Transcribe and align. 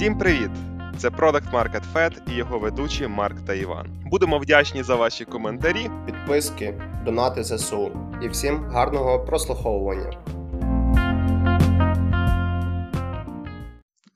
Всім 0.00 0.18
привіт! 0.18 0.50
Це 0.98 1.08
Product 1.08 1.50
Market 1.50 1.92
Fed 1.92 2.32
і 2.32 2.36
його 2.36 2.58
ведучі 2.58 3.06
Марк 3.06 3.46
та 3.46 3.54
Іван. 3.54 4.02
Будемо 4.06 4.38
вдячні 4.38 4.82
за 4.82 4.96
ваші 4.96 5.24
коментарі. 5.24 5.90
підписки, 6.06 6.72
донати 7.04 7.44
ЗСУ 7.44 7.92
і 8.22 8.28
всім 8.28 8.64
гарного 8.64 9.24
прослуховування. 9.24 10.24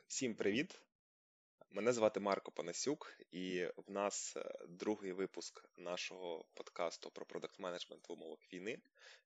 Всім 0.09 0.35
привіт! 0.35 0.81
Мене 1.71 1.93
звати 1.93 2.21
Марко 2.21 2.53
Панасюк, 2.53 3.17
і 3.33 3.65
в 3.87 3.91
нас 3.91 4.35
е, 4.37 4.53
другий 4.69 5.13
випуск 5.13 5.65
нашого 5.79 6.45
подкасту 6.55 7.11
про 7.11 7.27
продакт 7.27 7.59
менеджмент 7.59 8.09
в 8.09 8.13
умовах 8.13 8.39
війни. 8.53 8.79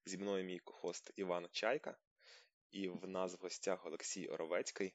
Зі 0.07 0.19
мною 0.19 0.45
мій 0.45 0.59
кохост 0.59 1.13
Іван 1.17 1.47
Чайка, 1.53 1.97
і 2.71 2.89
в 2.89 3.09
нас 3.09 3.39
в 3.39 3.43
гостях 3.43 3.87
Олексій 3.87 4.27
Оровецький. 4.27 4.95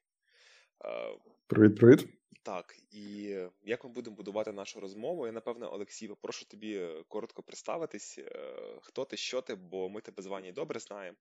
Е, 0.86 1.18
Привіт, 1.48 1.76
привіт. 1.76 2.08
Так, 2.44 2.76
і 2.92 3.36
як 3.64 3.84
ми 3.84 3.90
будемо 3.90 4.16
будувати 4.16 4.52
нашу 4.52 4.80
розмову? 4.80 5.26
Я 5.26 5.32
напевне, 5.32 5.66
Олексій, 5.66 6.08
попрошу 6.08 6.46
тобі 6.46 6.76
е, 6.76 7.04
коротко 7.08 7.44
представитись, 7.44 8.20
е, 8.20 8.56
хто 8.82 9.06
ти, 9.06 9.18
що 9.18 9.42
ти, 9.42 9.56
бо 9.56 9.90
ми 9.90 10.02
тебе 10.02 10.24
з 10.24 10.26
Ванею 10.26 10.54
добре 10.54 10.80
знаємо. 10.80 11.18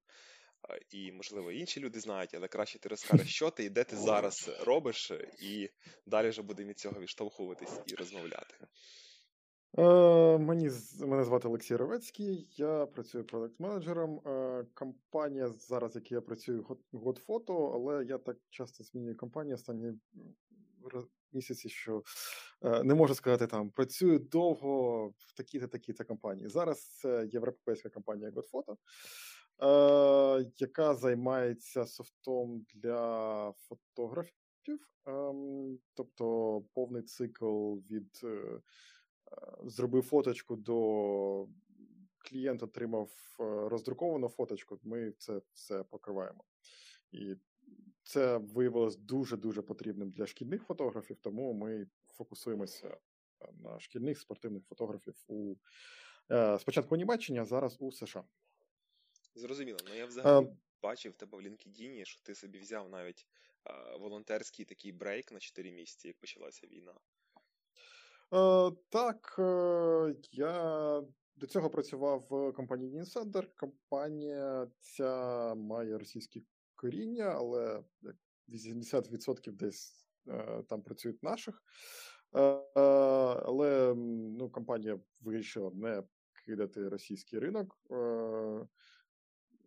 Е, 0.70 0.80
І, 0.90 1.12
можливо, 1.12 1.52
інші 1.52 1.80
люди 1.80 2.00
знають, 2.00 2.34
але 2.34 2.48
краще 2.48 2.78
ти 2.78 2.88
розкажеш, 2.88 3.34
що 3.34 3.50
ти 3.50 3.64
і 3.64 3.70
де 3.70 3.84
ти 3.84 3.96
зараз 3.96 4.50
робиш, 4.60 5.10
е, 5.10 5.28
і 5.40 5.70
далі 6.06 6.28
вже 6.28 6.42
будемо 6.42 6.68
від 6.68 6.78
цього 6.78 7.00
відштовхуватись 7.00 7.80
і 7.86 7.94
розмовляти. 7.94 8.54
Е, 9.78 10.38
мені, 10.38 10.70
мене 11.00 11.24
звати 11.24 11.48
Олексій 11.48 11.76
Ровецький, 11.76 12.48
я 12.56 12.86
працюю 12.86 13.24
продакт-менеджером. 13.24 14.28
Е, 14.28 14.66
компанія 14.74 15.48
зараз, 15.48 15.94
в 15.94 15.96
якій 15.96 16.14
я 16.14 16.20
працюю, 16.20 16.66
Godfoto, 16.92 17.72
але 17.74 18.04
я 18.04 18.18
так 18.18 18.36
часто 18.50 18.84
змінюю 18.84 19.16
компанію 19.16 19.54
останні 19.54 19.92
місяці, 21.32 21.68
що 21.68 22.02
е, 22.62 22.82
не 22.82 22.94
можу 22.94 23.14
сказати 23.14 23.46
там, 23.46 23.70
працюю 23.70 24.18
довго 24.18 25.06
в 25.18 25.32
такій-то 25.36 25.68
такій-то 25.68 26.04
компанії. 26.04 26.48
Зараз 26.48 26.80
це 26.80 27.28
європейська 27.32 27.88
компанія 27.88 28.30
Godfoto, 28.30 28.76
е, 29.62 30.50
яка 30.56 30.94
займається 30.94 31.86
софтом 31.86 32.66
для 32.74 33.52
фотографів, 33.52 34.32
ем, 35.06 35.78
тобто 35.94 36.62
повний 36.74 37.02
цикл 37.02 37.74
від. 37.74 38.20
Е, 39.32 39.46
е, 39.46 39.68
зробив 39.68 40.02
фоточку 40.02 40.56
до 40.56 41.46
клієнт 42.18 42.62
отримав 42.62 43.10
е, 43.40 43.68
роздруковану 43.68 44.28
фоточку, 44.28 44.78
ми 44.82 45.12
це 45.18 45.40
все 45.52 45.82
покриваємо. 45.82 46.44
І 47.12 47.36
це 48.02 48.36
виявилось 48.36 48.96
дуже-дуже 48.96 49.62
потрібним 49.62 50.10
для 50.10 50.26
шкільних 50.26 50.62
фотографів, 50.62 51.16
тому 51.20 51.52
ми 51.52 51.86
фокусуємося 52.06 52.96
на 53.52 53.80
шкільних 53.80 54.20
спортивних 54.20 54.64
фотографів 54.64 55.24
у 55.28 55.54
е, 56.30 56.58
спочатку 56.58 56.94
у 56.94 56.98
Німеччині, 56.98 57.38
а 57.38 57.44
зараз 57.44 57.76
у 57.80 57.92
США. 57.92 58.24
Зрозуміло, 59.34 59.78
ну 59.88 59.94
я 59.94 60.06
взагалі 60.06 60.46
Е, 60.46 60.56
бачив 60.82 61.14
тебе 61.14 61.38
в 61.38 61.40
LinkedIn, 61.40 62.04
що 62.04 62.22
ти 62.22 62.34
собі 62.34 62.58
взяв 62.58 62.88
навіть 62.88 63.26
е, 63.66 63.96
волонтерський 63.98 64.64
такий 64.64 64.92
брейк 64.92 65.32
на 65.32 65.40
4 65.40 65.72
місяці, 65.72 66.08
як 66.08 66.18
почалася 66.18 66.66
війна. 66.66 66.94
Е, 68.32 68.72
так, 68.88 69.36
е, 69.38 70.14
я 70.30 71.02
до 71.36 71.46
цього 71.46 71.70
працював 71.70 72.26
в 72.30 72.52
компанії 72.52 72.92
Newsender. 72.92 73.46
Компанія 73.56 74.68
ця 74.78 75.54
має 75.54 75.98
російське 75.98 76.40
коріння, 76.74 77.24
але 77.24 77.84
80% 78.48 79.52
десь 79.52 80.06
е, 80.28 80.62
там 80.68 80.82
працюють 80.82 81.22
наших. 81.22 81.62
Але 82.74 83.94
ну, 84.38 84.50
компанія 84.50 85.00
вирішила 85.20 85.70
не 85.74 86.02
кидати 86.46 86.88
російський 86.88 87.38
ринок. 87.38 87.78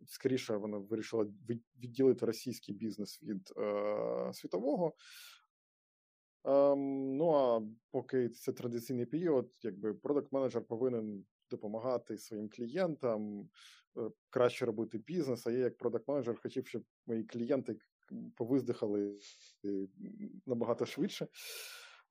Скоріше, 0.06 0.56
вона 0.56 0.78
вирішила 0.78 1.26
відділити 1.78 2.26
російський 2.26 2.74
бізнес 2.74 3.22
від 3.22 3.52
світового. 4.32 4.94
Ем, 6.46 7.16
ну 7.16 7.30
а 7.30 7.62
поки 7.90 8.28
це 8.28 8.52
традиційний 8.52 9.06
період, 9.06 9.50
якби 9.62 9.94
продакт 9.94 10.32
менеджер 10.32 10.64
повинен 10.64 11.24
допомагати 11.50 12.18
своїм 12.18 12.48
клієнтам 12.48 13.48
е, 13.96 14.10
краще 14.30 14.66
робити 14.66 14.98
бізнес. 14.98 15.46
А 15.46 15.50
я, 15.50 15.58
як 15.58 15.78
продакт 15.78 16.08
менеджер, 16.08 16.40
хотів, 16.42 16.66
щоб 16.66 16.82
мої 17.06 17.24
клієнти 17.24 17.76
повиздихали 18.36 19.18
е, 19.64 19.86
набагато 20.46 20.86
швидше. 20.86 21.28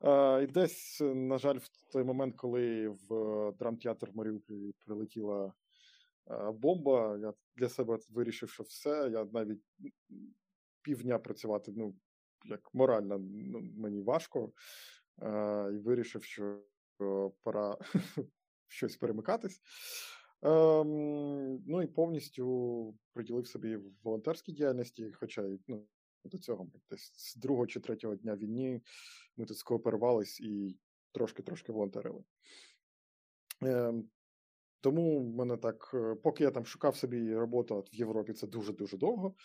Е, 0.04 0.44
і 0.44 0.48
десь, 0.48 1.02
е, 1.02 1.16
на 1.16 1.38
жаль, 1.38 1.58
в 1.58 1.92
той 1.92 2.04
момент, 2.04 2.36
коли 2.36 2.88
в 2.88 3.52
драмтеатр 3.60 4.10
в 4.10 4.18
Маріуполі 4.18 4.72
прилетіла 4.86 5.54
е, 6.32 6.52
бомба, 6.52 7.18
я 7.18 7.34
для 7.56 7.70
себе 7.70 7.98
вирішив, 8.10 8.50
що 8.50 8.64
все, 8.64 9.10
я 9.12 9.26
навіть 9.26 9.62
півдня 10.82 11.20
працювати 11.20 11.74
ну, 11.76 11.96
як 12.50 12.74
морально 12.74 13.20
мені 13.78 14.02
важко, 14.02 14.52
е, 15.22 15.72
і 15.74 15.78
вирішив, 15.78 16.24
що 16.24 16.44
е, 17.02 17.32
пора 17.44 17.78
щось 18.68 18.98
перемикатись. 18.98 19.62
Ем, 20.42 21.64
ну 21.68 21.82
і 21.82 21.88
повністю 21.88 22.96
приділив 23.14 23.48
собі 23.48 23.80
волонтерській 24.04 24.52
діяльності, 24.52 25.12
хоча 25.12 25.44
ну, 25.68 25.88
до 26.26 26.38
цього 26.38 26.68
десь 26.90 27.14
з 27.16 27.36
другого 27.36 27.68
чи 27.68 27.80
третього 27.80 28.16
дня 28.16 28.36
війни 28.36 28.82
ми 29.38 29.46
тут 29.46 29.58
скооперувались 29.58 30.40
і 30.40 30.78
трошки-трошки 31.12 31.72
волонтерили. 31.72 32.24
Ем, 33.62 34.10
тому 34.82 35.20
в 35.20 35.36
мене 35.36 35.58
так, 35.58 35.92
е, 35.94 36.16
поки 36.16 36.44
я 36.44 36.52
там 36.52 36.66
шукав 36.66 36.96
собі 36.96 37.36
роботу 37.36 37.76
от 37.76 37.94
в 37.94 37.96
Європі, 37.96 38.34
це 38.34 38.48
дуже-дуже 38.48 38.98
довго. 38.98 39.36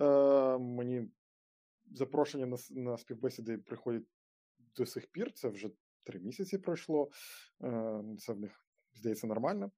Е, 0.00 0.58
мені 0.58 1.08
запрошення 1.92 2.46
на, 2.46 2.56
на 2.70 2.98
співбесіди 2.98 3.58
приходять 3.58 4.02
до 4.76 4.86
сих 4.86 5.06
пір. 5.06 5.32
Це 5.32 5.48
вже 5.48 5.70
три 6.04 6.20
місяці 6.20 6.58
пройшло. 6.58 7.10
Е, 7.62 8.02
це 8.18 8.32
в 8.32 8.40
них 8.40 8.66
здається 8.94 9.26
нормально. 9.26 9.70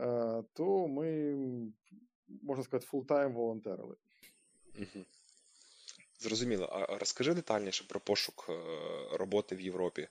Е, 0.00 0.42
то 0.52 0.88
ми, 0.88 1.34
можна 2.42 2.64
сказати, 2.64 2.86
фултайм 2.86 3.32
волонтерили. 3.32 3.96
Угу. 4.78 5.04
Зрозуміло. 6.18 6.64
А 6.64 6.98
розкажи 6.98 7.34
детальніше 7.34 7.84
про 7.88 8.00
пошук 8.00 8.46
е, 8.48 8.52
роботи 9.16 9.56
в 9.56 9.60
Європі. 9.60 10.08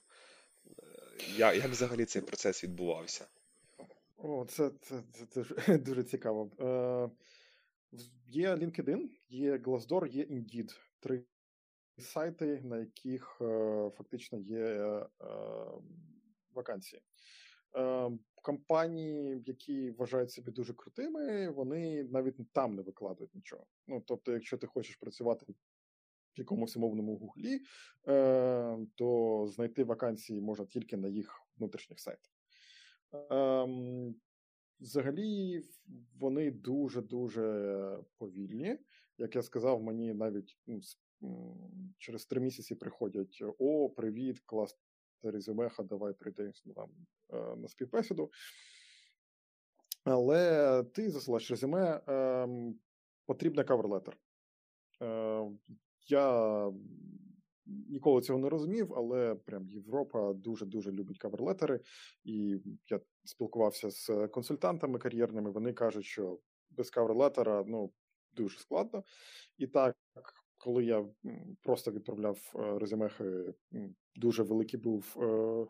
Я, 1.35 1.53
як 1.53 1.65
взагалі 1.65 2.05
цей 2.05 2.21
процес 2.21 2.63
відбувався? 2.63 3.27
О, 4.17 4.45
це, 4.45 4.71
це, 4.81 5.03
це, 5.13 5.25
це 5.25 5.43
ж 5.43 5.77
дуже 5.77 6.03
цікаво. 6.03 6.51
Е, 6.59 7.09
є 8.27 8.55
LinkedIn, 8.55 9.09
є 9.29 9.57
Glassdoor, 9.57 10.07
є 10.07 10.23
Indeed. 10.23 10.75
Три 10.99 11.23
сайти, 11.97 12.61
на 12.63 12.77
яких 12.77 13.37
е, 13.41 13.89
фактично 13.95 14.39
є 14.39 14.65
е, 14.65 15.07
вакансії. 16.53 17.01
Е, 17.77 18.11
компанії, 18.35 19.43
які 19.45 19.91
вважають 19.91 20.31
себе 20.31 20.51
дуже 20.51 20.73
крутими, 20.73 21.49
вони 21.49 22.03
навіть 22.03 22.53
там 22.53 22.75
не 22.75 22.81
викладають 22.81 23.35
нічого. 23.35 23.65
Ну, 23.87 24.03
тобто, 24.05 24.31
якщо 24.31 24.57
ти 24.57 24.67
хочеш 24.67 24.95
працювати 24.95 25.45
в 25.47 25.55
якомусь 26.39 26.77
умовному 26.77 27.17
гуглі, 27.17 27.59
то 28.95 29.47
знайти 29.49 29.83
вакансії 29.83 30.41
можна 30.41 30.65
тільки 30.65 30.97
на 30.97 31.07
їх 31.07 31.41
внутрішніх 31.57 31.99
сайтах. 31.99 32.31
Ем, 33.11 34.15
взагалі, 34.79 35.61
вони 36.19 36.51
дуже-дуже 36.51 37.99
повільні. 38.17 38.77
Як 39.17 39.35
я 39.35 39.41
сказав, 39.41 39.83
мені 39.83 40.13
навіть 40.13 40.57
ну, 40.67 40.81
через 41.97 42.25
три 42.25 42.41
місяці 42.41 42.75
приходять: 42.75 43.43
О, 43.59 43.89
привіт, 43.89 44.39
класне 44.45 44.79
резюмеха, 45.23 45.83
давай 45.83 46.13
е, 47.29 47.55
на 47.55 47.67
співбесіду. 47.67 48.31
Але 50.03 50.83
ти 50.83 51.11
засилаєш 51.11 51.51
резюме, 51.51 52.01
ем, 52.07 52.79
потрібна 53.25 53.63
каверлетер. 53.63 54.17
Я 56.07 56.71
ніколи 57.65 58.21
цього 58.21 58.39
не 58.39 58.49
розумів, 58.49 58.93
але 58.93 59.35
прям 59.35 59.69
Європа 59.69 60.33
дуже-дуже 60.33 60.91
любить 60.91 61.17
каверлетери. 61.17 61.79
І 62.23 62.59
я 62.89 62.99
спілкувався 63.23 63.89
з 63.89 64.27
консультантами 64.27 64.99
кар'єрними. 64.99 65.51
Вони 65.51 65.73
кажуть, 65.73 66.05
що 66.05 66.39
без 66.69 66.89
каверлетера 66.89 67.63
ну, 67.67 67.91
дуже 68.33 68.59
складно. 68.59 69.03
І 69.57 69.67
так, 69.67 69.95
коли 70.67 70.85
я 70.85 71.05
просто 71.63 71.91
відправляв 71.91 72.53
е, 72.55 72.79
резюмехи, 72.79 73.53
дуже 74.15 74.43
великий 74.43 74.79
був. 74.79 75.15
е, 75.17 75.67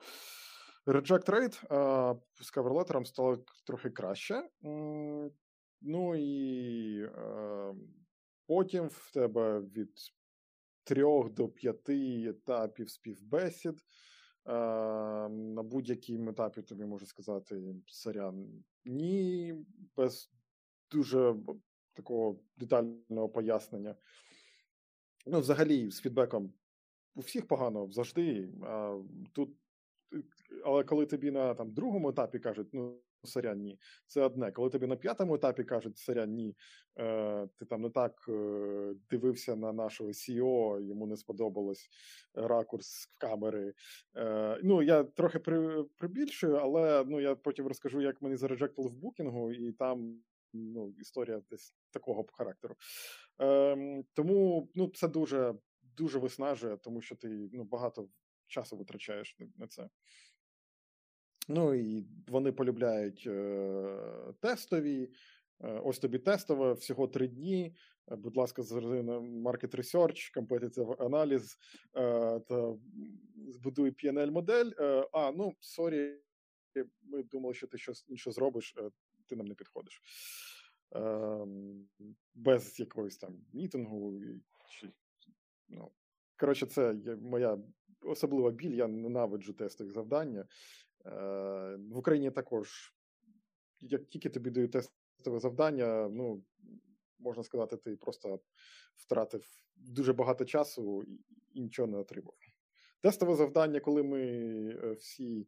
Reject 0.92 1.30
rate, 1.30 1.66
а 1.70 2.16
з 2.42 2.52
каверлетером 2.52 3.06
стало 3.06 3.44
трохи 3.66 3.90
краще. 3.90 4.50
Ну 5.82 6.16
і 6.16 7.02
е, 7.04 7.76
потім 8.48 8.88
в 8.88 9.12
тебе 9.14 9.60
від 9.60 9.92
трьох 10.84 11.34
до 11.34 11.48
п'яти 11.48 12.24
етапів 12.30 12.90
співбесід. 12.90 13.76
На 14.46 15.64
будь-якій 15.64 16.30
етапі 16.30 16.62
тобі 16.62 16.86
можу 16.86 17.06
сказати 17.06 17.76
сорян, 17.88 18.64
ні, 18.86 19.56
без 19.96 20.32
дуже 20.92 21.36
такого 21.94 22.40
детального 22.58 23.30
пояснення. 23.30 23.96
Ну, 25.28 25.40
взагалі, 25.40 25.92
з 25.92 26.02
фідбеком 26.02 26.54
у 27.16 27.20
всіх 27.20 27.48
погано 27.48 27.92
завжди. 27.92 28.50
А 28.64 29.00
тут, 29.34 29.50
Але 30.66 30.84
коли 30.84 31.06
тобі 31.06 31.32
на 31.32 31.54
там, 31.54 31.74
другому 31.74 32.10
етапі 32.10 32.40
кажуть, 32.40 32.68
ну, 32.74 33.02
сорян, 33.24 33.62
ні, 33.62 33.80
це 34.08 34.22
одне. 34.22 34.52
Коли 34.52 34.70
тобі 34.70 34.88
на 34.88 34.96
п'ятому 34.96 35.36
етапі 35.36 35.64
кажуть, 35.64 35.98
сорян, 35.98 36.34
ні, 36.34 36.56
е, 37.00 37.48
ти 37.58 37.66
там 37.66 37.82
не 37.82 37.90
так 37.90 38.26
е, 38.30 38.94
дивився 39.10 39.56
на 39.56 39.74
нашого 39.74 40.10
CEO, 40.10 40.82
йому 40.82 41.08
не 41.08 41.18
сподобалось 41.18 41.90
ракурс 42.34 43.06
камери. 43.18 43.74
Е, 44.16 44.60
Ну, 44.64 44.82
я 44.82 45.04
трохи 45.04 45.40
при, 45.40 45.84
прибільшую, 45.84 46.56
але 46.56 47.06
ну, 47.08 47.20
я 47.20 47.36
потім 47.36 47.68
розкажу, 47.68 48.02
як 48.02 48.22
мені 48.22 48.36
зареджектили 48.36 48.90
в 48.90 48.96
букінгу, 48.96 49.52
і 49.52 49.72
там 49.72 50.20
ну, 50.54 50.94
історія 51.00 51.42
десь 51.50 51.76
такого 51.92 52.26
характеру. 52.34 52.76
Е, 53.42 54.04
Тому 54.14 54.70
ну, 54.76 54.88
це 54.88 55.08
дуже 55.08 55.56
дуже 55.82 56.20
виснажує, 56.20 56.78
тому 56.78 57.02
що 57.02 57.16
ти 57.16 57.50
ну, 57.54 57.64
багато 57.64 58.10
часу 58.48 58.78
витрачаєш 58.78 59.38
на 59.56 59.68
це. 59.68 59.90
Ну 61.48 61.74
і 61.74 62.08
вони 62.28 62.52
полюбляють 62.52 63.24
е, 63.28 64.34
тестові. 64.42 65.10
Е, 65.64 65.82
ось 65.84 66.00
тобі 66.00 66.20
тестове, 66.20 66.74
всього 66.74 67.08
три 67.08 67.28
дні. 67.28 67.76
Е, 68.12 68.16
будь 68.16 68.38
ласка, 68.38 68.64
зверни 68.64 69.04
на 69.04 69.20
Market 69.20 69.76
Research, 69.76 70.36
competitive 70.38 71.06
аналіз 71.06 71.58
е, 71.96 72.40
та 72.40 72.76
збудуй 73.48 73.92
P&L 73.92 74.32
модель. 74.32 74.72
А, 75.12 75.32
ну, 75.32 75.54
sorry, 75.60 76.22
ми 77.02 77.24
думали, 77.24 77.54
що 77.54 77.68
ти 77.68 77.78
щось 77.78 78.06
інше 78.08 78.32
зробиш, 78.32 78.76
ти 79.28 79.36
нам 79.36 79.46
не 79.46 79.56
підходиш. 79.56 80.02
Ем, 80.92 81.90
без 82.36 82.80
якогось 82.80 83.18
там 83.18 83.46
meeting 83.54 84.06
у. 84.06 84.22
чи, 84.70 84.92
ну, 85.70 85.92
Коротше, 86.40 86.66
це 86.66 86.94
моя 87.22 87.58
особлива 88.02 88.52
біль, 88.52 88.74
я 88.74 88.88
ненавиджу 88.88 89.54
тестові 89.54 89.90
завдання. 89.90 90.46
Е, 91.06 91.12
в 91.76 91.98
Україні 91.98 92.32
також, 92.32 92.96
як 93.80 94.10
тільки 94.10 94.30
тобі 94.30 94.50
дають 94.50 94.72
тестове 94.72 95.40
завдання, 95.40 96.10
ну, 96.10 96.44
можна 97.20 97.44
сказати, 97.44 97.78
ти 97.78 97.96
просто 97.96 98.40
втратив 98.96 99.46
дуже 99.76 100.14
багато 100.14 100.46
часу 100.46 101.04
і 101.54 101.62
нічого 101.62 101.88
не 101.88 101.98
отримав. 101.98 102.36
Тестове 103.02 103.36
завдання, 103.36 103.80
коли 103.80 104.04
ми 104.04 104.22
е, 104.84 104.92
всі 104.92 105.48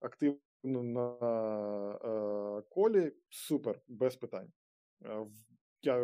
активно 0.00 0.38
на 0.62 1.10
е, 2.58 2.62
колі, 2.68 3.12
супер, 3.28 3.80
без 3.88 4.16
питань. 4.16 4.52
Я, 5.82 5.98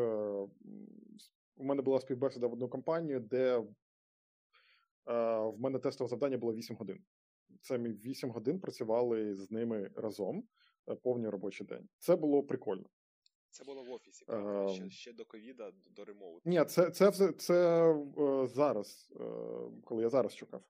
У 1.56 1.64
мене 1.64 1.82
була 1.82 2.00
співбесіда 2.00 2.46
в 2.46 2.52
одну 2.52 2.68
компанію, 2.68 3.20
де 3.20 3.64
в 5.06 5.54
мене 5.58 5.78
тестове 5.78 6.08
завдання 6.08 6.38
було 6.38 6.54
8 6.54 6.76
годин. 6.76 7.04
Це 7.60 7.78
ми 7.78 7.88
8 7.88 8.30
годин 8.30 8.60
працювали 8.60 9.34
з 9.34 9.50
ними 9.50 9.90
разом 9.96 10.44
е, 10.88 10.94
повний 10.94 11.30
робочий 11.30 11.66
день. 11.66 11.88
Це 11.98 12.16
було 12.16 12.42
прикольно. 12.42 12.84
Це 13.50 13.64
було 13.64 13.84
в 13.84 13.90
офісі, 13.90 14.24
правда? 14.24 14.72
Ще, 14.72 14.90
ще 14.90 15.12
до 15.12 15.24
ковіда, 15.24 15.72
до 15.90 16.04
ремоуту. 16.04 16.42
Ні, 16.44 16.64
це 16.64 16.90
це, 16.90 17.10
це, 17.10 17.32
це 17.32 17.90
е, 18.18 18.46
зараз, 18.46 19.12
е, 19.20 19.24
коли 19.84 20.02
я 20.02 20.10
зараз 20.10 20.34
шукав. 20.34 20.62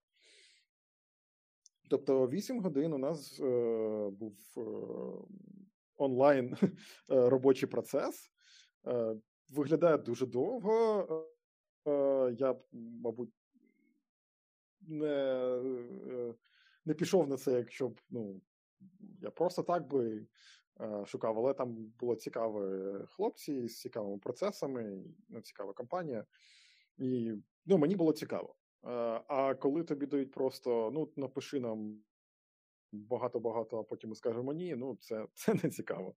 Тобто 1.88 2.28
8 2.28 2.60
годин 2.60 2.92
у 2.92 2.98
нас 2.98 3.40
е, 3.40 4.10
був 4.10 4.34
е, 4.56 4.60
онлайн 5.96 6.56
робочий 7.08 7.68
процес. 7.68 8.30
Е, 8.86 9.16
виглядає 9.50 9.98
дуже 9.98 10.26
довго. 10.26 11.06
Я, 12.38 12.56
мабуть, 12.72 13.30
не 14.80 15.60
не 16.84 16.94
пішов 16.94 17.28
на 17.28 17.36
це, 17.36 17.52
якщо 17.52 17.88
б 17.88 18.00
ну, 18.10 18.40
я 19.20 19.30
просто 19.30 19.62
так 19.62 19.88
би 19.88 20.26
е, 20.80 21.06
шукав, 21.06 21.38
але 21.38 21.54
там 21.54 21.74
було 21.74 22.16
цікаві 22.16 22.94
хлопці 23.06 23.68
з 23.68 23.80
цікавими 23.80 24.18
процесами, 24.18 25.04
ну, 25.28 25.40
цікава 25.40 25.72
компанія. 25.72 26.24
І 26.96 27.32
ну, 27.66 27.78
мені 27.78 27.96
було 27.96 28.12
цікаво. 28.12 28.54
Е, 28.86 28.90
а 29.28 29.54
коли 29.54 29.84
тобі 29.84 30.06
дають 30.06 30.32
просто 30.32 30.90
ну, 30.94 31.12
напиши 31.16 31.60
нам 31.60 32.02
багато-багато, 32.92 33.78
а 33.78 33.82
потім 33.82 34.10
ми 34.10 34.16
скажемо 34.16 34.52
ні, 34.52 34.74
ну 34.74 34.96
це 34.96 35.26
це 35.34 35.54
не 35.54 35.70
цікаво. 35.70 36.14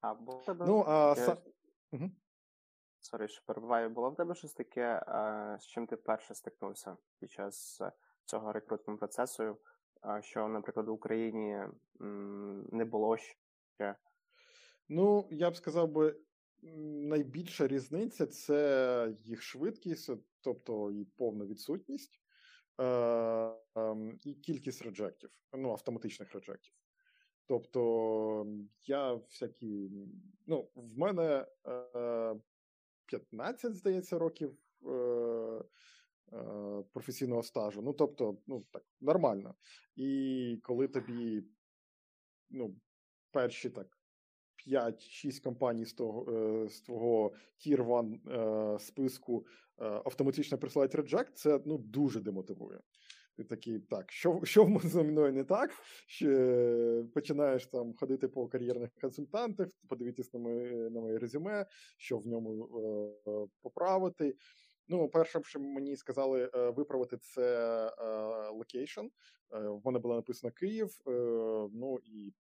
Або 0.00 0.42
ну, 0.48 0.84
а 0.86 1.14
таке... 1.14 1.26
са... 1.26 1.36
угу. 1.92 2.10
Sorry, 3.00 3.28
що 3.28 3.42
перебиваю. 3.46 3.90
Було 3.90 4.10
в 4.10 4.16
тебе 4.16 4.34
щось 4.34 4.54
таке, 4.54 5.02
з 5.60 5.66
чим 5.66 5.86
ти 5.86 5.96
перше 5.96 6.34
стикнувся 6.34 6.96
під 7.20 7.30
час 7.32 7.82
цього 8.24 8.52
рекрутного 8.52 8.98
процесу, 8.98 9.58
що, 10.20 10.48
наприклад, 10.48 10.88
в 10.88 10.92
Україні 10.92 11.62
не 12.72 12.84
було 12.84 13.16
ще? 13.16 13.96
Ну, 14.88 15.28
я 15.30 15.50
б 15.50 15.56
сказав 15.56 15.88
би, 15.88 16.16
найбільша 16.62 17.66
різниця 17.66 18.26
це 18.26 19.14
їх 19.24 19.42
швидкість, 19.42 20.10
тобто 20.40 20.90
і 20.90 21.04
повна 21.04 21.46
відсутність, 21.46 22.20
ем, 22.78 24.18
і 24.24 24.34
кількість 24.34 24.82
reject 24.82 25.14
ів, 25.14 25.30
ну, 25.52 25.70
автоматичних 25.70 26.32
reject 26.32 26.60
ів. 26.60 26.74
Тобто, 27.46 28.46
я 28.82 29.14
всякі. 29.14 29.90
Ну, 30.46 30.70
в 30.74 30.98
мене 30.98 31.46
15, 33.06 33.70
е, 33.70 33.74
здається, 33.74 34.18
років 34.18 34.58
е, 34.86 35.62
Е, 36.32 36.84
професійного 36.92 37.42
стажу. 37.42 37.82
Ну, 37.82 37.92
тобто, 37.92 38.38
ну 38.46 38.66
так, 38.70 38.82
нормально. 39.00 39.54
І 39.96 40.60
коли 40.62 40.88
тобі 40.88 41.44
ну, 42.50 42.76
перші 43.30 43.70
так 43.70 43.97
5-6 44.66 45.42
компаній 45.42 45.84
з 45.84 45.92
того 45.92 46.32
е, 46.32 46.68
з 46.68 46.80
твого 46.80 47.32
Tier 47.66 47.92
1 47.92 48.20
е, 48.28 48.78
списку 48.78 49.46
автоматично 49.80 50.58
присилають 50.58 50.94
реджект, 50.94 51.36
це 51.36 51.60
ну, 51.66 51.78
дуже 51.78 52.20
демотивує. 52.20 52.80
Ти 53.36 53.44
такий, 53.44 53.78
так, 53.78 54.12
що 54.12 54.40
що 54.44 54.80
зі 54.84 55.02
мною 55.02 55.32
не 55.32 55.44
так? 55.44 55.70
Що 56.06 57.04
Починаєш 57.14 57.66
там 57.66 57.94
ходити 57.94 58.28
по 58.28 58.48
кар'єрних 58.48 58.90
консультантах, 59.00 59.68
подивитись 59.88 60.34
на 60.34 60.40
моє 60.40 60.90
на 60.90 61.00
моє 61.00 61.18
резюме, 61.18 61.66
що 61.96 62.18
в 62.18 62.26
ньому 62.26 62.64
е, 63.26 63.46
поправити. 63.62 64.34
Ну, 64.88 65.08
перше, 65.08 65.40
що 65.44 65.60
мені 65.60 65.96
сказали 65.96 66.50
е, 66.54 66.70
виправити, 66.70 67.16
це 67.16 67.90
location. 68.52 69.06
Е, 69.52 69.58
в 69.58 69.80
мене 69.84 69.98
було 69.98 70.14
написано 70.14 70.52
Київ. 70.52 71.00
Е, 71.06 71.10
ну 71.72 71.98
і 72.04 72.32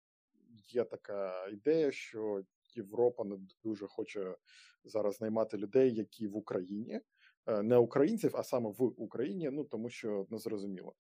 є 0.68 0.84
така 0.84 1.48
ідея, 1.48 1.92
що 1.92 2.44
Європа 2.76 3.24
не 3.24 3.38
дуже 3.64 3.88
хоче 3.88 4.36
зараз 4.84 5.22
наймати 5.22 5.58
людей, 5.58 5.94
які 5.94 6.28
в 6.28 6.38
Україні. 6.38 7.02
Не 7.64 7.78
українців, 7.78 8.32
а 8.36 8.44
саме 8.44 8.70
в 8.70 8.82
Україні, 8.82 9.50
ну 9.50 9.64
тому 9.64 9.90
що 9.90 10.28
не 10.30 10.38
зрозуміло, 10.38 10.96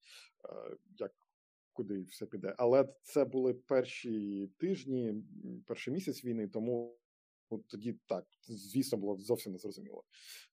як 0.97 1.11
куди 1.73 2.01
все 2.03 2.25
піде. 2.25 2.55
Але 2.57 2.93
це 3.01 3.25
були 3.25 3.53
перші 3.53 4.47
тижні, 4.57 5.23
перший 5.65 5.93
місяць 5.93 6.25
війни, 6.25 6.47
тому 6.47 6.97
От 7.49 7.67
тоді 7.67 7.99
так, 8.05 8.25
звісно, 8.47 8.97
було 8.97 9.17
зовсім 9.17 9.51
незрозуміло. 9.51 10.03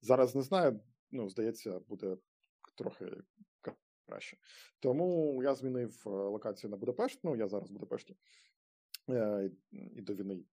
Зараз 0.00 0.35
не 0.35 0.42
знаю, 0.42 0.80
ну, 1.11 1.28
здається, 1.28 1.80
буде 1.80 2.16
трохи 2.75 3.06
краще. 4.06 4.37
Тому 4.80 5.42
я 5.42 5.54
змінив 5.54 6.02
е, 6.06 6.11
локацію 6.11 6.71
на 6.71 6.76
Будапешт. 6.76 7.21
Ну, 7.23 7.37
я 7.37 7.49
зараз 7.49 7.71
в 7.71 7.73
Будапешті. 7.73 8.16
І 9.73 10.00
до 10.00 10.14
війни 10.14 10.44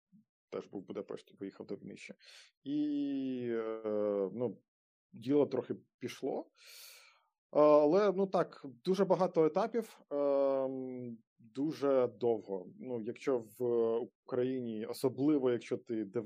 теж 0.50 0.68
був 0.68 0.82
в 0.82 0.86
Будапешті, 0.86 1.36
виїхав 1.40 1.68
до 1.68 1.76
війни 1.76 1.98
ще. 1.98 2.16
І 2.64 3.56
ну, 4.34 4.58
діло 5.14 5.46
трохи 5.46 5.76
пішло. 6.00 6.50
Але 7.52 8.12
ну 8.12 8.28
так, 8.28 8.66
дуже 8.86 9.06
багато 9.06 9.46
етапів, 9.46 10.00
ем, 10.12 11.18
дуже 11.40 12.08
довго. 12.20 12.68
Ну, 12.80 13.02
якщо 13.02 13.44
в 13.60 13.64
Україні, 14.26 14.86
особливо 14.86 15.52
якщо 15.52 15.78
ти 15.78 16.02
е, 16.02 16.24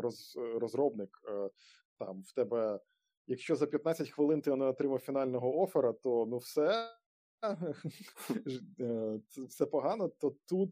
роз, 0.00 0.38
розробник, 0.54 1.22
е, 1.28 1.50
там 1.98 2.22
в 2.22 2.32
тебе, 2.32 2.80
якщо 3.26 3.56
за 3.56 3.66
15 3.66 4.10
хвилин 4.10 4.40
ти 4.40 4.56
не 4.56 4.64
отримав 4.64 4.98
фінального 4.98 5.62
офера, 5.62 5.92
то 5.92 6.26
ну 6.26 6.38
все 6.38 6.90
е, 8.80 9.20
все 9.48 9.66
погано, 9.66 10.08
то 10.08 10.36
тут, 10.48 10.70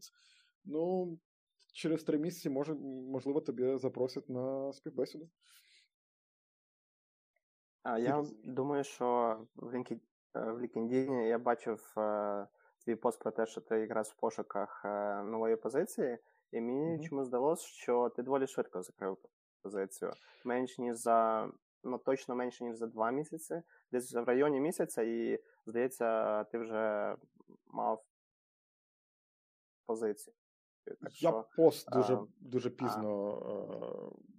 ну, 0.65 1.17
через 1.73 2.03
три 2.03 2.17
місяці 2.17 2.49
може, 2.49 2.73
можливо, 3.11 3.41
тобі 3.41 3.77
запросять 3.77 4.29
на 4.29 4.73
співбесіду. 4.73 5.29
А 7.83 7.99
я 7.99 8.23
думаю, 8.43 8.83
що 8.83 9.37
в 9.55 9.75
LinkedIn, 9.75 9.99
в 10.33 10.61
LinkedIn 10.61 11.27
я 11.27 11.39
бачив 11.39 11.93
е, 11.97 12.47
твій 12.85 12.95
пост 12.95 13.19
про 13.19 13.31
те, 13.31 13.45
що 13.45 13.61
ти 13.61 13.79
якраз 13.79 14.09
в 14.09 14.15
пошуках 14.15 14.81
е, 14.85 15.23
нової 15.23 15.55
позиції, 15.55 16.17
і 16.51 16.61
мені 16.61 16.97
mm-hmm. 16.97 17.09
чому 17.09 17.25
здалося, 17.25 17.67
що 17.67 18.09
ти 18.09 18.23
доволі 18.23 18.47
швидко 18.47 18.81
закрив 18.81 19.17
позицію. 19.61 20.11
Менш 20.45 20.77
ніж 20.77 20.97
за 20.97 21.49
ну 21.83 21.97
точно 21.97 22.35
менше 22.35 22.63
ніж 22.63 22.77
за 22.77 22.87
два 22.87 23.11
місяці, 23.11 23.61
десь 23.91 24.13
в 24.13 24.23
районі 24.23 24.59
місяця, 24.59 25.01
і 25.01 25.39
здається, 25.65 26.43
ти 26.43 26.57
вже 26.57 27.15
мав 27.67 28.03
позицію. 29.85 30.35
Так 30.85 30.97
Я 31.21 31.29
що, 31.29 31.45
пост 31.55 31.91
дуже 31.91 32.13
а, 32.13 32.25
дуже 32.39 32.69
пізно. 32.69 33.33
А... 34.19 34.33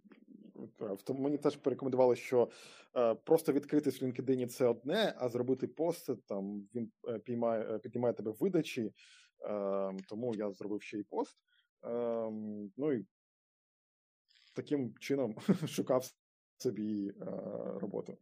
Мені 1.13 1.39
теж 1.39 1.57
порекомендували, 1.57 2.17
що 2.17 2.49
е, 2.97 3.15
просто 3.15 3.53
відкритись 3.53 4.03
в 4.03 4.05
LinkedIn 4.05 4.47
це 4.47 4.67
одне, 4.67 5.15
а 5.19 5.29
зробити 5.29 5.67
пост 5.67 6.11
там 6.27 6.69
він 6.75 6.93
е, 7.09 7.19
піймає, 7.19 7.75
е, 7.75 7.79
піднімає 7.79 8.15
тебе 8.15 8.31
в 8.31 8.37
видачі, 8.41 8.83
е, 8.83 8.93
тому 10.09 10.35
я 10.35 10.53
зробив 10.53 10.83
ще 10.83 10.99
й 10.99 11.03
пост. 11.03 11.37
Е, 11.85 12.31
ну 12.77 12.93
і 12.93 13.07
таким 14.55 14.95
чином 14.99 15.37
шукав 15.67 16.05
собі 16.59 17.13
роботу. 17.81 18.19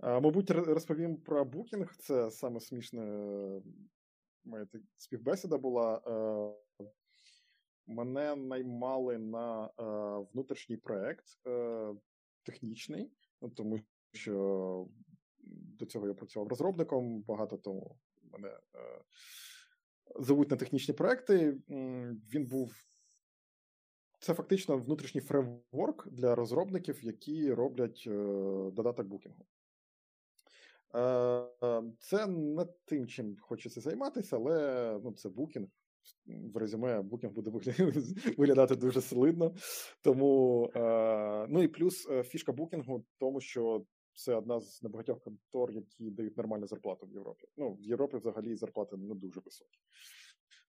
Мабуть, 0.00 0.50
розповім 0.50 1.16
про 1.16 1.44
букінг. 1.44 1.96
Це 1.96 2.30
саме 2.30 2.60
смішне 2.60 3.02
моя 4.44 4.66
співбесіда 4.96 5.58
була. 5.58 6.00
Е, 7.88 7.94
мене 7.94 8.36
наймали 8.36 9.18
на 9.18 9.64
е, 9.64 10.26
внутрішній 10.32 10.76
проект 10.76 11.24
технічний, 12.42 13.12
ну, 13.42 13.50
тому 13.50 13.80
що 14.12 14.88
до 15.78 15.86
цього 15.86 16.08
я 16.08 16.14
працював 16.14 16.48
розробником 16.48 17.22
багато 17.22 17.56
тому 17.56 17.96
мене 18.22 18.58
зовуть 20.18 20.50
на 20.50 20.56
технічні 20.56 20.94
проекти. 20.94 21.60
Він 22.34 22.46
був 22.46 22.86
це 24.26 24.34
фактично 24.34 24.78
внутрішній 24.78 25.20
фреймворк 25.20 26.08
для 26.08 26.34
розробників, 26.34 27.04
які 27.04 27.52
роблять 27.52 28.04
е, 28.06 28.10
додаток 28.72 29.06
букінгу. 29.06 29.46
Е, 30.94 31.00
е, 31.00 31.82
це 31.98 32.26
не 32.26 32.64
тим, 32.84 33.06
чим 33.06 33.36
хочеться 33.40 33.80
займатися, 33.80 34.36
але 34.36 35.00
ну, 35.04 35.12
це 35.12 35.28
букінг. 35.28 35.68
В 36.26 36.56
резюме 36.56 37.02
букінг 37.02 37.32
буде 37.32 37.50
виглядати 38.38 38.76
дуже 38.76 39.00
солидно. 39.00 39.54
Тому, 40.02 40.70
ну 41.48 41.62
і 41.62 41.68
плюс 41.68 42.08
фішка 42.24 42.52
букінгу, 42.52 43.04
тому 43.18 43.40
що 43.40 43.84
це 44.14 44.34
одна 44.34 44.60
з 44.60 44.82
небагатьох 44.82 45.20
контор, 45.20 45.72
які 45.72 46.10
дають 46.10 46.36
нормальну 46.36 46.66
зарплату 46.66 47.06
в 47.06 47.12
Європі. 47.12 47.46
Ну, 47.56 47.72
в 47.74 47.82
Європі 47.82 48.16
взагалі 48.16 48.56
зарплати 48.56 48.96
не 48.96 49.14
дуже 49.14 49.40
високі. 49.40 49.78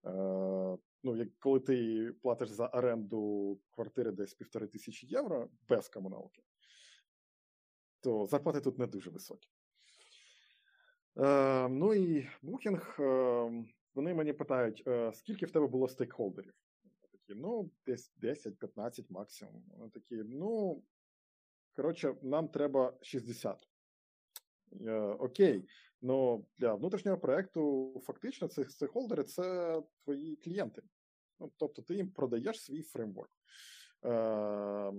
Е, 0.07 0.79
ну, 1.03 1.17
як 1.17 1.29
коли 1.39 1.61
ти 1.61 2.11
платиш 2.23 2.51
за 2.51 2.67
оренду 2.67 3.59
квартири 3.71 4.13
десь 4.13 4.35
півтори 4.35 4.67
тисячі 4.67 5.07
євро 5.07 5.49
без 5.69 5.89
комуналки, 5.89 6.43
то 8.01 8.27
зарплати 8.27 8.61
тут 8.61 8.79
не 8.79 8.87
дуже 8.87 9.11
високі. 9.11 9.49
Е, 11.19 11.69
ну 11.69 11.95
і 11.95 12.29
е, 13.01 13.65
вони 13.95 14.15
мені 14.15 14.33
питають, 14.33 14.83
е, 14.87 15.13
скільки 15.13 15.47
в 15.47 15.51
тебе 15.51 15.67
було 15.67 15.89
стейкхолдерів? 15.89 16.55
Такі, 17.13 17.41
ну, 17.41 17.71
десь 17.87 18.13
10-15 18.23 19.11
максимум. 19.11 19.65
Вони 19.69 19.91
такі, 19.91 20.17
ну, 20.17 20.83
коротше, 21.77 22.15
нам 22.23 22.49
треба 22.49 22.99
60. 23.03 23.69
Е, 24.81 24.93
окей, 25.01 25.69
Ну 26.07 26.47
для 26.59 26.75
внутрішнього 26.75 27.19
проекту 27.19 27.93
фактично 28.05 28.49
ці 28.49 28.65
стейкхолдери– 28.65 29.23
це 29.25 29.83
твої 30.05 30.37
клієнти. 30.37 30.83
Ну, 31.41 31.53
Тобто 31.57 31.83
ти 31.83 31.95
їм 31.95 32.11
продаєш 32.11 32.63
свій 32.63 32.83
фреймворк. 32.83 33.31
Е, 34.05 34.93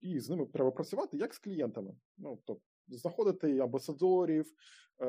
І 0.00 0.20
з 0.20 0.30
ними 0.30 0.46
треба 0.46 0.70
працювати 0.70 1.16
як 1.16 1.34
з 1.34 1.38
клієнтами. 1.38 1.94
Ну, 2.16 2.38
тобто, 2.44 2.62
Знаходити 2.88 3.58
амбасадорів, 3.58 4.46
е, 4.46 5.04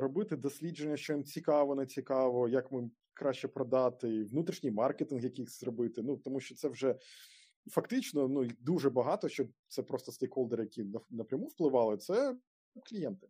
робити 0.00 0.36
дослідження, 0.36 0.96
що 0.96 1.12
їм 1.12 1.24
цікаво, 1.24 1.74
не 1.74 1.86
цікаво, 1.86 2.48
як 2.48 2.72
ми 2.72 2.90
краще 3.14 3.48
продати, 3.48 4.24
внутрішній 4.24 4.70
маркетинг 4.70 5.24
якийсь 5.24 5.60
зробити. 5.60 6.02
Ну, 6.02 6.16
Тому 6.16 6.40
що 6.40 6.54
це 6.54 6.68
вже 6.68 6.98
фактично 7.70 8.28
ну, 8.28 8.48
дуже 8.60 8.90
багато, 8.90 9.28
що 9.28 9.46
це 9.68 9.82
просто 9.82 10.12
стейкхолдери, 10.12 10.62
які 10.64 10.86
напряму 11.10 11.46
впливали, 11.46 11.96
це 11.96 12.36
клієнти. 12.84 13.28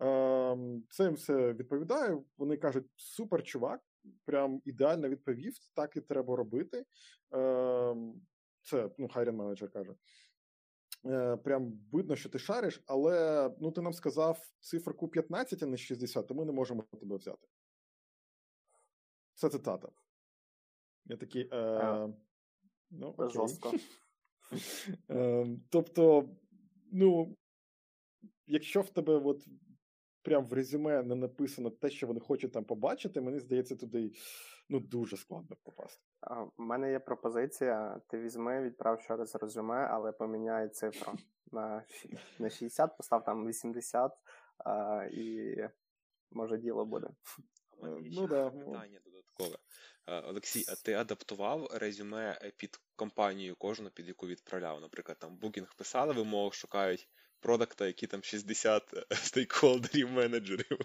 Ем, 0.00 0.84
це 0.90 1.04
їм 1.04 1.14
все 1.14 1.52
відповідає. 1.52 2.18
Вони 2.38 2.56
кажуть: 2.56 2.86
супер, 2.96 3.42
чувак, 3.42 3.80
прям 4.24 4.62
ідеально 4.64 5.08
відповів, 5.08 5.54
так 5.74 5.96
і 5.96 6.00
треба 6.00 6.36
робити. 6.36 6.84
Ем, 7.30 8.20
це 8.62 8.90
ну, 8.98 9.08
хайрен 9.08 9.36
менеджер 9.36 9.70
каже. 9.70 9.94
Е, 11.06 11.36
прям 11.36 11.72
видно, 11.92 12.16
що 12.16 12.28
ти 12.28 12.38
шариш, 12.38 12.82
але 12.86 13.50
ну 13.60 13.72
ти 13.72 13.82
нам 13.82 13.92
сказав 13.92 14.40
циферку 14.60 15.08
15, 15.08 15.62
а 15.62 15.66
не 15.66 15.76
60, 15.76 16.26
то 16.26 16.34
ми 16.34 16.44
не 16.44 16.52
можемо 16.52 16.82
тебе 16.82 17.16
взяти. 17.16 17.48
Це 19.34 19.48
цитата. 19.48 19.88
Я 21.04 21.16
такий. 21.16 21.48
Е, 21.52 22.08
ну, 22.90 23.06
окей. 23.06 23.28
Жорстко. 23.28 23.72
Е, 25.10 25.46
тобто, 25.70 26.28
ну, 26.92 27.36
якщо 28.46 28.80
в 28.80 28.90
тебе 28.90 29.14
от 29.14 29.48
прям 30.28 30.44
в 30.44 30.52
резюме 30.52 31.02
не 31.02 31.14
написано 31.14 31.70
те, 31.70 31.90
що 31.90 32.06
вони 32.06 32.20
хочуть 32.20 32.52
там 32.52 32.64
побачити, 32.64 33.20
мені 33.20 33.40
здається, 33.40 33.76
туди 33.76 34.12
ну 34.68 34.80
дуже 34.80 35.16
складно 35.16 35.56
попасти. 35.62 36.02
У 36.56 36.62
мене 36.62 36.90
є 36.90 36.98
пропозиція: 36.98 38.00
ти 38.06 38.18
візьми, 38.18 38.62
відправ 38.62 39.00
ще 39.00 39.16
раз 39.16 39.34
резюме, 39.34 39.88
але 39.90 40.12
поміняй 40.12 40.68
цифру 40.68 41.12
на 41.52 41.82
на 42.38 42.50
60, 42.50 42.96
постав 42.96 43.24
там 43.24 43.48
80, 43.48 44.12
а, 44.58 45.04
і 45.12 45.56
може 46.30 46.58
діло 46.58 46.84
буде. 46.84 47.08
Ну, 47.82 48.26
да. 48.26 48.50
Питання 48.66 49.00
додаткове. 49.04 49.58
Олексій, 50.06 50.64
а 50.68 50.74
ти 50.74 50.94
адаптував 50.94 51.68
резюме 51.72 52.52
під 52.56 52.80
компанію 52.96 53.56
кожну, 53.56 53.90
під 53.90 54.08
яку 54.08 54.26
відправляв? 54.26 54.80
Наприклад, 54.80 55.18
там 55.18 55.36
букінг 55.36 55.74
писали 55.76 56.12
вимог, 56.14 56.54
шукають 56.54 57.08
продакта, 57.40 57.86
які 57.86 58.06
там 58.06 58.22
60 58.22 58.94
стейкхолдерів, 59.10 60.10
менеджерів. 60.10 60.78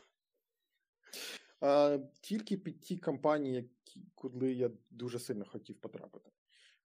А, 1.62 2.00
Тільки 2.22 2.58
під 2.58 2.82
ті 2.82 2.98
компанії, 2.98 3.56
які, 3.56 4.08
куди 4.16 4.54
я 4.54 4.72
дуже 4.90 5.20
сильно 5.20 5.46
хотів 5.46 5.76
потрапити. 5.82 6.30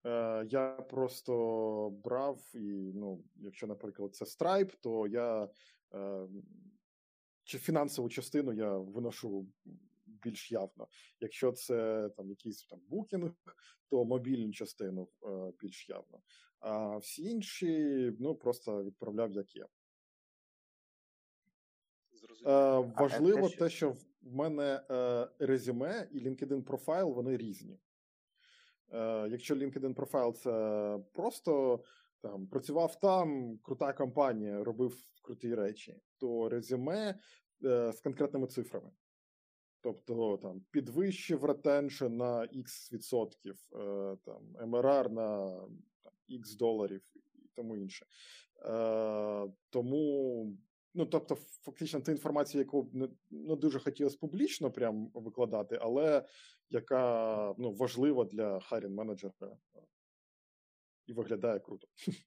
Е, 0.06 0.46
Я 0.50 0.70
просто 0.70 1.90
брав 2.04 2.52
і, 2.54 2.92
ну, 2.96 3.24
якщо, 3.36 3.68
наприклад, 3.68 4.16
це 4.16 4.26
Stripe, 4.26 4.74
то 4.82 5.08
я 5.08 5.50
е, 5.94 6.28
чи 7.44 7.58
фінансову 7.58 8.10
частину 8.10 8.54
я 8.54 8.78
виношу 8.78 9.48
більш 10.06 10.52
явно. 10.52 10.88
Якщо 11.20 11.52
це 11.52 12.10
там 12.18 12.30
якийсь 12.30 12.64
там 12.64 12.80
букінг, 12.88 13.32
то 13.90 14.06
мобільну 14.06 14.52
частину 14.52 15.10
е, 15.24 15.52
більш 15.60 15.90
явно. 15.90 16.22
А 16.60 16.98
всі 16.98 17.24
інші 17.24 18.12
ну, 18.20 18.36
просто 18.36 18.84
відправляв 18.84 19.32
як 19.32 19.56
є. 19.56 19.64
Е, 22.46 22.80
Важливо 22.98 23.50
те, 23.50 23.70
що 23.70 23.96
в 24.22 24.36
мене 24.36 24.82
е, 24.92 25.28
резюме 25.40 26.08
і 26.12 26.20
LinkedIn 26.20 26.62
профайл 26.62 27.14
вони 27.14 27.38
різні. 27.38 27.80
Е, 28.94 29.28
Якщо 29.30 29.56
LinkedIn 29.56 29.94
профайл 29.94 30.34
це 30.34 31.00
просто 31.14 31.84
там 32.22 32.48
працював 32.48 33.00
там, 33.00 33.58
крута 33.58 33.94
компанія, 33.94 34.64
робив 34.64 34.96
круті 35.22 35.56
речі, 35.56 36.02
то 36.18 36.50
резюме 36.50 37.20
е, 37.64 37.92
з 37.92 38.00
конкретними 38.00 38.48
цифрами. 38.48 38.92
Тобто 39.82 40.38
там 40.38 40.62
підвищив 40.72 41.46
ретеншн 41.46 42.06
на 42.06 42.40
X 42.42 42.94
відсотків, 42.94 43.60
е, 43.74 44.18
там 44.26 44.72
MRR 44.72 45.12
на 45.12 45.50
там, 46.04 46.14
X 46.30 46.58
доларів 46.58 47.02
і 47.16 47.48
тому 47.56 47.78
інше. 47.78 48.06
Е, 48.66 49.48
Тому, 49.70 50.58
ну 50.94 51.06
тобто, 51.06 51.36
фактично, 51.36 52.02
та 52.02 52.12
інформація, 52.12 52.64
яку 52.64 52.90
не, 52.94 53.08
дуже 53.56 53.80
хотілося 53.80 54.18
публічно 54.22 54.72
прям 54.72 55.12
викладати, 55.14 55.80
але 55.82 56.26
яка 56.70 57.56
ну, 57.58 57.72
важлива 57.72 58.26
для 58.26 58.60
харін 58.60 58.94
менеджера 58.94 59.34
і 61.08 61.14
виглядає 61.14 61.60
круто. 61.60 61.88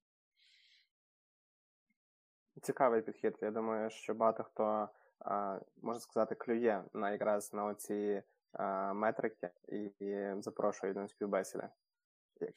Цікавий 2.63 3.03
підхід. 3.03 3.39
Я 3.43 3.51
думаю, 3.51 3.91
що 3.91 4.15
багато 4.15 4.45
хто 4.45 4.89
можна 5.83 6.01
сказати, 6.01 6.35
клює 6.35 6.85
на 6.93 7.11
якраз 7.11 7.53
на 7.53 7.65
оці 7.65 8.23
метрики 8.95 9.51
і 9.69 9.91
запрошують 10.39 10.97
на 10.97 11.09
співбесіди. 11.09 11.69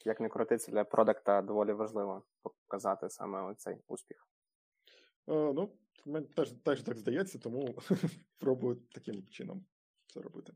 Як 0.04 0.20
не 0.20 0.28
крутиться 0.28 0.72
для 0.72 0.84
продакта, 0.84 1.42
доволі 1.42 1.72
важливо 1.72 2.22
показати 2.42 3.10
саме 3.10 3.42
оцей 3.42 3.76
успіх. 3.88 4.26
Ну, 5.26 5.70
мені 6.06 6.26
теж, 6.26 6.52
теж 6.52 6.82
так 6.82 6.98
здається, 6.98 7.38
тому 7.38 7.74
пробую 8.38 8.76
таким 8.94 9.26
чином 9.26 9.64
це 10.06 10.20
робити. 10.20 10.52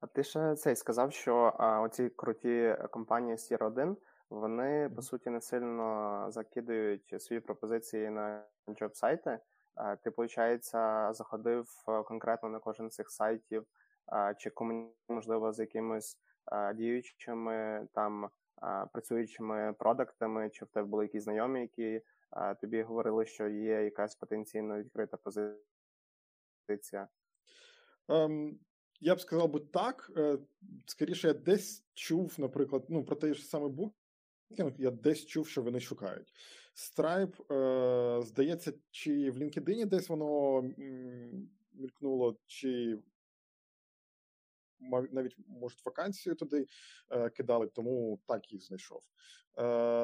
А 0.00 0.06
ти 0.06 0.24
ще 0.24 0.54
цей 0.54 0.76
сказав, 0.76 1.12
що 1.12 1.54
а, 1.58 1.80
оці 1.80 2.08
круті 2.08 2.76
компанії 2.90 3.36
Sierra 3.36 3.66
1 3.66 3.96
вони 4.30 4.90
по 4.96 5.02
суті 5.02 5.30
не 5.30 5.40
сильно 5.40 6.26
закидують 6.28 7.22
свої 7.22 7.40
пропозиції 7.40 8.10
на 8.10 8.44
джоб-сайти. 8.68 9.38
Ти, 10.02 10.10
виходить, 10.10 10.64
заходив 11.16 11.68
е, 11.88 12.02
конкретно 12.02 12.48
на 12.48 12.58
кожен 12.58 12.90
з 12.90 12.94
цих 12.94 13.10
сайтів, 13.10 13.66
чи 14.38 14.50
комунікував, 14.50 14.94
можливо, 15.08 15.52
з 15.52 15.58
якимись 15.58 16.18
діючими 16.74 17.88
там 17.94 18.30
працюючими 18.92 19.74
продуктами, 19.78 20.50
чи 20.50 20.64
в 20.64 20.68
тебе 20.68 20.86
були 20.86 21.04
якісь 21.04 21.24
знайомі, 21.24 21.60
які 21.60 22.02
тобі 22.60 22.82
говорили, 22.82 23.26
що 23.26 23.48
є 23.48 23.84
якась 23.84 24.14
потенційно 24.14 24.78
відкрита 24.78 25.16
позиція? 25.16 27.08
Um, 28.08 28.54
я 29.00 29.14
б 29.14 29.20
сказав 29.20 29.48
би 29.48 29.60
так. 29.60 30.10
Е, 30.16 30.38
скоріше, 30.86 31.28
я 31.28 31.34
десь 31.34 31.84
чув, 31.94 32.34
наприклад, 32.38 32.84
ну, 32.88 33.04
про 33.04 33.16
той 33.16 33.34
ж 33.34 33.46
саме 33.46 33.66
Booking, 33.66 34.74
я 34.78 34.90
десь 34.90 35.26
чув, 35.26 35.48
що 35.48 35.62
вони 35.62 35.80
шукають. 35.80 36.32
Stripe, 36.80 37.54
е, 37.54 38.22
здається, 38.22 38.72
чи 38.90 39.30
в 39.30 39.38
LinkedIn 39.38 39.86
десь 39.86 40.08
воно 40.08 40.62
мількнуло, 41.72 42.36
чи 42.46 42.98
навіть, 45.10 45.36
може, 45.48 45.76
вакансію 45.84 46.34
туди 46.34 46.66
е, 47.10 47.30
кидали, 47.30 47.66
тому 47.66 48.20
так 48.26 48.52
їх 48.52 48.64
знайшов. 48.64 49.02
Е, 49.56 49.62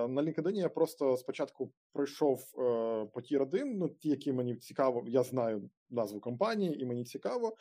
на 0.08 0.22
LinkedIn 0.22 0.54
я 0.54 0.68
просто 0.68 1.16
спочатку 1.16 1.72
пройшов 1.92 2.54
е, 2.58 3.06
потір 3.14 3.42
один, 3.42 3.78
ну 3.78 3.88
ті, 3.88 4.08
які 4.08 4.32
мені 4.32 4.56
цікаво, 4.56 5.04
я 5.06 5.22
знаю 5.22 5.70
назву 5.90 6.20
компанії, 6.20 6.82
і 6.82 6.86
мені 6.86 7.04
цікаво, 7.04 7.56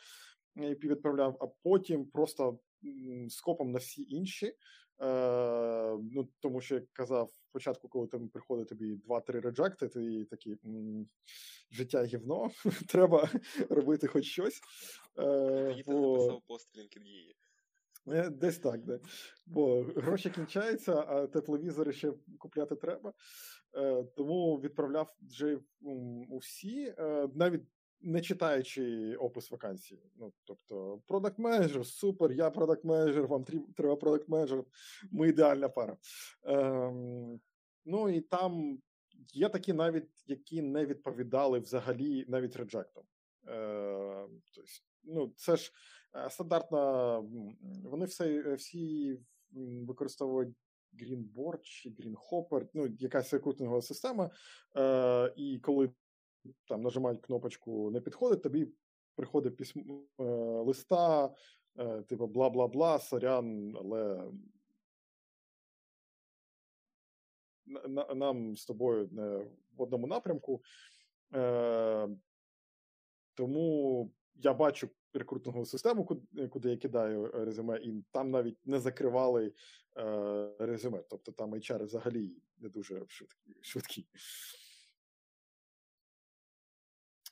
і 0.56 0.88
відправляв, 0.88 1.36
а 1.40 1.46
потім 1.46 2.06
просто 2.06 2.58
скопом 3.28 3.72
на 3.72 3.78
всі 3.78 4.06
інші. 4.08 4.54
Е, 5.00 5.98
ну, 6.12 6.28
Тому 6.40 6.60
що 6.60 6.74
як 6.74 6.92
казав 6.92 7.30
спочатку, 7.48 7.88
коли 7.88 8.06
там 8.06 8.28
приходить 8.28 8.68
тобі 8.68 8.94
2-3 9.08 9.40
реджекти, 9.40 9.88
ти 9.88 10.24
такий 10.24 10.56
життя 11.70 12.04
гівно, 12.04 12.50
треба 12.88 13.30
робити 13.70 14.06
хоч 14.06 14.24
щось. 14.24 14.60
Е, 15.18 15.82
бо... 15.86 16.12
написав 16.12 16.42
пост 16.46 16.78
LinkedIn. 16.78 17.34
Е, 18.08 18.30
десь 18.30 18.58
так, 18.58 18.84
де. 18.84 19.00
бо 19.46 19.82
гроші 19.82 20.30
кінчаються, 20.30 21.04
а 21.08 21.26
тепловізори 21.26 21.92
ще 21.92 22.12
купляти 22.38 22.76
треба. 22.76 23.12
Е, 23.76 24.04
тому 24.16 24.60
відправляв 24.60 25.14
вже 25.20 25.58
усі, 26.28 26.94
е, 26.98 27.28
навіть 27.34 27.62
не 28.06 28.20
читаючи 28.20 29.14
опис 29.16 29.50
вакансії. 29.50 30.00
Ну, 30.16 30.32
тобто, 30.44 31.02
продакт 31.06 31.38
менеджер 31.38 31.86
супер, 31.86 32.32
я 32.32 32.50
продакт 32.50 32.84
менеджер, 32.84 33.26
вам 33.26 33.44
треба 33.76 33.96
продакт 33.96 34.28
менеджер, 34.28 34.64
ми 35.10 35.28
ідеальна 35.28 35.68
пара. 35.68 35.96
Ем, 36.44 37.40
Ну 37.88 38.08
і 38.08 38.20
там 38.20 38.78
є 39.34 39.48
такі 39.48 39.72
навіть, 39.72 40.24
які 40.26 40.62
не 40.62 40.86
відповідали 40.86 41.58
взагалі 41.58 42.24
навіть 42.28 42.56
реджектом. 42.56 43.04
Е, 43.48 44.26
тобто, 44.54 44.70
ну, 45.04 45.32
Це 45.36 45.56
ж 45.56 45.72
е, 46.14 46.30
стандартна, 46.30 47.18
вони 47.84 48.06
все, 48.06 48.54
всі 48.54 49.18
використовують 49.86 50.54
Greenboard 50.94 51.60
чи 51.62 51.90
Greenhopper, 51.90 52.66
ну, 52.74 52.86
якась 52.98 53.32
рекрутингова 53.32 53.82
система. 53.82 54.30
Е, 54.76 55.32
І 55.36 55.58
коли 55.58 55.90
там 56.68 56.82
нажимають 56.82 57.20
кнопочку 57.20 57.90
не 57.90 58.00
підходить, 58.00 58.42
тобі 58.42 58.68
приходить 59.14 59.56
письмо 59.56 60.02
е, 60.18 60.24
листа, 60.62 61.34
е, 61.78 62.02
типу 62.02 62.26
бла 62.26 62.50
бла 62.50 62.68
бла, 62.68 62.98
сорян, 62.98 63.76
але 63.76 64.30
на, 67.66 68.14
нам 68.14 68.56
з 68.56 68.64
тобою 68.64 69.08
не 69.12 69.46
в 69.76 69.82
одному 69.82 70.06
напрямку. 70.06 70.62
Е, 71.34 72.08
Тому 73.34 74.10
я 74.34 74.54
бачу 74.54 74.88
рекрутингову 75.14 75.66
систему, 75.66 76.04
куди, 76.50 76.70
я 76.70 76.76
кидаю 76.76 77.30
резюме, 77.34 77.78
і 77.78 78.04
там 78.12 78.30
навіть 78.30 78.66
не 78.66 78.80
закривали 78.80 79.52
е, 79.96 80.50
резюме. 80.58 81.02
Тобто 81.10 81.32
там 81.32 81.54
HR 81.54 81.84
взагалі 81.84 82.30
не 82.58 82.68
дуже 82.68 83.04
швидкі. 83.08 83.54
швидкі. 83.60 84.06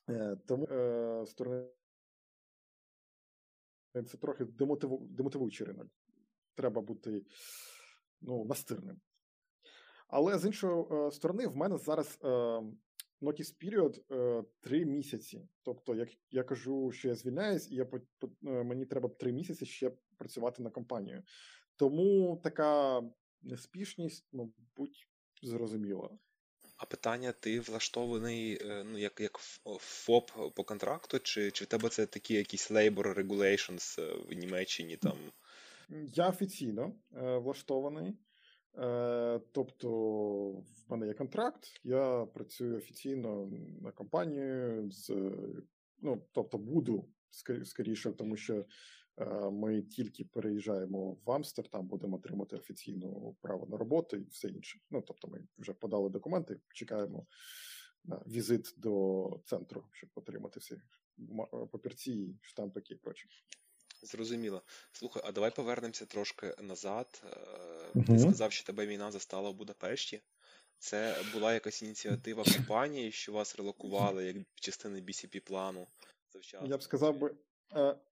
Е, 0.08 0.36
тому 0.46 0.66
е, 0.66 1.26
сторони 1.26 1.68
це 3.94 4.16
трохи 4.16 4.44
демотиву, 4.44 5.06
демотивуючий 5.10 5.66
ринок. 5.66 5.88
Треба 6.54 6.82
бути 6.82 7.22
ну, 8.20 8.44
настирним. 8.44 9.00
Але 10.08 10.38
з 10.38 10.46
іншої 10.46 10.84
е, 10.90 11.10
сторони, 11.10 11.46
в 11.46 11.56
мене 11.56 11.78
зараз 11.78 12.18
notice 13.24 14.00
е, 14.12 14.44
3 14.60 14.84
місяці. 14.84 15.48
Тобто, 15.62 15.94
як 15.94 16.08
я 16.30 16.42
кажу, 16.42 16.92
що 16.92 17.08
я 17.08 17.14
звільняюсь, 17.14 17.70
і 17.70 17.74
я 17.74 17.86
мені 18.42 18.86
треба 18.86 19.08
3 19.08 19.32
місяці 19.32 19.66
ще 19.66 19.92
працювати 20.16 20.62
на 20.62 20.70
компанію. 20.70 21.22
Тому 21.76 22.40
така 22.42 23.02
неспішність, 23.42 24.28
мабуть, 24.32 25.08
зрозуміла. 25.42 26.18
А 26.85 26.87
питання: 26.87 27.33
ти 27.33 27.61
влаштований 27.61 28.59
е, 28.62 28.85
ну, 28.85 28.99
як 28.99 29.20
як 29.20 29.38
ФОП 29.79 30.31
по 30.55 30.64
контракту, 30.64 31.18
чи 31.18 31.51
чи 31.51 31.64
в 31.64 31.68
тебе 31.68 31.88
це 31.88 32.07
такі 32.07 32.35
якісь 32.35 32.70
labor 32.70 33.14
regulations 33.14 34.01
е, 34.03 34.14
в 34.29 34.33
Німеччині? 34.33 34.97
там? 34.97 35.18
Я 36.14 36.29
офіційно 36.29 36.92
е, 37.16 37.38
влаштований. 37.38 38.12
Е, 38.79 39.40
Тобто, 39.53 39.88
в 40.51 40.85
мене 40.88 41.07
є 41.07 41.14
контракт, 41.14 41.81
я 41.85 42.27
працюю 42.35 42.77
офіційно 42.77 43.51
на 43.83 43.90
компанію 43.90 44.90
з 44.90 45.11
ну, 46.03 46.27
тобто, 46.33 46.59
буду 46.59 47.09
скоріше, 47.64 48.12
тому 48.12 48.37
що 48.37 48.64
ми 49.53 49.83
тільки 49.83 50.24
переїжджаємо 50.24 51.16
в 51.24 51.31
Амстердам, 51.31 51.87
будемо 51.87 52.16
отримати 52.16 52.57
офіційну 52.57 53.37
право 53.40 53.66
на 53.66 53.77
роботу 53.77 54.16
і 54.16 54.24
все 54.24 54.48
інше. 54.48 54.81
Ну 54.90 55.03
тобто, 55.07 55.29
ми 55.29 55.46
вже 55.59 55.72
подали 55.72 56.11
документи, 56.11 56.61
чекаємо 56.74 57.27
на 58.05 58.16
візит 58.27 58.74
до 58.77 59.40
центру, 59.44 59.85
щоб 59.92 60.11
отримати 60.14 60.61
всі 60.61 60.77
папірці, 61.72 62.38
штампики 62.40 62.94
і 62.94 62.96
прочі. 62.96 63.29
Зрозуміло. 64.03 64.62
Слухай, 64.92 65.22
а 65.27 65.33
давай 65.33 65.55
повернемося 65.55 66.07
трошки 66.07 66.55
назад. 66.62 67.22
Uh-huh. 67.94 68.07
Ти 68.07 68.18
сказав, 68.18 68.53
що 68.53 68.66
тебе 68.66 68.87
війна 68.87 69.11
застала 69.11 69.50
в 69.50 69.55
Будапешті. 69.55 70.22
Це 70.79 71.16
була 71.33 71.55
якась 71.55 71.83
ініціатива 71.83 72.44
компанії, 72.44 73.12
що 73.12 73.33
вас 73.33 73.57
релокували 73.57 74.24
як 74.24 74.37
частини 74.55 75.00
BCP 75.00 75.40
плану 75.40 75.87
завчасно? 76.33 76.68
Я 76.68 76.77
б 76.77 76.83
сказав 76.83 77.18
би, 77.18 77.31
Е, 77.31 77.37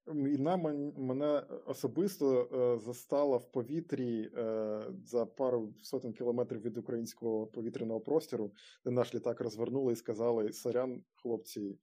війна 0.06 0.56
мене 0.96 1.42
особисто 1.66 2.42
е, 2.42 2.78
застала 2.84 3.36
в 3.36 3.52
повітрі 3.52 4.30
е, 4.36 4.82
за 5.04 5.26
пару 5.26 5.74
сотень 5.82 6.12
кілометрів 6.12 6.62
від 6.62 6.76
українського 6.76 7.46
повітряного 7.46 8.00
простору, 8.00 8.52
де 8.84 8.90
наш 8.90 9.14
літак 9.14 9.40
розвернули 9.40 9.92
і 9.92 9.96
сказали: 9.96 10.52
Сорян, 10.52 11.04
хлопці, 11.14 11.78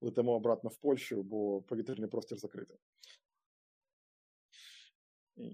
летимо 0.00 0.32
обратно 0.32 0.70
в 0.70 0.76
Польщу, 0.76 1.22
бо 1.22 1.62
повітряний 1.62 2.10
простір 2.10 2.38
закритий. 2.38 2.78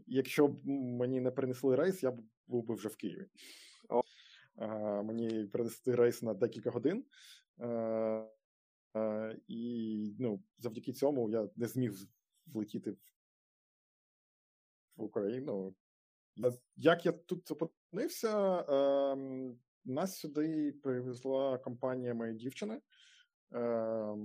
Якщо 0.07 0.49
б 0.49 0.67
мені 0.67 1.21
не 1.21 1.31
принесли 1.31 1.77
рейс, 1.77 2.03
я 2.03 2.11
б 2.11 2.21
був 2.47 2.65
би 2.65 2.75
вже 2.75 2.89
в 2.89 2.97
Києві. 2.97 3.27
Мені 5.05 5.45
принесли 5.45 5.95
рейс 5.95 6.23
на 6.23 6.35
декілька 6.35 6.71
годин. 6.71 7.05
Е, 8.97 9.39
і 9.49 10.15
ну, 10.19 10.43
завдяки 10.59 10.93
цьому 10.93 11.31
я 11.31 11.49
не 11.57 11.67
зміг 11.67 11.93
влетіти 12.47 12.97
в 14.97 15.03
Україну. 15.03 15.75
Як 16.77 17.07
я 17.07 17.13
тут 17.13 17.51
опинився, 17.51 18.61
е, 18.61 19.17
нас 19.85 20.19
сюди 20.19 20.73
привезла 20.73 21.59
компанія 21.59 22.15
моєї 22.15 22.39
дівчини. 22.39 22.81
Е, 23.55 24.17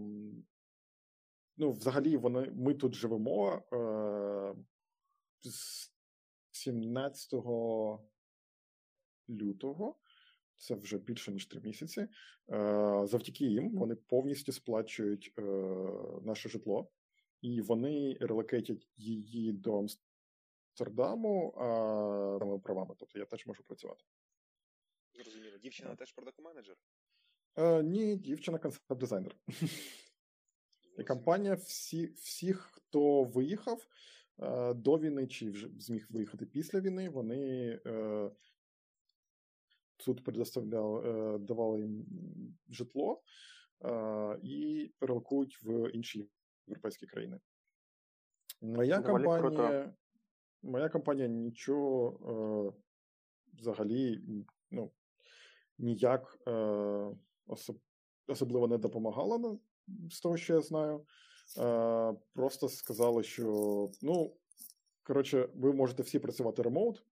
ну, 1.58 1.72
Взагалі, 1.72 2.18
вони, 2.18 2.52
ми 2.56 2.74
тут 2.74 2.96
живемо 2.96 3.64
е, 3.74 4.56
з 5.42 5.92
17 6.52 7.34
лютого 9.30 9.96
це 10.58 10.76
вже 10.76 10.98
більше 10.98 11.32
ніж 11.32 11.46
три 11.46 11.62
місяці. 11.62 12.02
Е, 12.02 12.08
завдяки 13.08 13.46
їм 13.46 13.78
вони 13.78 13.96
повністю 13.96 14.52
сплачують 14.52 15.34
е, 15.38 15.42
наше 16.24 16.50
житло, 16.50 16.92
і 17.42 17.62
вони 17.62 18.18
релокейтять 18.22 18.88
її 18.98 19.52
до 19.52 19.80
Амстердаму 19.80 21.50
а 21.58 22.58
правами. 22.64 22.96
Тобто 22.98 23.20
я 23.20 23.26
теж 23.26 23.46
можу 23.46 23.64
працювати. 23.64 24.04
Зрозуміло. 25.14 25.58
Дівчина 25.58 25.96
теж 25.96 26.12
продакт 26.12 26.40
менеджер? 26.40 26.76
Е, 27.56 27.84
Ні, 27.84 28.16
дівчина 28.16 28.58
концепт-дизайнер. 28.58 29.36
І 30.98 31.04
компанія 31.04 31.54
всі, 31.56 32.06
всіх, 32.08 32.70
хто 32.72 33.24
виїхав 33.24 33.88
е, 34.40 34.74
до 34.74 34.98
війни, 34.98 35.28
чи 35.28 35.52
вже 35.52 35.70
зміг 35.80 36.08
виїхати 36.10 36.46
після 36.46 36.80
війни, 36.80 37.10
вони 37.10 37.70
е, 37.86 38.32
суд 39.98 40.24
предоставляв, 40.24 40.96
е, 40.96 41.38
давали 41.38 41.82
їм 41.82 42.06
житло 42.70 43.22
і 44.44 44.92
перелокують 45.00 45.64
в 45.64 45.90
інші 45.90 46.30
європейські 46.68 47.08
країни. 47.08 47.40
Моя 48.62 49.00
Доволі 49.00 49.24
компанія, 49.24 49.70
круто. 49.70 49.94
моя 50.64 50.90
компанія 50.90 51.28
нічого 51.28 52.74
е, 52.76 52.82
взагалі 53.60 54.22
ну, 54.72 54.92
ніяк 55.78 56.38
е, 56.48 57.16
особливо 58.28 58.68
не 58.68 58.78
допомагала 58.78 59.58
з 60.12 60.20
того, 60.20 60.38
що 60.38 60.54
я 60.54 60.62
знаю. 60.62 61.06
Е, 61.58 62.16
просто 62.34 62.70
сказали, 62.70 63.24
що 63.24 63.90
ну, 64.02 64.38
коротше, 65.04 65.50
ви 65.56 65.74
можете 65.74 66.04
всі 66.04 66.20
працювати 66.20 66.62
ремоут. 66.62 67.04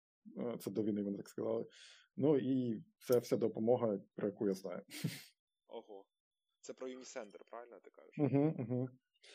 Це 0.60 0.71
до 0.71 0.84
війни 0.84 1.04
вони 1.04 1.17
так 1.17 1.30
сказали. 1.30 1.65
Ну 2.17 2.38
і 2.38 2.84
це 2.97 3.19
вся 3.19 3.38
допомога, 3.38 3.99
про 4.15 4.28
яку 4.28 4.47
я 4.47 4.54
знаю. 4.54 4.82
Ого. 5.67 6.06
Це 6.62 6.73
про 6.73 6.88
Unicenter, 6.88 7.39
правильно 7.49 7.80
ти 7.80 7.91
кажеш? 7.91 8.15
Угу, 8.19 8.56
угу. 8.60 8.89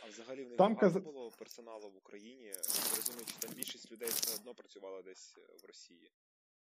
А 0.05 0.09
взагалі 0.09 0.45
в 0.45 0.49
них 0.49 0.59
Там 0.59 0.77
каза- 0.77 1.01
було 1.01 1.31
персоналу 1.38 1.90
в 1.90 1.97
Україні. 1.97 2.45
Я 2.45 2.57
розумію, 2.97 3.27
що 3.27 3.38
там 3.38 3.51
більшість 3.57 3.93
людей 3.93 4.09
все 4.09 4.40
одно 4.40 4.55
працювала 4.55 5.03
десь 5.03 5.35
е, 5.38 5.57
в 5.62 5.66
Росії. 5.66 6.12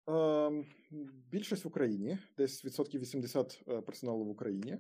Ем, 0.08 0.66
більшість 1.32 1.66
в 1.66 1.68
Україні, 1.68 2.18
десь 2.38 2.66
відсотків 2.66 3.02
80 3.02 3.64
е, 3.68 3.82
персоналу 3.82 4.26
в 4.26 4.30
Україні. 4.30 4.78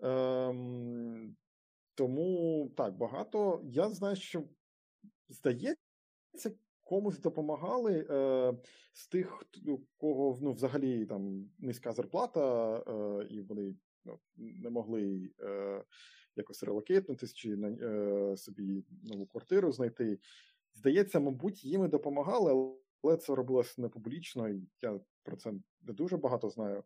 Ем, 0.00 1.36
тому 1.94 2.68
так, 2.76 2.96
багато. 2.96 3.60
Я 3.64 3.90
знаю, 3.90 4.16
що 4.16 4.44
здається, 5.28 6.50
комусь 6.90 7.18
допомагали 7.18 8.06
е, 8.10 8.54
з 8.92 9.06
тих, 9.06 9.44
у 9.66 9.78
кого 9.98 10.38
ну, 10.42 10.52
взагалі 10.52 11.06
там 11.06 11.50
низька 11.58 11.92
зарплата, 11.92 12.76
е, 12.76 13.26
і 13.30 13.40
вони 13.40 13.74
ну, 14.04 14.18
не 14.36 14.70
могли 14.70 15.30
е, 15.40 15.84
якось 16.36 16.62
релокейтнутися 16.62 17.34
чи 17.34 17.52
е, 17.52 18.36
собі 18.36 18.84
нову 19.02 19.26
квартиру 19.26 19.72
знайти. 19.72 20.18
Здається, 20.74 21.20
мабуть, 21.20 21.64
їм 21.64 21.84
і 21.84 21.88
допомагали, 21.88 22.76
але 23.02 23.16
це 23.16 23.34
робилось 23.34 23.78
не 23.78 23.88
публічно, 23.88 24.48
і 24.48 24.62
я 24.82 25.00
про 25.22 25.36
це 25.36 25.52
не 25.82 25.92
дуже 25.92 26.16
багато 26.16 26.50
знаю. 26.50 26.84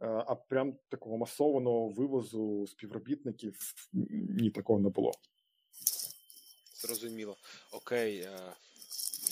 Е, 0.00 0.06
А 0.06 0.34
прям 0.34 0.78
такого 0.88 1.18
масованого 1.18 1.88
вивозу 1.88 2.66
співробітників 2.66 3.58
ні 4.40 4.50
такого 4.50 4.80
не 4.80 4.88
було. 4.88 5.12
Зрозуміло. 6.74 7.36
Окей. 7.72 8.28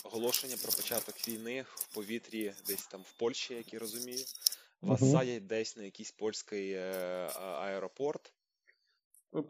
Оголошення 0.04 0.56
про 0.62 0.72
початок 0.72 1.28
війни 1.28 1.64
в 1.68 1.94
повітрі, 1.94 2.52
десь 2.66 2.86
там 2.86 3.00
в 3.00 3.12
Польщі, 3.12 3.54
як 3.54 3.72
я 3.72 3.78
розумію. 3.78 4.24
Вас 4.82 5.00
Мгм. 5.00 5.10
садять 5.10 5.46
десь 5.46 5.76
на 5.76 5.82
якийсь 5.84 6.12
польський 6.12 6.72
е, 6.72 6.82
аеропорт. 7.36 8.32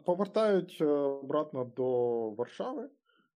Повертають 0.05 0.77
е, 0.81 0.85
обратно 0.85 1.65
до 1.65 1.89
Варшави. 2.29 2.89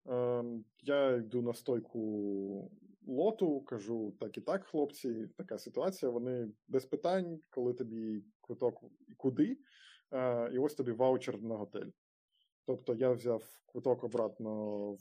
Е, 0.09 0.43
Я 0.83 1.15
йду 1.15 1.41
на 1.41 1.53
стойку 1.53 2.71
лоту, 3.07 3.61
кажу: 3.61 4.13
так 4.19 4.37
і 4.37 4.41
так, 4.41 4.65
хлопці, 4.65 5.29
така 5.37 5.57
ситуація. 5.57 6.11
Вони 6.11 6.51
без 6.67 6.85
питань, 6.85 7.39
коли 7.49 7.73
тобі 7.73 8.23
квиток 8.41 8.83
і 9.07 9.13
куди, 9.13 9.57
е, 10.13 10.51
і 10.53 10.57
ось 10.57 10.73
тобі 10.75 10.91
ваучер 10.91 11.41
на 11.41 11.55
готель. 11.55 11.89
Тобто 12.65 12.93
я 12.93 13.11
взяв 13.11 13.43
квиток 13.65 14.03
обратно 14.03 14.51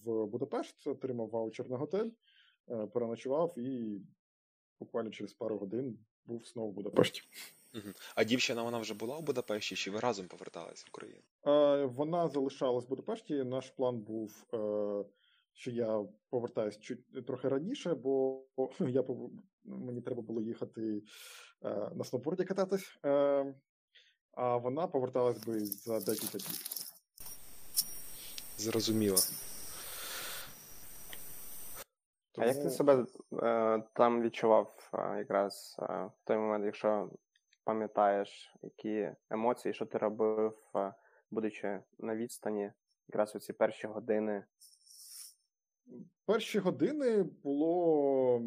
в 0.05 0.27
Будапешт, 0.27 0.87
отримав 0.87 1.29
ваучер 1.29 1.71
на 1.71 1.77
готель, 1.77 2.11
е, 2.71 2.87
переночував 2.87 3.59
і 3.59 4.01
буквально 4.81 5.11
через 5.11 5.33
пару 5.33 5.59
годин 5.59 5.99
був 6.25 6.45
знову 6.47 6.71
в 6.71 6.75
Будапешті. 6.75 7.23
А 8.15 8.25
дівчина 8.25 8.63
вона 8.63 8.79
вже 8.79 8.95
була 8.95 9.19
в 9.19 9.23
Будапешті, 9.23 9.75
чи 9.77 9.91
ви 9.91 10.01
разом 10.01 10.27
повертались 10.27 10.85
в 10.85 10.89
Україну? 10.89 11.21
Е, 11.47 11.85
Вона 11.85 12.29
залишалась 12.29 12.85
в 12.85 12.89
Будапешті. 12.89 13.45
Наш 13.45 13.71
план 13.71 13.99
був, 13.99 14.45
е, 14.55 15.05
що 15.53 15.71
я 15.71 16.05
повертаюсь 16.31 16.79
чуть 16.79 17.27
трохи 17.27 17.49
раніше, 17.49 17.95
бо 17.95 18.43
я 18.81 19.05
мені 19.65 20.01
треба 20.01 20.23
було 20.23 20.41
їхати 20.43 21.03
е, 21.65 21.91
на 21.95 22.05
сноуборді 22.05 22.45
кататись. 22.45 22.99
Е, 23.05 23.55
А 24.33 24.57
вона 24.57 24.87
поверталась 24.87 25.45
би 25.45 25.61
за 25.61 26.01
декілька 26.01 26.39
днів. 26.39 26.90
Зрозуміло. 28.61 29.17
А 32.39 32.47
як 32.47 32.63
ти 32.63 32.71
себе 32.71 33.07
е, 33.43 33.83
там 33.95 34.23
відчував 34.23 34.91
е, 34.95 35.19
якраз 35.19 35.77
е, 35.79 35.85
в 35.85 36.25
той 36.25 36.37
момент, 36.37 36.65
якщо 36.65 37.11
пам'ятаєш, 37.65 38.57
які 38.63 39.13
емоції, 39.31 39.75
що 39.75 39.87
ти 39.87 39.99
робив, 39.99 40.59
е, 40.77 40.95
будучи 41.31 41.83
на 41.99 42.17
відстані, 42.17 42.73
якраз 43.09 43.37
у 43.37 43.39
ці 43.39 43.53
перші 43.53 43.87
години? 43.87 44.45
Перші 46.27 46.59
години 46.59 47.23
було 47.23 48.43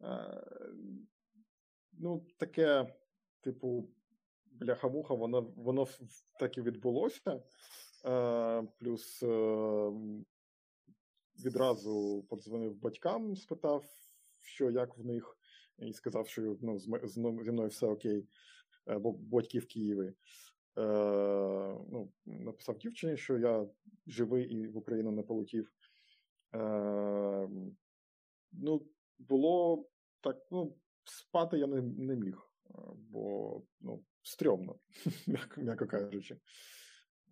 е, 0.00 0.42
ну, 1.92 2.26
таке, 2.38 2.94
типу, 3.40 3.88
бляха-муха, 4.46 5.14
воно, 5.14 5.40
воно 5.56 5.86
так 6.38 6.58
і 6.58 6.62
відбулося. 6.62 7.42
Е, 8.04 8.62
плюс 8.78 9.22
е, 9.22 9.92
відразу 11.44 12.26
подзвонив 12.28 12.74
батькам, 12.76 13.36
спитав, 13.36 13.84
що 14.40 14.70
як 14.70 14.98
в 14.98 15.04
них, 15.04 15.36
і 15.78 15.92
сказав, 15.92 16.28
що 16.28 16.56
ну, 16.62 16.78
зі 16.78 17.50
мною 17.52 17.68
все 17.68 17.86
окей, 17.86 18.28
е, 18.88 18.98
бо 18.98 19.12
батьки 19.12 19.58
в 19.58 19.66
Києві. 19.66 20.14
Е, 20.78 20.82
ну, 21.90 22.12
написав 22.26 22.78
дівчині, 22.78 23.16
що 23.16 23.38
я 23.38 23.68
живий 24.06 24.44
і 24.44 24.66
в 24.66 24.76
Україну 24.76 25.10
не 25.10 25.22
полетів. 25.22 25.72
Е, 26.54 27.48
ну, 28.52 28.86
було 29.18 29.88
так, 30.20 30.46
ну, 30.50 30.76
спати 31.04 31.58
я 31.58 31.66
не, 31.66 31.82
не 31.82 32.16
міг, 32.16 32.50
бо 32.94 33.62
ну, 33.80 34.04
стрьомно, 34.22 34.78
м'яко 35.56 35.86
кажучи. 35.86 36.36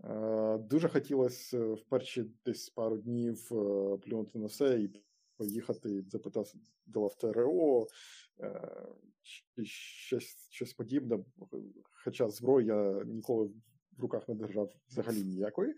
Е, 0.05 0.59
дуже 0.59 0.89
хотілося 0.89 1.59
в 1.59 1.83
перші 1.83 2.25
десь 2.45 2.71
пару 2.71 2.99
днів 2.99 3.49
е, 3.53 3.99
плюнути 3.99 4.39
на 4.39 4.47
все 4.47 4.81
і 4.81 4.91
поїхати 5.37 6.05
запитати 6.09 6.51
в 6.87 7.15
ТРО, 7.15 7.87
е, 8.41 8.61
чи 9.23 9.65
щось, 9.65 10.49
щось 10.51 10.75
подібне. 10.75 11.25
Хоча 12.05 12.29
зброї 12.29 12.67
я 12.67 13.05
ніколи 13.05 13.51
в 13.99 14.01
руках 14.01 14.29
не 14.29 14.35
держав 14.35 14.73
взагалі 14.89 15.23
ніякої. 15.23 15.75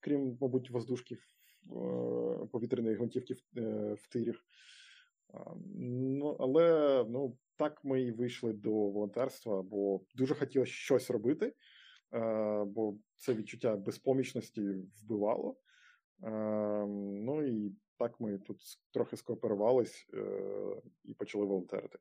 Крім, 0.00 0.38
мабуть, 0.40 0.70
воздушків 0.70 1.18
е, 1.18 2.46
повітряної 2.52 2.96
гвинтівки 2.96 3.34
в, 3.34 3.58
е, 3.58 3.96
тирях. 4.10 4.44
Ну, 5.74 6.36
але 6.40 7.04
ну, 7.08 7.36
так 7.56 7.84
ми 7.84 8.02
і 8.02 8.12
вийшли 8.12 8.52
до 8.52 8.70
волонтерства, 8.70 9.62
бо 9.62 10.00
дуже 10.14 10.34
хотілося 10.34 10.72
щось 10.72 11.10
робити, 11.10 11.46
е, 11.46 11.52
бо 12.66 12.94
це 13.16 13.34
відчуття 13.34 13.76
безпомічності 13.76 14.62
вбивало. 15.02 15.56
Е, 16.22 16.30
Ну 17.26 17.46
і 17.46 17.72
так 17.98 18.20
ми 18.20 18.38
тут 18.38 18.62
трохи 18.92 19.16
скооперувались 19.16 20.06
е, 20.14 20.26
і 21.04 21.14
почали 21.14 21.46
волонтерити. 21.46 21.98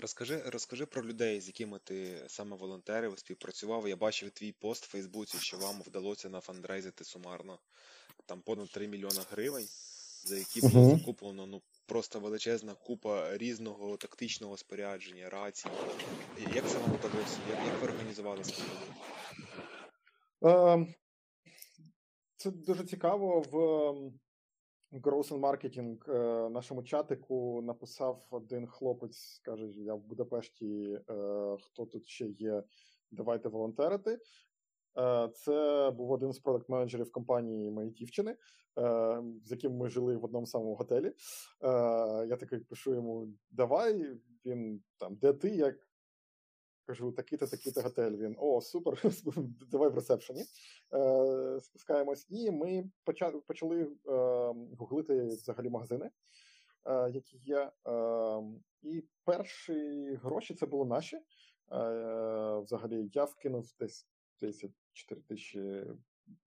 Розкажи, 0.00 0.42
розкажи 0.46 0.86
про 0.86 1.04
людей, 1.04 1.40
з 1.40 1.46
якими 1.46 1.78
ти 1.78 2.24
саме 2.26 2.56
волонтерив, 2.56 3.18
співпрацював. 3.18 3.88
Я 3.88 3.96
бачив 3.96 4.30
твій 4.30 4.52
пост 4.52 4.84
в 4.84 4.90
Фейсбуці, 4.90 5.38
що 5.38 5.56
вам 5.56 5.82
вдалося 5.82 6.28
нафандрейзити 6.28 7.04
сумарно 7.04 7.58
там 8.26 8.42
понад 8.42 8.68
3 8.70 8.88
мільйона 8.88 9.24
гривень, 9.30 9.66
за 10.24 10.36
які 10.38 10.60
було 10.60 10.86
Мгм. 10.88 10.98
закуплено 10.98 11.46
ну 11.46 11.62
просто 11.86 12.20
величезна 12.20 12.74
купа 12.74 13.36
різного 13.38 13.96
тактичного 13.96 14.56
спорядження, 14.56 15.30
рацій. 15.30 15.68
Як 16.54 16.68
це 16.68 16.78
вам 16.78 16.90
вдалося? 16.92 17.38
Як, 17.50 17.58
як 17.66 17.82
ви 17.82 17.88
організували 17.88 18.42
це? 18.42 18.62
Е, 20.44 20.86
Це 22.36 22.50
дуже 22.50 22.84
цікаво. 22.84 23.40
В 23.40 23.56
ем, 23.90 24.20
Growth 25.00 25.28
and 25.28 25.40
Marketing 25.40 26.10
е, 26.14 26.48
нашому 26.50 26.82
чатику 26.82 27.62
написав 27.62 28.26
один 28.30 28.66
хлопець, 28.66 29.40
каже, 29.44 29.66
я 29.66 29.94
в 29.94 30.00
Будапешті, 30.00 30.98
е, 31.10 31.56
хто 31.62 31.86
тут 31.86 32.06
ще 32.06 32.26
є, 32.26 32.62
давайте 33.10 33.48
волонтерити. 33.48 34.18
Це 35.34 35.90
був 35.96 36.10
один 36.10 36.32
з 36.32 36.40
продакт-менеджерів 36.40 37.10
компанії 37.10 37.70
моєї 37.70 37.94
дівчини, 37.94 38.36
з 39.44 39.50
яким 39.50 39.76
ми 39.76 39.88
жили 39.88 40.16
в 40.16 40.24
одному 40.24 40.46
самому 40.46 40.74
готелі. 40.74 41.12
Я 42.28 42.36
такий 42.36 42.58
пишу 42.58 42.94
йому: 42.94 43.28
давай, 43.50 44.18
він 44.44 44.82
там, 44.98 45.16
де 45.16 45.32
ти? 45.32 45.48
як 45.48 45.76
Кажу, 46.86 47.12
такий-то, 47.12 47.46
такий-то 47.46 47.80
готель. 47.80 48.16
Він 48.16 48.36
о, 48.38 48.60
супер, 48.60 49.02
давай 49.70 49.90
в 49.90 49.94
ресепшені. 49.94 50.44
Е, 50.94 51.60
Спускаємось, 51.60 52.26
і 52.30 52.50
ми 52.50 52.90
почали 53.44 53.82
е, 53.82 53.88
гуглити 54.78 55.26
взагалі 55.26 55.68
магазини, 55.68 56.10
е, 56.86 57.10
які 57.10 57.36
є. 57.36 57.70
Е, 57.88 58.42
І 58.82 59.04
перші 59.24 60.14
гроші 60.22 60.54
це 60.54 60.66
були 60.66 60.86
наші. 60.86 61.16
Е, 61.16 61.22
Взагалі, 62.58 63.10
я 63.12 63.24
вкинув 63.24 63.66
десь 63.78 64.06
34 64.92 65.20
тисячі 65.20 65.84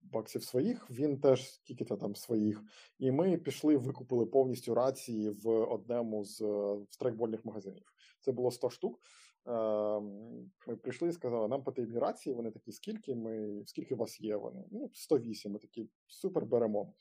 баксів 0.02 0.44
своїх. 0.44 0.90
Він 0.90 1.20
теж 1.20 1.54
скільки-то 1.54 1.98
там 1.98 2.16
своїх. 2.16 2.64
І 3.00 3.12
ми 3.12 3.38
пішли, 3.38 3.78
викупили 3.78 4.26
повністю 4.26 4.76
рації 4.76 5.30
в 5.30 5.50
одному 5.50 6.24
з 6.24 6.44
страйкбольних 6.90 7.46
магазинів. 7.46 7.94
Це 8.20 8.32
було 8.32 8.52
100 8.52 8.70
штук. 8.70 9.00
Ем, 9.48 10.52
ми 10.68 10.76
прийшли 10.76 11.10
і 11.10 11.14
сказали, 11.14 11.48
нам 11.48 11.64
потрібні 11.64 12.00
рації. 12.00 12.36
Вони 12.36 12.52
такі, 12.52 12.72
скільки 12.72 13.16
ми, 13.16 13.64
скільки 13.66 13.96
у 13.96 13.98
вас 13.98 14.22
є? 14.22 14.36
Вони 14.36 14.64
ну 14.72 14.92
108, 14.94 15.52
Ми 15.52 15.60
такі 15.60 15.90
супер 16.08 16.46
беремо. 16.46 16.94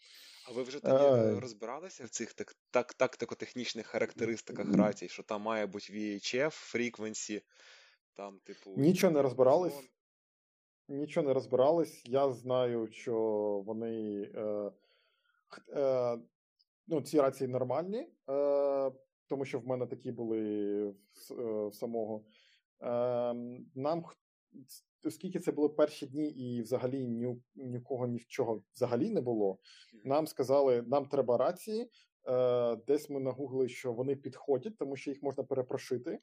А 0.48 0.52
ви 0.52 0.62
вже 0.62 0.80
тоді 0.80 1.04
а... 1.04 1.40
розбиралися 1.40 2.04
в 2.04 2.08
цих 2.08 2.34
так, 2.34 2.56
так, 2.70 2.94
тактико-технічних 2.94 3.86
характеристиках 3.86 4.74
рацій, 4.74 5.08
що 5.08 5.22
там 5.22 5.42
має 5.42 5.66
бути 5.66 5.92
VHF, 5.92 6.74
frequency, 6.74 7.42
там, 8.14 8.38
типу. 8.44 8.74
Нічого 8.76 9.12
не 9.12 9.22
розбирались. 9.22 9.74
Нічого 10.88 11.26
не 11.26 11.34
розбирались. 11.34 12.02
Я 12.06 12.32
знаю, 12.32 12.88
що 12.90 13.14
вони. 13.66 14.22
Е, 14.34 14.70
е, 15.76 16.18
ну, 16.86 17.02
Ці 17.02 17.20
рації 17.20 17.48
нормальні. 17.48 18.08
Е, 18.30 18.92
тому 19.28 19.44
що 19.44 19.58
в 19.58 19.66
мене 19.66 19.86
такі 19.86 20.12
були 20.12 20.40
в, 20.84 21.32
е, 21.40 21.68
в 21.68 21.74
самого. 21.74 22.24
Ем, 22.80 23.66
нам 23.74 24.04
оскільки 25.04 25.40
це 25.40 25.52
були 25.52 25.68
перші 25.68 26.06
дні, 26.06 26.28
і 26.28 26.62
взагалі 26.62 27.06
ні, 27.06 27.42
нікого 27.54 28.06
ні 28.06 28.18
в 28.18 28.26
чого 28.26 28.62
взагалі 28.74 29.10
не 29.10 29.20
було. 29.20 29.58
Нам 30.04 30.26
сказали, 30.26 30.82
нам 30.82 31.06
треба 31.06 31.36
рації. 31.36 31.90
Е, 32.28 32.76
десь 32.76 33.10
ми 33.10 33.20
нагугли, 33.20 33.68
що 33.68 33.92
вони 33.92 34.16
підходять, 34.16 34.78
тому 34.78 34.96
що 34.96 35.10
їх 35.10 35.22
можна 35.22 35.44
перепрошити. 35.44 36.18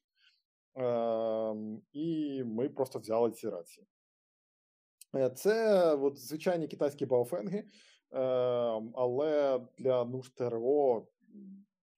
Ем, 0.75 1.81
і 1.93 2.43
ми 2.43 2.69
просто 2.69 2.99
взяли 2.99 3.31
ці 3.31 3.49
рації. 3.49 3.87
Е, 5.15 5.29
це 5.29 5.85
от, 5.95 6.17
звичайні 6.17 6.67
китайські 6.67 7.05
баофенги, 7.05 7.63
ем, 8.11 8.93
але 8.95 9.61
для 9.77 10.05
нужд 10.05 10.35
ТРО 10.35 11.07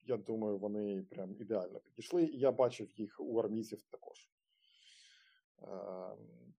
я 0.06 0.18
думаю, 0.18 0.58
вони 0.58 1.02
прям 1.02 1.36
ідеально 1.40 1.80
підійшли. 1.80 2.24
І 2.24 2.40
я 2.40 2.52
бачив 2.52 2.92
їх 3.00 3.20
у 3.20 3.40
армійців 3.40 3.82
також. 3.82 4.30
Ем, 5.62 6.54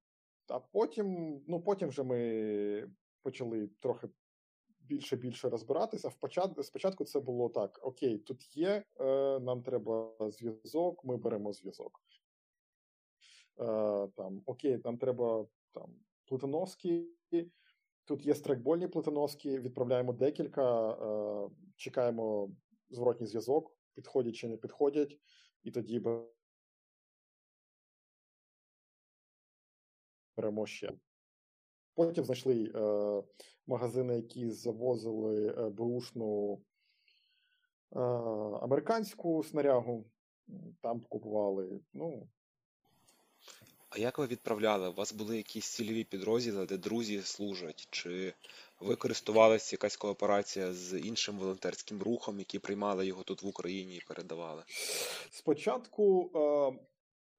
а 0.48 0.60
потім, 0.60 1.40
ну 1.48 1.62
потім 1.62 1.88
вже 1.88 2.02
ми 2.02 2.90
почали 3.22 3.66
трохи 3.80 4.08
більше 4.80 5.16
більше 5.16 5.48
розбиратися. 5.48 6.10
Спочатку 6.62 7.04
це 7.04 7.20
було 7.20 7.48
так: 7.48 7.78
окей, 7.82 8.18
тут 8.18 8.56
є, 8.56 8.84
е, 9.00 9.40
нам 9.40 9.62
треба 9.62 10.16
зв'язок, 10.30 11.04
ми 11.04 11.16
беремо 11.16 11.52
зв'язок. 11.52 12.00
Е, 13.58 14.08
там, 14.16 14.42
Окей, 14.46 14.80
нам 14.84 14.98
треба 14.98 15.46
там 15.72 15.94
плитоноски, 16.26 17.08
тут 18.04 18.26
є 18.26 18.34
страйкбольні 18.34 18.88
плитоноски, 18.88 19.60
відправляємо 19.60 20.12
декілька, 20.12 20.90
е, 20.90 21.50
чекаємо 21.76 22.50
зворотній 22.90 23.26
зв'язок, 23.26 23.76
підходять 23.94 24.34
чи 24.34 24.48
не 24.48 24.56
підходять, 24.56 25.18
і 25.62 25.70
тоді 25.70 26.02
беремо 30.36 30.66
ще. 30.66 30.92
Потім 31.94 32.24
знайшли 32.24 32.72
е, 32.74 33.22
магазини, 33.66 34.16
які 34.16 34.50
завозили 34.50 35.48
е, 35.48 35.68
бушну 35.68 36.60
американську 38.60 39.42
снарягу, 39.42 40.06
там 40.80 41.00
купували. 41.00 41.80
ну, 41.92 42.28
а 43.94 43.98
як 43.98 44.18
ви 44.18 44.26
відправляли? 44.26 44.88
У 44.88 44.92
вас 44.92 45.12
були 45.12 45.36
якісь 45.36 45.66
цільові 45.66 46.04
підрозділи, 46.04 46.66
де 46.66 46.76
друзі 46.76 47.22
служать? 47.22 47.88
Чи 47.90 48.34
ви 48.80 48.96
користувалися 48.96 49.74
якась 49.74 49.96
кооперація 49.96 50.72
з 50.72 50.98
іншим 50.98 51.38
волонтерським 51.38 52.02
рухом, 52.02 52.38
які 52.38 52.58
приймали 52.58 53.06
його 53.06 53.22
тут 53.22 53.42
в 53.42 53.46
Україні 53.46 53.96
і 53.96 54.02
передавали? 54.08 54.62
Спочатку 55.30 56.30
е, 56.34 56.78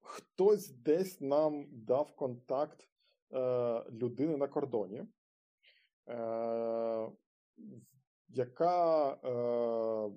хтось 0.00 0.68
десь 0.68 1.20
нам 1.20 1.66
дав 1.70 2.16
контакт 2.16 2.88
е, 3.32 3.38
людини 3.90 4.36
на 4.36 4.48
кордоні, 4.48 5.02
е, 6.08 7.08
яка 8.28 9.10
е, 9.12 10.10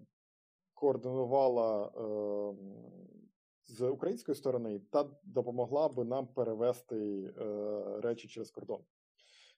координувала. 0.73 1.91
Е, 1.97 3.18
з 3.79 3.89
української 3.89 4.35
сторони 4.35 4.79
та 4.79 5.09
допомогла 5.23 5.89
би 5.89 6.05
нам 6.05 6.27
перевести 6.27 7.33
е, 7.37 8.01
речі 8.01 8.27
через 8.27 8.51
кордон, 8.51 8.83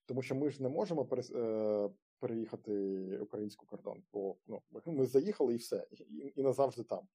тому 0.06 0.22
що 0.22 0.36
ми 0.36 0.50
ж 0.50 0.64
не 0.64 0.70
можемо 0.70 1.06
перес, 1.06 1.32
е, 1.32 1.90
переїхати 2.20 3.18
український 3.18 3.68
кордон, 3.68 4.04
бо 4.14 4.36
ну, 4.48 4.62
ми 4.86 5.06
заїхали 5.06 5.54
і 5.54 5.58
все, 5.58 5.88
і, 5.92 6.34
і 6.36 6.44
назавжди 6.44 6.84
там. 6.84 7.08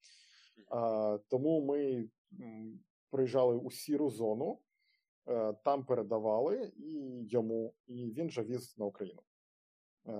А, 0.68 1.18
Тому 1.28 1.64
ми 1.64 2.08
приїжджали 3.10 3.56
у 3.56 3.70
сіру 3.70 4.10
зону, 4.10 4.58
е, 5.28 5.52
там 5.64 5.84
передавали 5.84 6.72
і 6.76 7.24
йому, 7.30 7.74
і 7.86 8.10
він 8.10 8.30
же 8.30 8.42
віз 8.42 8.78
на 8.78 8.84
Україну 8.84 9.22
е, 10.06 10.12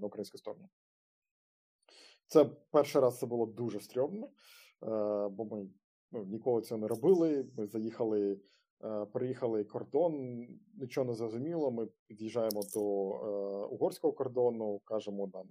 на 0.00 0.06
українську 0.06 0.38
сторону. 0.38 0.68
Це 2.26 2.44
перший 2.44 3.00
раз 3.00 3.18
це 3.18 3.26
було 3.26 3.46
дуже 3.46 3.80
стрьомно, 3.80 4.26
е, 4.26 4.30
бо 5.28 5.44
ми 5.44 5.68
ну, 6.12 6.24
ніколи 6.24 6.62
цього 6.62 6.80
не 6.80 6.88
робили. 6.88 7.46
Ми 7.56 7.66
заїхали, 7.66 8.40
е, 8.84 9.04
приїхали 9.04 9.64
кордон, 9.64 10.46
нічого 10.74 11.06
не 11.06 11.14
зрозуміло. 11.14 11.70
Ми 11.70 11.88
під'їжджаємо 12.06 12.60
до 12.74 13.10
е, 13.10 13.66
угорського 13.66 14.12
кордону, 14.12 14.80
кажемо 14.84 15.30
нам, 15.34 15.48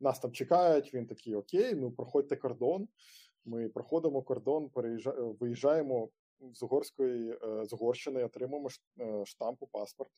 нас 0.00 0.20
там 0.20 0.32
чекають. 0.32 0.94
Він 0.94 1.06
такий 1.06 1.34
окей, 1.34 1.74
ну 1.74 1.90
проходьте 1.90 2.36
кордон. 2.36 2.88
Ми 3.44 3.68
проходимо 3.68 4.22
кордон, 4.22 4.68
переїжджаємо, 4.68 5.36
виїжджаємо 5.40 6.08
з 6.52 6.62
Угорської 6.62 7.38
з 7.62 7.72
Угорщини, 7.72 8.24
отримуємо 8.24 8.68
штампу, 9.24 9.66
паспорт, 9.66 10.10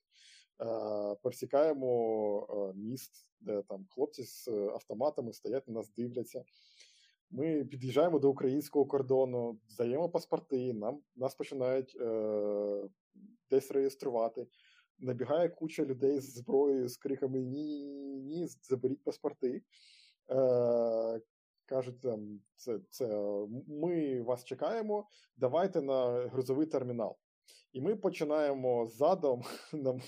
пересікаємо 1.22 2.72
міст, 2.76 3.26
де 3.40 3.62
там 3.62 3.86
хлопці 3.90 4.22
з 4.22 4.48
автоматами 4.48 5.32
стоять 5.32 5.68
на 5.68 5.74
нас 5.74 5.90
дивляться. 5.96 6.44
Ми 7.30 7.64
під'їжджаємо 7.64 8.18
до 8.18 8.30
українського 8.30 8.86
кордону, 8.86 9.58
здаємо 9.68 10.08
паспорти, 10.08 10.72
нам 10.72 11.00
нас 11.16 11.34
починають 11.34 11.96
е, 12.00 12.88
десь 13.50 13.70
реєструвати. 13.70 14.46
Набігає 14.98 15.48
куча 15.48 15.84
людей 15.84 16.20
з 16.20 16.34
зброєю, 16.34 16.88
з 16.88 16.96
криками 16.96 17.40
Ні, 17.40 17.86
ні, 18.16 18.46
заберіть 18.62 19.04
паспорти. 19.04 19.62
Е, 20.30 21.20
Кажуть, 21.68 22.00
там, 22.00 22.40
це, 22.56 22.78
це 22.90 23.06
ми 23.68 24.22
вас 24.22 24.44
чекаємо, 24.44 25.08
давайте 25.36 25.82
на 25.82 26.28
грузовий 26.28 26.66
термінал. 26.66 27.16
І 27.76 27.80
ми 27.80 27.96
починаємо 27.96 28.86
задом 28.86 29.42
нам 29.72 30.00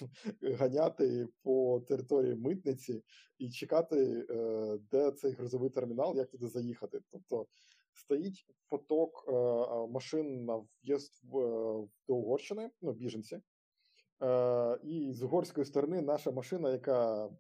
ганяти 0.43 1.29
по 1.43 1.81
території 1.89 2.35
митниці 2.35 3.03
і 3.39 3.51
чекати, 3.51 4.27
е, 4.31 4.79
де 4.91 5.11
цей 5.11 5.33
грузовий 5.33 5.71
термінал, 5.71 6.17
як 6.17 6.31
туди 6.31 6.49
заїхати. 6.49 7.01
Тобто 7.11 7.47
стоїть 7.93 8.47
поток 8.69 9.25
е, 9.29 9.33
машин 9.93 10.45
на 10.45 10.65
в'їзд 10.83 11.13
до 12.09 12.15
Угорщини, 12.15 12.71
ну, 12.83 12.93
біженці, 12.93 13.41
е, 14.23 14.79
і 14.83 15.13
з 15.13 15.23
угорської 15.23 15.67
сторони 15.67 16.03
наша 16.03 16.31
машина, 16.31 16.71
яка 16.71 17.31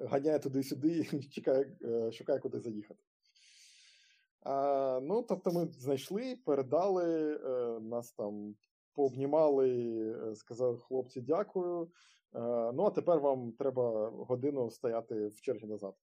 ганяє 0.00 0.38
туди-сюди, 0.38 1.04
чекає, 1.30 1.76
шукає, 2.12 2.38
куди 2.38 2.60
заїхати. 2.60 3.00
Ну, 5.02 5.26
тобто, 5.28 5.52
ми 5.52 5.66
знайшли, 5.66 6.36
передали 6.44 7.38
нас 7.80 8.12
там 8.12 8.54
пообнімали, 8.94 9.70
е, 10.30 10.34
сказали 10.34 10.78
хлопці, 10.78 11.20
дякую. 11.20 11.82
Е, 12.34 12.40
ну, 12.72 12.84
а 12.84 12.90
тепер 12.90 13.20
вам 13.20 13.52
треба 13.52 14.10
годину 14.10 14.70
стояти 14.70 15.28
в 15.28 15.40
черзі 15.40 15.66
назад. 15.66 15.94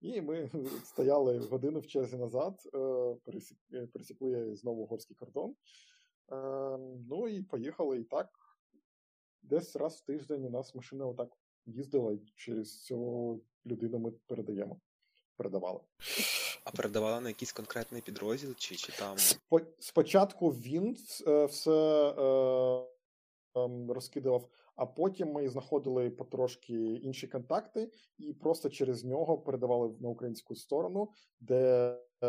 І 0.00 0.20
ми 0.20 0.50
стояли 0.84 1.38
годину 1.38 1.80
в 1.80 1.86
черзі 1.86 2.16
назад, 2.16 2.62
е, 2.74 3.86
пересікли 3.92 4.56
знову 4.56 4.86
горський 4.86 5.16
кордон. 5.16 5.54
Ну 7.08 7.28
і 7.28 7.42
поїхали 7.42 7.98
і 7.98 8.04
так. 8.04 8.28
десь 9.42 9.76
раз 9.76 9.96
в 9.96 10.04
тиждень 10.04 10.44
у 10.44 10.50
нас 10.50 10.74
машина 10.74 11.06
отак 11.06 11.36
їздила, 11.66 12.12
і 12.12 12.18
через 12.36 12.82
цього 12.82 13.40
людину 13.66 13.98
ми 13.98 14.10
передаємо. 14.10 14.80
Передавали. 15.36 15.80
А 16.64 16.70
передавала 16.70 17.20
на 17.20 17.28
якийсь 17.28 17.52
конкретний 17.52 18.02
підрозділ, 18.02 18.54
чи 18.54 18.76
чи 18.76 18.92
там. 18.92 19.16
Спочатку 19.78 20.50
він 20.50 20.96
е, 21.26 21.44
все 21.46 21.70
е, 22.18 23.60
ем, 23.60 23.90
розкидував, 23.90 24.48
а 24.76 24.86
потім 24.86 25.32
ми 25.32 25.48
знаходили 25.48 26.10
потрошки 26.10 26.74
інші 26.94 27.26
контакти 27.26 27.90
і 28.18 28.32
просто 28.32 28.70
через 28.70 29.04
нього 29.04 29.38
передавали 29.38 29.94
на 30.00 30.08
українську 30.08 30.54
сторону, 30.54 31.08
де 31.40 31.96
е, 32.24 32.28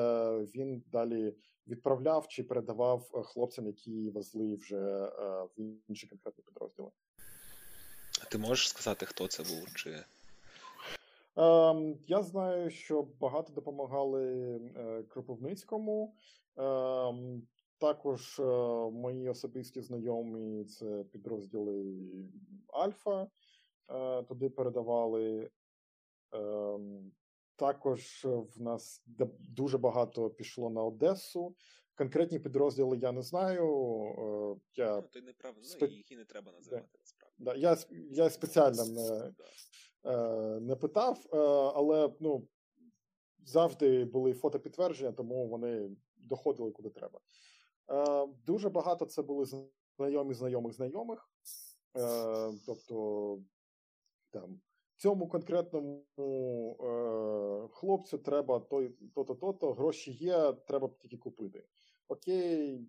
він 0.56 0.84
далі 0.88 1.36
відправляв 1.67 2.28
чи 2.28 2.44
передавав 2.44 3.12
хлопцям, 3.26 3.67
які 3.67 4.10
везли 4.10 4.56
вже 4.56 5.06
в 5.58 5.62
інші 5.88 6.08
конкретні 6.08 6.44
підрозділи. 6.44 6.89
А 8.22 8.26
ти 8.26 8.38
можеш 8.38 8.70
сказати, 8.70 9.06
хто 9.06 9.28
це 9.28 9.44
був? 9.44 9.76
чи... 9.76 10.04
Ем, 11.41 11.97
Я 12.08 12.23
знаю, 12.23 12.69
що 12.69 13.08
багато 13.19 13.54
допомагали 13.54 14.56
е, 14.75 15.04
Кропивницькому. 15.04 16.15
Ем, 16.58 17.47
Також 17.77 18.39
е, 18.39 18.43
мої 18.91 19.30
особисті 19.30 19.82
знайомі 19.82 20.65
це 20.65 21.04
підрозділи 21.12 21.95
Альфа, 22.67 23.27
е, 23.89 24.23
туди 24.23 24.49
передавали. 24.49 25.49
Ем, 26.32 27.12
Також 27.56 28.25
в 28.25 28.62
нас 28.62 29.04
дуже 29.39 29.77
багато 29.77 30.30
пішло 30.30 30.69
на 30.69 30.84
Одесу. 30.84 31.56
Конкретні 31.95 32.39
підрозділи 32.39 32.97
я 32.97 33.12
не 33.12 33.21
знаю. 33.21 33.65
Е, 34.56 34.62
я... 34.75 34.95
Ну, 34.95 35.01
ти 35.01 35.21
не 35.21 35.34
прав... 35.34 35.56
ну, 35.82 35.88
їх 35.88 36.12
і 36.12 36.15
не 36.15 36.25
треба 36.25 36.51
називати 36.51 36.97
насправді. 36.99 37.36
Да. 37.43 37.56
Я 37.56 37.77
я 38.12 38.30
спеціально 38.30 38.86
не. 38.86 39.34
Е, 40.05 40.59
не 40.59 40.75
питав, 40.75 41.25
е, 41.33 41.37
але 41.75 42.13
ну, 42.19 42.47
завжди 43.45 44.05
були 44.05 44.33
фотопідтвердження, 44.33 45.11
тому 45.11 45.47
вони 45.47 45.89
доходили 46.17 46.71
куди 46.71 46.89
треба. 46.89 47.19
Е, 47.89 48.27
дуже 48.45 48.69
багато 48.69 49.05
це 49.05 49.21
були 49.21 49.45
знайомі 49.97 50.33
знайомих 50.33 50.73
знайомих. 50.73 51.29
Тобто 52.65 53.39
там 54.31 54.61
цьому 54.97 55.27
конкретному 55.27 56.05
хлопцю 57.73 58.17
треба 58.17 58.59
то-то, 58.59 59.35
то-то, 59.35 59.73
гроші 59.73 60.11
є, 60.11 60.53
треба 60.53 60.89
тільки 60.99 61.17
купити. 61.17 61.63
Окей, 62.07 62.87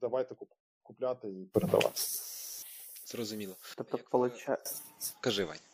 давайте 0.00 0.34
купляти 0.82 1.28
і 1.28 1.44
передавати. 1.46 2.00
Зрозуміло. 3.06 3.54
Тобто, 3.76 3.96
Як... 3.96 4.10
получа... 4.10 4.58
Кажи, 5.20 5.44
Вань. 5.44 5.71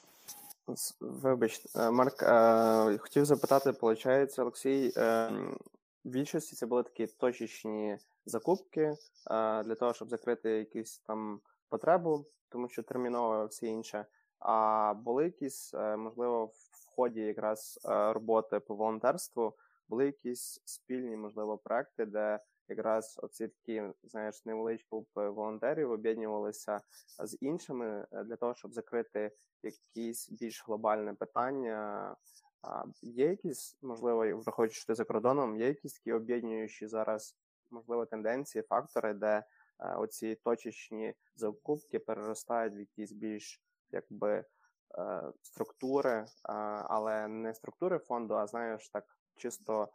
Вибачте, 1.00 1.90
Марк, 1.90 2.22
е, 2.22 2.98
хотів 2.98 3.24
запитати, 3.24 3.70
виходить, 3.70 4.38
Олексій, 4.38 4.92
е, 4.96 5.28
в 6.04 6.08
більшості 6.08 6.56
це 6.56 6.66
були 6.66 6.82
такі 6.82 7.06
точечні 7.06 7.98
закупки 8.26 8.80
е, 8.80 8.96
для 9.62 9.74
того, 9.74 9.94
щоб 9.94 10.10
закрити 10.10 10.50
якусь 10.50 10.98
там 10.98 11.40
потребу, 11.68 12.26
тому 12.48 12.68
що 12.68 12.82
терміново 12.82 13.46
все 13.46 13.66
інше. 13.66 14.06
А 14.38 14.94
були 14.94 15.24
якісь, 15.24 15.74
е, 15.74 15.96
можливо, 15.96 16.44
в 16.44 16.94
ході 16.96 17.20
якраз 17.20 17.80
е, 17.84 18.12
роботи 18.12 18.60
по 18.60 18.74
волонтерству, 18.74 19.54
були 19.88 20.06
якісь 20.06 20.62
спільні, 20.64 21.16
можливо, 21.16 21.58
проекти, 21.58 22.06
де 22.06 22.40
якраз 22.68 23.20
оці 23.22 23.48
такі, 23.48 23.82
знаєш, 24.02 24.44
невеличкі 24.44 24.88
групи 24.90 25.28
волонтерів 25.28 25.90
об'єднувалися 25.90 26.80
з 27.24 27.36
іншими 27.40 28.06
для 28.24 28.36
того, 28.36 28.54
щоб 28.54 28.74
закрити 28.74 29.30
якісь 29.62 30.30
більш 30.30 30.66
глобальне 30.66 31.14
питання. 31.14 32.16
А 32.62 32.84
Є 33.02 33.26
якісь, 33.26 33.78
можливо, 33.82 34.36
враховуючи, 34.36 34.86
ти 34.86 34.94
за 34.94 35.04
кордоном, 35.04 35.56
є 35.56 35.66
якісь 35.66 35.92
такі 35.92 36.12
об'єднуючі 36.12 36.86
зараз, 36.86 37.36
можливо, 37.70 38.06
тенденції, 38.06 38.62
фактори, 38.62 39.14
де 39.14 39.44
а, 39.78 39.98
оці 39.98 40.34
точечні 40.34 41.14
закупки 41.36 41.98
переростають 41.98 42.74
в 42.74 42.78
якісь 42.78 43.12
більш 43.12 43.62
якби 43.90 44.44
а, 44.90 45.32
структури, 45.42 46.26
але 46.42 47.28
не 47.28 47.54
структури 47.54 47.98
фонду, 47.98 48.34
а 48.34 48.46
знаєш, 48.46 48.88
так 48.88 49.18
чисто 49.36 49.88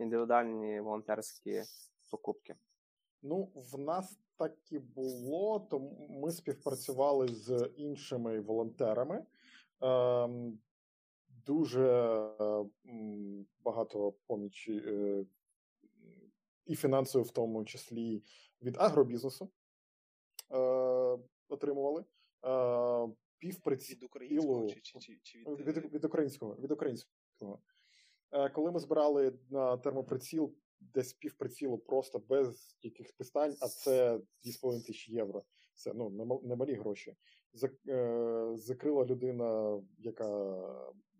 індивідуальні 0.00 0.80
волонтерські 0.80 1.62
покупки. 2.10 2.54
Ну, 3.22 3.52
в 3.54 3.78
нас 3.78 4.18
так 4.36 4.72
і 4.72 4.78
було, 4.78 5.60
то 5.60 5.78
ми 6.10 6.32
співпрацювали 6.32 7.28
з 7.28 7.70
іншими 7.76 8.40
волонтерами. 8.40 9.26
Ем, 9.80 10.58
дуже 11.46 11.84
багато 13.64 14.14
помічі 14.26 14.82
е, 14.86 15.24
і 16.66 16.76
фінансово, 16.76 17.24
в 17.24 17.30
тому 17.30 17.64
числі 17.64 18.22
від 18.62 18.76
агробізнесу 18.76 19.50
е, 20.50 20.58
отримували. 21.48 22.04
Е, 22.44 23.08
Півприцілу... 23.38 23.96
Від 23.96 24.02
українського 24.02 24.68
чи, 24.68 24.80
чи, 24.80 24.98
чи, 24.98 25.20
чи 25.22 25.38
від... 25.38 25.76
Від, 25.76 25.94
від 25.94 26.04
українського. 26.04 26.54
Від 26.54 26.70
українського. 26.70 27.60
Коли 28.54 28.72
ми 28.72 28.80
збирали 28.80 29.32
на 29.50 29.76
термоприціл 29.76 30.54
десь 30.80 31.12
півприцілу 31.12 31.78
просто 31.78 32.18
без 32.18 32.78
яких 32.82 33.12
питань, 33.12 33.56
а 33.60 33.68
це 33.68 34.14
2,5 34.14 34.86
тисячі 34.86 35.14
євро. 35.14 35.42
Це 35.74 35.92
ну 35.94 36.10
немалі 36.42 36.74
гроші. 36.74 37.16
Е, 37.88 38.52
закрила 38.54 39.04
людина, 39.04 39.80
яка 39.98 40.56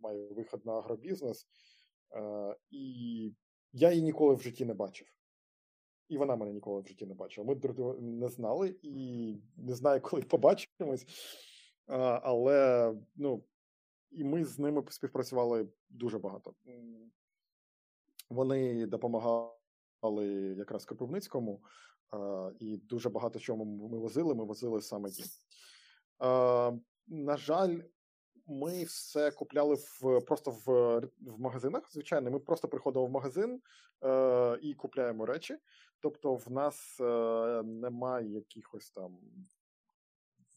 має 0.01 0.27
виход 0.33 0.67
на 0.67 0.73
агробізнес, 0.73 1.47
е, 2.17 2.57
і 2.71 3.35
я 3.73 3.91
її 3.91 4.03
ніколи 4.03 4.35
в 4.35 4.41
житті 4.41 4.65
не 4.65 4.75
бачив. 4.75 5.07
І 6.09 6.19
вона 6.19 6.37
мене 6.37 6.53
ніколи 6.53 6.81
в 6.81 6.87
житті 6.87 7.07
не 7.07 7.15
бачила. 7.15 7.47
Ми 7.47 7.55
друг 7.55 8.01
не 8.01 8.29
знали 8.29 8.77
і 8.83 9.37
не 9.57 9.75
знаю, 9.75 10.01
коли 10.01 10.23
побачимось. 10.23 11.07
Але 12.23 12.95
ну, 13.17 13.45
і 14.11 14.25
ми 14.25 14.45
з 14.45 14.59
ними 14.59 14.85
співпрацювали 14.89 15.69
дуже 15.89 16.19
багато. 16.19 16.55
Вони 18.31 18.87
допомагали 18.87 20.55
якраз 20.59 20.85
Кропивницькому, 20.85 21.63
і 22.61 22.77
дуже 22.77 23.09
багато 23.09 23.39
чому 23.39 23.65
ми 23.89 23.99
возили. 23.99 24.35
Ми 24.35 24.45
возили 24.45 24.83
саме 24.83 25.09
їм. 25.11 25.27
На 27.07 27.37
жаль, 27.37 27.81
ми 28.47 28.85
все 28.85 29.31
купляли 29.31 29.75
в 29.75 30.21
просто 30.21 30.51
в 30.51 30.99
в 31.21 31.41
магазинах. 31.41 31.93
Звичайно, 31.93 32.31
ми 32.31 32.39
просто 32.39 32.69
приходимо 32.69 33.07
в 33.07 33.11
магазин 33.11 33.61
е, 34.05 34.59
і 34.63 34.75
купляємо 34.75 35.27
речі. 35.27 35.59
Тобто, 36.01 36.35
в 36.35 36.51
нас 36.51 37.01
е, 37.01 37.63
немає 37.63 38.29
якихось 38.29 38.91
там 38.91 39.19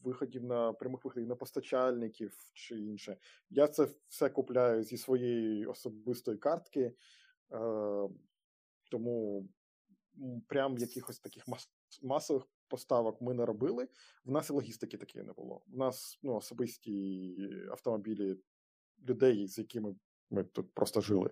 виходів 0.04 0.44
на 0.44 0.72
прямих 0.72 1.04
виходів 1.04 1.28
на 1.28 1.36
постачальників 1.36 2.32
чи 2.52 2.78
інше. 2.78 3.16
Я 3.50 3.68
це 3.68 3.88
все 4.08 4.30
купляю 4.30 4.82
зі 4.82 4.96
своєї 4.96 5.66
особистої 5.66 6.38
картки. 6.38 6.80
Е, 6.80 8.08
тому 8.90 9.48
прям 10.48 10.78
якихось 10.78 11.18
таких 11.18 11.48
мас- 11.48 11.70
масових 12.02 12.46
поставок 12.68 13.20
ми 13.20 13.34
не 13.34 13.46
робили. 13.46 13.88
В 14.24 14.30
нас 14.30 14.50
і 14.50 14.52
логістики 14.52 14.96
такої 14.96 15.24
не 15.24 15.32
було. 15.32 15.62
В 15.66 15.76
нас 15.76 16.18
ну, 16.22 16.34
особисті 16.34 17.36
автомобілі 17.70 18.36
людей, 19.08 19.48
з 19.48 19.58
якими 19.58 19.94
ми 20.30 20.44
тут 20.44 20.74
просто 20.74 21.00
жили. 21.00 21.30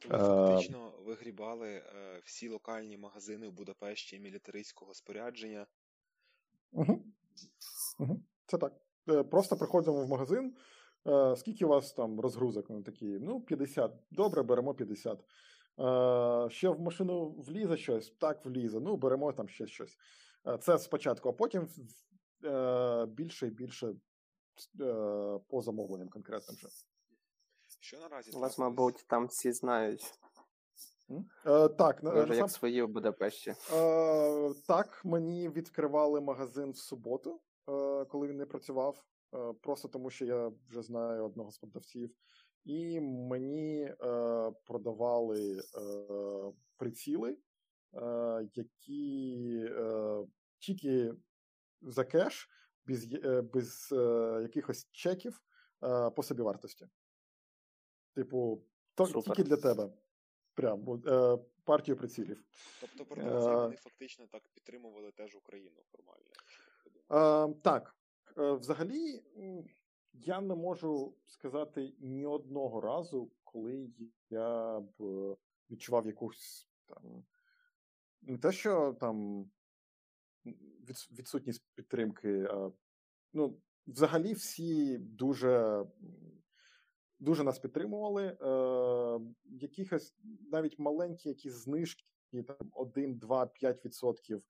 Тобто 0.00 0.18
фактично 0.18 0.90
вигрібали 0.98 1.68
е, 1.68 2.20
всі 2.24 2.48
локальні 2.48 2.98
магазини 2.98 3.48
в 3.48 3.52
Будапешті 3.52 4.20
мілітаристського 4.20 4.94
спорядження. 4.94 5.66
Угу. 6.72 7.04
Угу. 7.98 8.22
Це 8.46 8.58
так. 8.58 8.72
Е, 9.08 9.22
просто 9.22 9.56
приходимо 9.56 10.04
в 10.04 10.08
магазин. 10.08 10.56
Е, 11.06 11.36
скільки 11.36 11.64
у 11.64 11.68
вас 11.68 11.92
там 11.92 12.20
розгрузок? 12.20 12.70
Ну, 12.70 12.82
такі, 12.82 13.06
ну, 13.06 13.40
50. 13.40 13.92
Добре, 14.10 14.42
беремо 14.42 14.74
50. 14.74 15.20
Е, 15.20 16.50
ще 16.50 16.68
в 16.68 16.80
машину 16.80 17.30
влізе 17.30 17.76
щось, 17.76 18.10
так 18.20 18.44
влізе. 18.44 18.80
Ну, 18.80 18.96
беремо 18.96 19.32
там 19.32 19.48
ще 19.48 19.66
щось. 19.66 19.96
Це 20.60 20.78
спочатку, 20.78 21.28
а 21.28 21.32
потім 21.32 21.68
більше 23.08 23.46
і 23.46 23.50
більше 23.50 23.94
по 25.48 25.62
замовленням 25.62 26.08
конкретним 26.08 26.56
вже. 26.56 26.68
Що 27.80 27.98
наразі? 27.98 28.30
У 28.30 28.40
вас, 28.40 28.58
мабуть, 28.58 29.04
там 29.08 29.26
всі 29.26 29.52
знають. 29.52 30.18
Е, 31.46 31.68
так, 31.68 32.02
Ви 32.02 32.24
вже 32.24 32.36
як 32.36 32.50
свої 32.50 32.82
в 32.82 32.88
Будапешті. 32.88 33.54
Е, 33.72 34.54
Так, 34.66 35.04
мені 35.04 35.48
відкривали 35.48 36.20
магазин 36.20 36.70
в 36.70 36.76
суботу, 36.76 37.40
коли 38.08 38.28
він 38.28 38.36
не 38.36 38.46
працював. 38.46 39.04
Е, 39.34 39.52
просто 39.52 39.88
тому 39.88 40.10
що 40.10 40.24
я 40.24 40.52
вже 40.68 40.82
знаю 40.82 41.24
одного 41.24 41.50
з 41.50 41.58
продавців, 41.58 42.14
і 42.64 43.00
мені 43.00 43.82
е, 43.82 43.96
продавали 44.64 45.58
е, 45.58 46.52
приціли, 46.76 47.38
які 48.54 49.70
тільки 50.58 51.14
за 51.82 52.04
кеш 52.04 52.48
без 52.86 53.06
без 53.52 53.88
якихось 54.42 54.88
чеків 54.92 55.42
по 56.16 56.22
собівартості. 56.22 56.88
Типу, 58.14 58.64
то 58.94 59.06
тільки 59.06 59.42
для 59.42 59.56
тебе. 59.56 59.92
Прям 60.54 61.02
партію 61.64 61.96
прицілів. 61.96 62.44
Тобто 62.80 63.04
продавці 63.04 63.48
вони 63.48 63.76
фактично 63.76 64.26
так 64.26 64.48
підтримували 64.48 65.12
теж 65.12 65.36
Україну 65.36 65.82
формально. 65.92 66.30
Е, 67.10 67.54
Так. 67.62 67.94
Взагалі, 68.36 69.22
я 70.12 70.40
не 70.40 70.54
можу 70.54 71.14
сказати 71.26 71.94
ні 71.98 72.26
одного 72.26 72.80
разу, 72.80 73.30
коли 73.44 73.90
я 74.30 74.80
б 74.80 75.36
відчував 75.70 76.06
якусь 76.06 76.68
там 76.86 77.24
не 78.22 78.38
те, 78.38 78.52
що 78.52 78.96
там 79.00 79.46
відсутність 81.10 81.64
підтримки, 81.74 82.42
а 82.50 82.70
ну, 83.32 83.60
взагалі 83.86 84.32
всі 84.32 84.98
дуже 84.98 85.86
дуже 87.20 87.44
нас 87.44 87.58
підтримували. 87.58 88.24
Е, 88.26 89.34
Якихось 89.44 90.14
навіть 90.50 90.78
маленькі 90.78 91.28
якісь 91.28 91.52
знижки, 91.52 92.04
там 92.32 92.70
1, 92.72 93.18
2, 93.18 93.44
5%. 93.62 94.40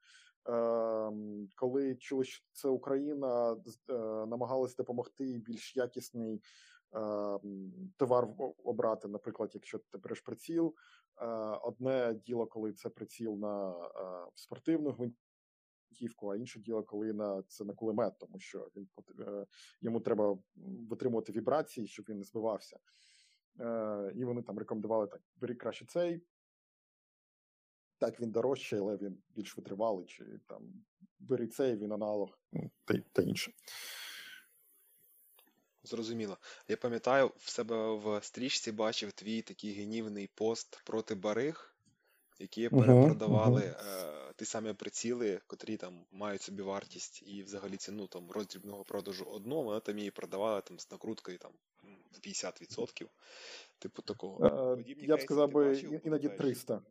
Е, 0.49 1.13
коли 1.57 1.95
чули, 1.95 2.25
що 2.25 2.45
це 2.53 2.69
Україна, 2.69 3.53
е, 3.53 3.93
намагалися 4.27 4.75
допомогти 4.79 5.39
більш 5.39 5.77
якісний 5.77 6.43
е, 6.95 7.39
товар 7.97 8.29
обрати, 8.65 9.09
наприклад, 9.09 9.51
якщо 9.55 9.79
ти 9.79 9.99
береш 9.99 10.21
приціл. 10.21 10.75
Одне 11.63 12.21
діло, 12.27 12.47
коли 12.47 12.73
це 12.73 12.89
приціл 12.89 13.39
на 13.39 13.75
спортивну 14.35 14.91
гвинтівку, 14.91 16.29
а 16.29 16.37
інше 16.37 16.61
діло, 16.61 16.83
коли 16.83 17.13
на 17.13 17.43
це 17.43 17.65
на 17.65 17.75
кулемет, 17.75 18.19
тому 18.19 18.39
що 18.39 18.69
він 18.77 18.89
йому 19.81 20.01
треба 20.01 20.39
витримувати 20.91 21.33
вібрації, 21.33 21.87
щоб 21.87 22.07
він 22.09 22.19
не 22.19 22.25
збивався. 22.25 22.79
І 24.15 24.25
вони 24.25 24.43
там 24.43 24.59
рекомендували 24.59 25.07
так: 25.07 25.21
бери 25.37 25.55
краще 25.55 25.87
цей. 25.87 26.23
Так, 27.99 28.21
він 28.21 28.31
дорожчий, 28.31 28.79
але 28.79 28.97
він 28.97 29.19
більш 29.37 29.57
витривалий, 29.57 30.07
чи 30.07 30.25
там 30.47 30.63
бери 31.19 31.47
цей, 31.47 31.77
він 31.77 31.93
аналог 31.93 32.39
та, 32.85 32.95
та 33.13 33.23
інше. 33.23 33.53
Зрозуміло. 35.83 36.39
Я 36.69 36.77
пам'ятаю, 36.77 37.31
в 37.37 37.51
себе 37.51 37.95
в 37.95 38.21
стрічці 38.23 38.73
бачив 38.73 39.13
твій 39.13 39.43
такий 39.43 39.83
гнівний 39.83 40.31
пост 40.35 40.81
проти 40.85 41.15
бариг, 41.15 41.75
які 42.39 42.69
перепродавали 42.69 43.61
uh-huh. 43.61 44.29
е, 44.29 44.33
ті 44.37 44.45
самі 44.45 44.73
приціли, 44.73 45.41
котрі 45.47 45.77
там 45.77 46.05
мають 46.13 46.43
собі 46.43 46.63
вартість 46.63 47.23
і 47.27 47.43
взагалі 47.43 47.77
ціну 47.77 48.07
там 48.07 48.31
роздрібного 48.31 48.85
продажу 48.85 49.25
одного, 49.25 49.63
вони 49.63 49.81
там 49.81 49.99
її 49.99 50.11
продавали 50.11 50.61
там 50.61 50.79
з 50.79 50.91
накруткою 50.91 51.39
там 51.39 51.53
в 52.13 52.29
50%. 52.29 53.07
Типу 53.79 54.03
такого. 54.03 54.39
Uh, 54.39 55.07
я 55.07 55.17
б 55.17 55.21
сказав 55.21 55.53
би 55.53 55.79
іноді 56.05 56.29
300. 56.29 56.83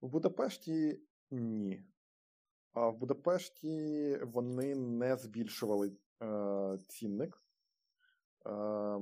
В 0.00 0.08
Будапешті 0.08 1.00
ні. 1.30 1.84
А 2.72 2.88
в 2.88 2.96
Будапешті 2.96 4.16
вони 4.22 4.74
не 4.74 5.16
збільшували 5.16 5.92
е, 6.22 6.78
цінник. 6.88 7.42
Е, 8.46 9.00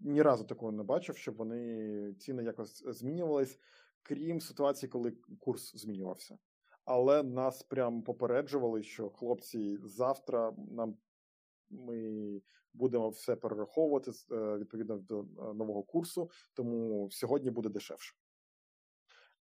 ні 0.00 0.22
разу 0.22 0.44
такого 0.44 0.72
не 0.72 0.82
бачив, 0.82 1.16
щоб 1.16 1.36
вони 1.36 2.14
ціни 2.14 2.44
якось 2.44 2.84
змінювались, 2.86 3.58
крім 4.02 4.40
ситуації, 4.40 4.90
коли 4.90 5.10
курс 5.40 5.76
змінювався. 5.76 6.38
Але 6.84 7.22
нас 7.22 7.62
прям 7.62 8.02
попереджували, 8.02 8.82
що 8.82 9.10
хлопці 9.10 9.78
завтра 9.84 10.52
нам 10.70 10.96
ми 11.70 12.40
будемо 12.74 13.08
все 13.08 13.36
перераховувати 13.36 14.10
е, 14.10 14.58
відповідно 14.58 14.96
до 14.96 15.20
е, 15.20 15.24
нового 15.54 15.82
курсу, 15.82 16.30
тому 16.54 17.08
сьогодні 17.10 17.50
буде 17.50 17.68
дешевше. 17.68 18.14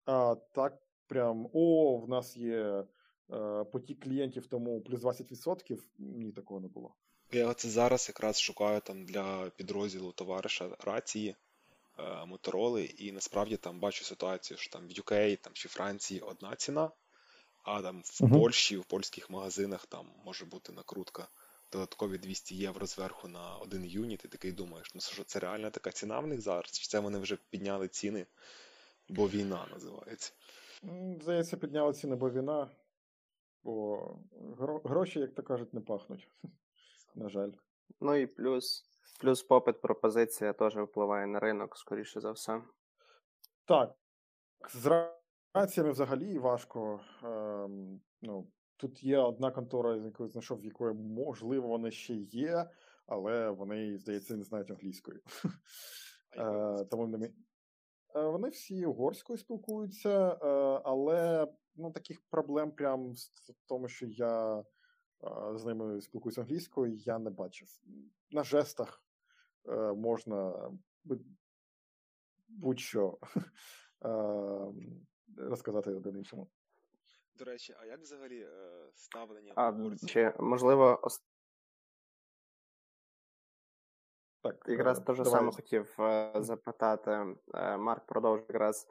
А, 0.09 0.37
Так, 0.53 0.79
прям 1.07 1.49
о, 1.53 1.97
в 1.97 2.09
нас 2.09 2.37
є 2.37 2.85
е, 3.33 3.65
потік 3.65 4.05
клієнтів, 4.05 4.47
тому 4.47 4.81
плюс 4.81 5.01
20%. 5.01 5.79
Ні, 5.99 6.33
такого 6.33 6.61
не 6.61 6.69
було. 6.69 6.95
Я 7.33 7.55
це 7.55 7.69
зараз 7.69 8.09
якраз 8.09 8.41
шукаю 8.41 8.81
там 8.81 9.05
для 9.05 9.51
підрозділу 9.57 10.13
товариша 10.13 10.77
рації 10.79 11.37
е, 11.99 12.25
мотороли, 12.27 12.85
і 12.85 13.13
насправді 13.13 13.57
там 13.57 13.81
бачу 13.81 14.05
ситуацію, 14.05 14.59
що 14.59 14.73
там 14.73 14.89
в 14.89 14.91
UK 14.91 15.37
там, 15.37 15.53
чи 15.53 15.69
Франції 15.69 16.21
одна 16.21 16.57
ціна, 16.57 16.91
а 17.63 17.83
там 17.83 18.03
в 18.05 18.05
uh-huh. 18.05 18.33
Польщі, 18.33 18.77
в 18.77 18.85
польських 18.85 19.31
магазинах 19.31 19.87
там 19.87 20.07
може 20.25 20.45
бути 20.45 20.73
накрутка. 20.73 21.29
Додаткові 21.73 22.19
200 22.19 22.57
євро 22.57 22.87
зверху 22.87 23.29
на 23.29 23.57
один 23.57 23.85
юніт, 23.85 24.25
і 24.25 24.29
такий 24.29 24.53
думаєш, 24.53 24.91
ну 24.95 25.01
що 25.01 25.25
це 25.25 25.39
реальна 25.39 25.71
така 25.71 25.93
ціна 25.93 26.21
в 26.21 26.27
них 26.27 26.41
зараз? 26.41 26.71
Чи 26.71 26.87
це 26.87 26.99
вони 26.99 27.19
вже 27.19 27.39
підняли 27.51 27.89
ціни 27.89 28.27
Бо 29.09 29.29
війна 29.29 29.67
називається. 29.73 30.33
Здається, 31.21 31.57
підняли 31.57 31.93
ціни, 31.93 32.17
бо 32.17 32.31
війна, 32.31 32.71
бо 33.63 34.19
гроші, 34.85 35.21
як 35.21 35.35
то 35.35 35.43
кажуть, 35.43 35.75
не 35.75 35.81
пахнуть. 35.81 36.29
На 37.15 37.29
жаль. 37.29 37.51
Ну 38.01 38.15
і 38.15 38.27
плюс 38.27 38.85
плюс 39.21 39.43
попит 39.43 39.81
пропозиція 39.81 40.53
теж 40.53 40.77
впливає 40.77 41.27
на 41.27 41.41
ринок, 41.41 41.77
скоріше 41.77 42.21
за 42.21 42.31
все. 42.31 42.63
Так. 43.65 43.95
З 44.75 45.11
раціями 45.55 45.93
взагалі 45.93 46.39
важко. 46.39 47.01
Ем, 47.23 48.01
ну, 48.23 48.49
Тут 48.79 49.03
є 49.05 49.19
одна 49.19 49.51
контора, 49.51 49.97
якою 49.97 50.29
знайшов, 50.29 50.61
в 50.61 50.65
якої, 50.65 50.95
можливо, 50.95 51.69
вони 51.69 51.91
ще 51.91 52.15
є, 52.15 52.71
але 53.07 53.51
вони, 53.51 53.99
здається, 53.99 54.37
не 54.37 54.45
знають 54.45 54.71
англійської. 54.71 55.19
Е, 56.37 56.85
тому 56.85 57.07
вони 58.23 58.49
всі 58.49 58.87
угорською 58.87 59.39
спілкуються, 59.39 60.33
е, 60.33 60.47
але 60.85 61.49
ну, 61.77 61.93
таких 61.93 62.23
проблем 62.31 62.71
прям 62.71 63.13
в 63.13 63.67
тому, 63.67 63.89
що 63.89 64.07
я 64.07 64.59
е, 64.59 64.65
з 65.55 65.65
ними 65.65 66.01
спілкуюся 66.01 66.41
англійською, 66.41 66.95
я 66.95 67.19
не 67.19 67.31
бачив. 67.31 67.69
На 68.31 68.45
жестах 68.45 69.03
можна 69.95 70.71
будь-що 72.49 73.19
розказати 75.37 75.91
один 75.91 76.17
іншому. 76.17 76.49
До 77.39 77.45
речі, 77.45 77.75
а 77.81 77.87
як 77.87 78.01
взагалі 78.01 78.47
ставлення 78.95 79.53
а, 79.57 79.97
Чи, 80.07 80.33
можливо, 80.39 81.09
Так, 84.49 84.69
якраз 84.69 84.99
е, 84.99 85.03
те 85.03 85.15
ж 85.15 85.25
саме 85.25 85.53
хотів 85.53 85.97
е, 86.01 86.33
запитати. 86.35 87.11
Е, 87.55 87.77
Марк 87.77 88.07
продовжує 88.07 88.47
якраз 88.49 88.87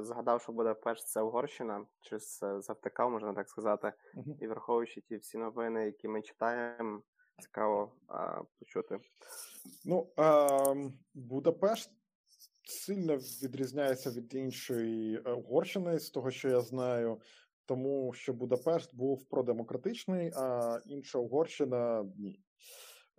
згадав, 0.00 0.42
що 0.42 0.52
буде 0.52 0.74
перш 0.74 1.04
це 1.04 1.22
Угорщина, 1.22 1.86
чи 2.00 2.18
завтикав, 2.58 3.10
можна 3.10 3.34
так 3.34 3.48
сказати, 3.48 3.92
uh-huh. 4.16 4.36
і 4.40 4.46
враховуючи 4.46 5.00
ті 5.00 5.16
всі 5.16 5.38
новини, 5.38 5.84
які 5.84 6.08
ми 6.08 6.22
читаємо, 6.22 7.02
цікаво 7.42 7.92
а, 8.08 8.42
почути. 8.58 8.98
Ну, 9.84 10.12
а, 10.16 10.74
Будапешт 11.14 11.90
сильно 12.64 13.16
відрізняється 13.16 14.10
від 14.10 14.34
іншої 14.34 15.18
Угорщини, 15.18 15.98
з 15.98 16.10
того, 16.10 16.30
що 16.30 16.48
я 16.48 16.60
знаю, 16.60 17.20
тому 17.66 18.12
що 18.12 18.32
Будапешт 18.32 18.94
був 18.94 19.28
продемократичний, 19.28 20.32
а 20.36 20.78
інша 20.86 21.18
Угорщина 21.18 22.04
ні. 22.16 22.40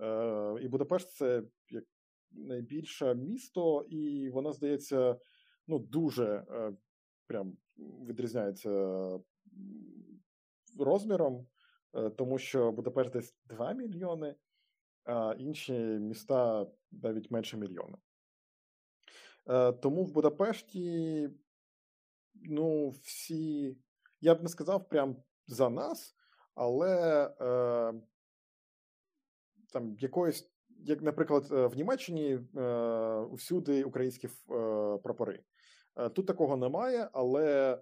Е, 0.04 0.58
І 0.62 0.68
Будапешт 0.68 1.12
це 1.12 1.43
як 1.70 1.84
найбільше 2.32 3.16
місто, 3.16 3.86
і 3.89 4.30
воно 4.30 4.54
здається, 4.54 5.18
ну 5.68 5.80
дуже 5.80 6.45
е, 6.49 6.74
прям 7.28 7.58
відрізняється 7.78 8.70
розміром, 10.80 11.47
е, 11.93 12.10
тому 12.10 12.38
що 12.38 12.72
Будапешт 12.72 13.12
десь 13.12 13.36
2 13.45 13.74
мільйони, 13.74 14.36
а 15.04 15.36
інші 15.38 15.74
міста 15.84 16.68
навіть 16.91 17.32
менше 17.32 17.58
мільйона. 17.58 17.97
Тому 19.82 20.04
в 20.04 20.12
Будапешті, 20.12 21.30
ну, 22.34 22.89
всі, 22.89 23.78
я 24.22 24.36
б 24.36 24.43
не 24.43 24.49
сказав 24.49 24.89
прям 24.89 25.24
за 25.47 25.70
нас, 25.70 26.16
але. 26.56 28.04
Там 29.74 29.96
якоїсь, 30.00 30.52
як, 30.70 31.02
наприклад, 31.02 31.48
е, 31.52 31.68
в 31.68 31.76
Німеччині 31.76 32.40
е, 32.58 32.62
усюди 33.18 33.84
українські 33.84 34.28
е, 34.28 34.32
прапори. 35.04 35.44
Тут 36.14 36.28
такого 36.28 36.58
немає, 36.58 37.10
але 37.14 37.80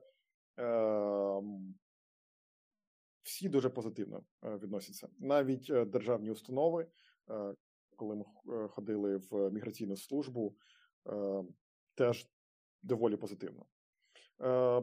всі 3.23 3.49
дуже 3.49 3.69
позитивно 3.69 4.23
відносяться. 4.43 5.09
Навіть 5.19 5.71
державні 5.87 6.31
установи, 6.31 6.87
коли 7.95 8.15
ми 8.15 8.25
ходили 8.67 9.17
в 9.17 9.51
міграційну 9.51 9.97
службу, 9.97 10.55
теж 11.95 12.27
доволі 12.83 13.17
позитивно. 13.17 13.65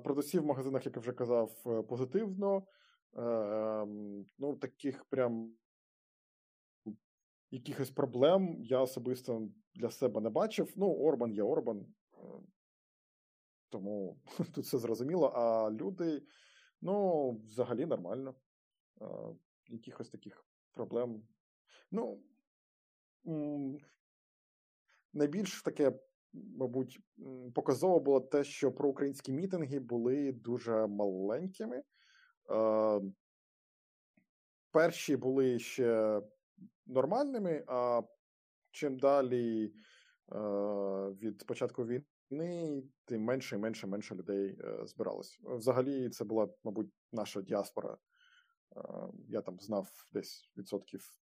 Продавців 0.05 0.43
в 0.43 0.47
магазинах, 0.47 0.87
як 0.87 0.97
я 0.97 1.01
вже 1.01 1.13
казав, 1.13 1.63
позитивно. 1.89 2.67
Ну, 4.39 4.57
таких 4.61 5.05
прям 5.05 5.53
якихось 7.51 7.91
проблем 7.91 8.63
я 8.63 8.81
особисто 8.81 9.49
для 9.75 9.91
себе 9.91 10.21
не 10.21 10.31
бачив. 10.31 10.73
Ну, 10.77 10.95
Орбан 10.95 11.33
є 11.33 11.43
Орбан, 11.43 11.87
е, 12.15 12.17
тому 13.69 14.21
тут 14.55 14.65
все 14.65 14.79
зрозуміло. 14.79 15.33
А 15.35 15.71
люди, 15.71 16.23
ну, 16.81 17.31
взагалі 17.31 17.87
нормально. 17.87 18.35
Е, 19.01 19.07
якихось 19.69 20.11
таких 20.11 20.45
проблем. 20.75 21.23
Ну, 21.91 22.23
найбільш 25.13 25.63
таке, 25.63 25.93
мабуть, 26.33 27.01
показово 27.55 28.01
було 28.01 28.21
те, 28.21 28.45
що 28.45 28.73
проукраїнські 28.73 29.33
мітинги 29.33 29.79
були 29.79 30.33
дуже 30.33 30.87
маленькими. 30.87 31.83
Е, 32.51 33.01
перші 34.71 35.17
були 35.17 35.59
ще 35.59 36.21
нормальними, 36.89 37.65
а 37.67 38.03
чим 38.71 38.99
далі 38.99 39.73
від 41.21 41.47
початку 41.47 41.87
війни, 41.87 42.83
тим 43.05 43.23
менше 43.23 43.57
і 43.57 43.59
менше 43.59 43.87
менше 43.87 44.15
людей 44.15 44.59
е, 44.61 44.87
збиралось. 44.87 45.41
Взагалі, 45.43 46.11
це 46.11 46.25
була, 46.25 46.49
мабуть, 46.65 46.93
наша 47.13 47.43
діаспора. 47.43 47.99
Я 49.29 49.43
там 49.43 49.61
знав 49.61 49.89
десь 50.13 50.53
відсотків 50.57 51.19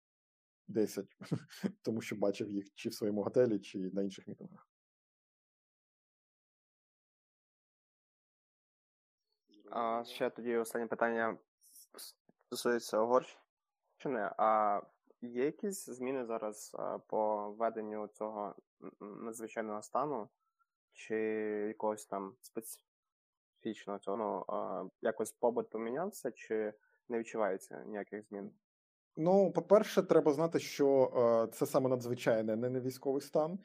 10, 0.67 1.05
тому 1.81 2.01
що 2.01 2.15
бачив 2.15 2.51
їх 2.51 2.73
чи 2.73 2.89
в 2.89 2.93
своєму 2.93 3.23
готелі, 3.23 3.59
чи 3.59 3.79
на 3.79 4.03
інших 4.03 4.27
мітингах. 4.27 4.69
А 9.71 10.03
ще 10.05 10.29
тоді 10.29 10.55
останнє 10.55 10.87
питання 10.87 11.37
стосується 12.47 12.99
Угорщини. 12.99 14.31
А 14.37 14.81
є 15.25 15.45
якісь 15.45 15.85
зміни 15.85 16.25
зараз 16.25 16.75
по 17.07 17.49
введенню 17.51 18.07
цього 18.07 18.55
надзвичайного 18.99 19.81
стану, 19.81 20.29
чи 20.93 21.15
якогось 21.67 22.05
там 22.05 22.35
специфічного 22.41 23.99
цього? 23.99 24.17
Ну, 24.17 24.91
якось 25.01 25.31
побут 25.31 25.69
помінявся, 25.69 26.31
чи 26.31 26.73
не 27.09 27.19
відчувається 27.19 27.83
ніяких 27.85 28.27
змін? 28.27 28.51
Ну, 29.17 29.51
по-перше, 29.51 30.03
треба 30.03 30.33
знати, 30.33 30.59
що 30.59 31.11
е, 31.47 31.53
це 31.53 31.65
саме 31.65 31.89
надзвичайне, 31.89 32.55
не 32.55 32.79
військовий 32.79 33.21
стан, 33.21 33.59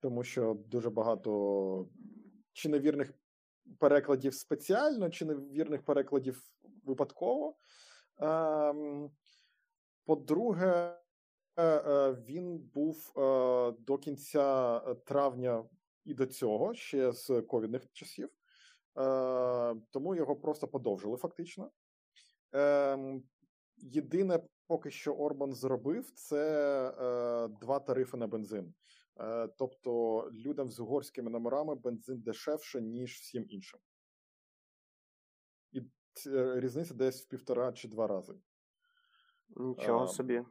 тому 0.00 0.24
що 0.24 0.54
дуже 0.54 0.90
багато 0.90 1.88
чи 2.52 2.68
невірних 2.68 3.12
перекладів 3.78 4.34
спеціально, 4.34 5.10
чи 5.10 5.24
невірних 5.24 5.82
перекладів 5.82 6.42
випадково. 6.84 7.56
Е, 8.20 8.74
по-друге, 10.06 10.66
е, 10.66 10.72
е, 10.72 10.98
він 12.28 12.58
був 12.58 13.12
е, 13.16 13.20
до 13.78 13.98
кінця 13.98 14.80
травня 15.06 15.64
і 16.04 16.14
до 16.14 16.26
цього 16.26 16.74
ще 16.74 17.12
з 17.12 17.42
ковідних 17.42 17.92
часів, 17.92 18.28
тому 19.90 20.14
його 20.14 20.36
просто 20.36 20.68
подовжили 20.68 21.16
фактично. 21.16 21.70
Ем, 22.52 23.22
єдине, 23.76 24.40
поки 24.66 24.90
що 24.90 25.14
Орбан 25.14 25.54
зробив, 25.54 26.10
це 26.10 26.44
е, 26.88 27.48
два 27.48 27.80
тарифи 27.80 28.16
на 28.16 28.26
бензин. 28.26 28.74
Е, 29.20 29.48
тобто 29.58 30.22
людям 30.32 30.70
з 30.70 30.80
угорськими 30.80 31.30
номерами 31.30 31.74
бензин 31.74 32.20
дешевше, 32.20 32.80
ніж 32.80 33.14
всім 33.14 33.46
іншим. 33.48 33.80
І 35.72 35.80
е, 36.26 36.60
різниця 36.60 36.94
десь 36.94 37.22
в 37.22 37.28
півтора 37.28 37.72
чи 37.72 37.88
два 37.88 38.06
рази. 38.06 38.34
Нічого 39.48 40.04
а, 40.04 40.08
собі. 40.08 40.44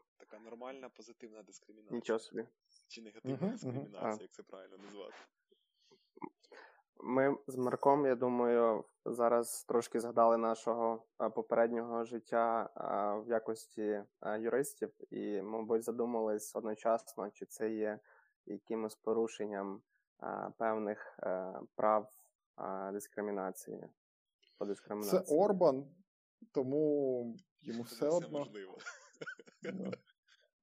Нормальна 0.45 0.89
позитивна 0.89 1.43
дискримінація. 1.43 1.95
Нічого 1.95 2.19
собі. 2.19 2.45
Чи 2.87 3.01
негативна 3.01 3.47
дискримінація, 3.47 4.01
uh-huh. 4.01 4.21
як 4.21 4.31
це 4.31 4.43
правильно 4.43 4.77
назвати. 4.77 5.15
Ми 6.97 7.37
з 7.47 7.55
Марком, 7.55 8.05
я 8.05 8.15
думаю, 8.15 8.85
зараз 9.05 9.63
трошки 9.63 9.99
згадали 9.99 10.37
нашого 10.37 11.05
попереднього 11.35 12.03
життя 12.03 12.69
в 13.25 13.29
якості 13.29 14.03
юристів, 14.39 14.93
і, 15.09 15.41
мабуть, 15.41 15.83
задумались 15.83 16.55
одночасно, 16.55 17.29
чи 17.29 17.45
це 17.45 17.73
є 17.73 17.99
якимось 18.45 18.95
порушенням 18.95 19.81
певних 20.57 21.19
е, 21.23 21.53
прав 21.75 22.11
дискримінації. 22.93 23.83
по 24.57 24.65
дискримінації. 24.65 25.21
Це 25.21 25.35
Орбан, 25.35 25.87
тому 26.51 27.35
йому 27.61 27.83
все 27.83 28.07
одно. 28.07 28.39
можливо. 28.39 28.77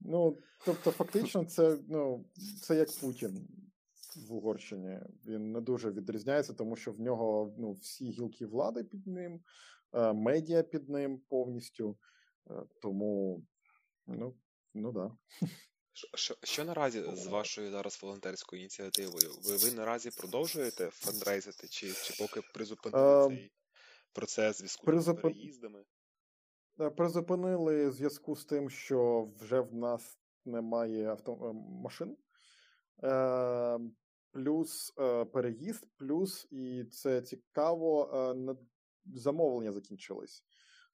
Ну, 0.04 0.38
тобто, 0.64 0.90
фактично, 0.90 1.44
це 1.44 1.78
ну, 1.88 2.24
це 2.62 2.76
як 2.76 2.88
Путін 3.00 3.48
в 4.16 4.32
Угорщині. 4.32 5.00
Він 5.26 5.52
не 5.52 5.60
дуже 5.60 5.90
відрізняється, 5.90 6.52
тому 6.52 6.76
що 6.76 6.92
в 6.92 7.00
нього 7.00 7.54
ну, 7.58 7.72
всі 7.72 8.10
гілки 8.10 8.46
влади 8.46 8.84
під 8.84 9.06
ним, 9.06 9.40
е, 9.92 10.12
медіа 10.12 10.62
під 10.62 10.88
ним 10.88 11.18
повністю. 11.28 11.98
Е, 12.50 12.54
тому, 12.80 13.42
ну, 14.06 14.36
ну 14.74 14.92
да. 14.92 15.16
Що, 16.14 16.34
що 16.42 16.64
наразі 16.64 17.04
з 17.14 17.26
вашою 17.26 17.70
зараз 17.70 18.02
волонтерською 18.02 18.62
ініціативою? 18.62 19.30
Ви 19.44 19.56
ви 19.56 19.72
наразі 19.72 20.10
продовжуєте 20.10 20.90
фандрейзити, 20.90 21.68
чи 21.68 21.92
чи 21.92 22.14
поки 22.18 22.40
призупинили 22.54 23.28
цей 23.28 23.52
процес 24.12 24.58
зв'язку 24.58 25.00
з 25.00 25.14
переїздами? 25.14 25.84
Е, 26.82 26.90
призупинили 26.90 27.90
зв'язку 27.90 28.36
з 28.36 28.44
тим, 28.44 28.70
що 28.70 29.28
вже 29.40 29.60
в 29.60 29.74
нас 29.74 30.18
немає 30.44 31.08
авто... 31.08 31.52
машин. 31.54 32.16
Е, 33.04 33.78
плюс 34.30 34.94
е, 34.98 35.24
переїзд, 35.24 35.86
плюс, 35.96 36.48
і 36.50 36.84
це 36.84 37.22
цікаво, 37.22 38.10
е, 38.14 38.56
замовлення 39.14 39.72
закінчились. 39.72 40.44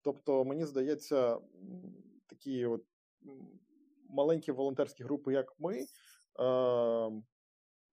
Тобто, 0.01 0.45
мені 0.45 0.65
здається, 0.65 1.39
такі 2.27 2.65
от 2.65 2.83
маленькі 4.09 4.51
волонтерські 4.51 5.03
групи, 5.03 5.33
як 5.33 5.59
ми, 5.59 5.77
е, 5.79 5.86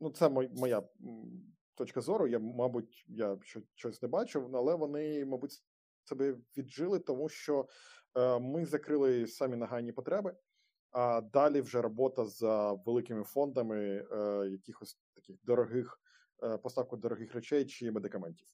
ну, 0.01 0.11
це 0.15 0.29
моя 0.29 0.83
точка 1.75 2.01
зору. 2.01 2.27
Я, 2.27 2.39
мабуть, 2.39 3.05
я 3.09 3.39
щось 3.75 4.03
не 4.03 4.09
бачив, 4.09 4.57
але 4.57 4.75
вони, 4.75 5.25
мабуть, 5.25 5.63
себе 6.05 6.37
віджили, 6.57 6.99
тому 6.99 7.29
що 7.29 7.67
ми 8.41 8.67
закрили 8.67 9.27
самі 9.27 9.57
нагальні 9.57 9.93
потреби. 9.93 10.37
А 10.93 11.21
далі 11.21 11.61
вже 11.61 11.83
робота 11.83 12.25
за 12.25 12.73
великими 12.73 13.25
фондами 13.25 14.07
е, 14.13 14.49
якихось 14.51 14.99
таких 15.15 15.37
дорогих 15.45 16.01
е, 16.43 16.59
поставку 16.59 16.97
дорогих 16.97 17.35
речей 17.35 17.67
чи 17.67 17.91
медикаментів. 17.91 18.49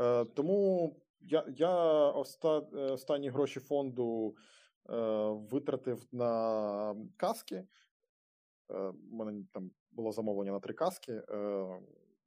Е, 0.00 0.24
тому 0.24 0.96
я 1.20 1.44
я 1.48 1.70
оста, 2.10 2.58
останні 2.92 3.28
гроші 3.28 3.60
фонду 3.60 4.36
е, 4.90 4.94
витратив 5.50 6.06
на 6.12 6.96
каски. 7.16 7.54
Е, 7.54 7.66
У 9.10 9.16
мене 9.16 9.44
там 9.52 9.70
було 9.90 10.12
замовлення 10.12 10.52
на 10.52 10.60
три 10.60 10.74
каски. 10.74 11.22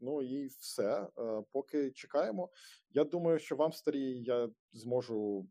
Е, 0.02 0.06
Ну 0.06 0.22
і 0.22 0.48
все. 0.48 1.08
Поки 1.52 1.92
чекаємо. 1.92 2.50
Я 2.90 3.04
думаю, 3.04 3.40
що 3.40 3.56
в 3.56 3.62
Амстері 3.62 4.24
я 4.24 4.50
зможу 4.74 5.48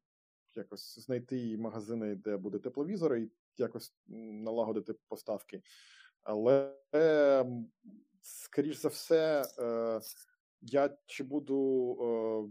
якось 0.55 0.99
знайти 0.99 1.59
магазини, 1.59 2.14
де 2.14 2.36
буде 2.36 2.59
тепловізор, 2.59 3.16
і 3.16 3.30
якось 3.57 3.94
налагодити 4.07 4.94
поставки. 5.09 5.62
Але, 6.22 6.74
скоріш 8.22 8.76
за 8.76 8.88
все, 8.88 9.44
е, 9.59 10.01
я 10.61 10.99
чи 11.07 11.24
буду 11.24 11.92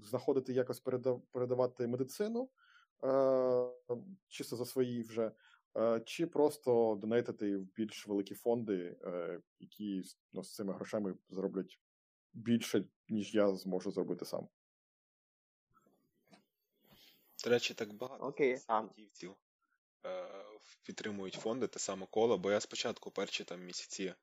е, 0.04 0.08
знаходити 0.08 0.54
якось 0.54 0.80
передавати 1.32 1.88
медицину 1.88 2.50
е, 3.04 3.70
чисто 4.28 4.56
за 4.56 4.66
свої 4.66 5.04
вже, 5.04 5.32
чи 6.06 6.28
просто 6.28 6.98
донейтити 7.02 7.58
в 7.58 7.74
більш 7.76 8.08
великі 8.08 8.36
фонди, 8.36 8.98
які 9.60 10.04
ну, 10.34 10.44
з 10.44 10.54
цими 10.54 10.74
грошами 10.74 11.16
зроблять 11.30 11.80
більше, 12.36 12.84
ніж 13.10 13.36
я 13.36 13.56
зможу 13.56 13.92
зробити 13.92 14.26
сам. 14.26 14.48
До 17.44 17.50
речі, 17.50 17.74
так 17.74 17.94
багато 17.94 18.26
Окей, 18.26 18.60
а. 18.68 18.84
е, 20.06 20.26
підтримують 20.84 21.34
фонди 21.34 21.68
те 21.68 21.80
саме 21.80 22.08
коло, 22.10 22.38
бо 22.38 22.52
я 22.52 22.60
спочатку 22.60 23.12
перші 23.12 23.44
там 23.44 23.66
місяці 23.66 24.14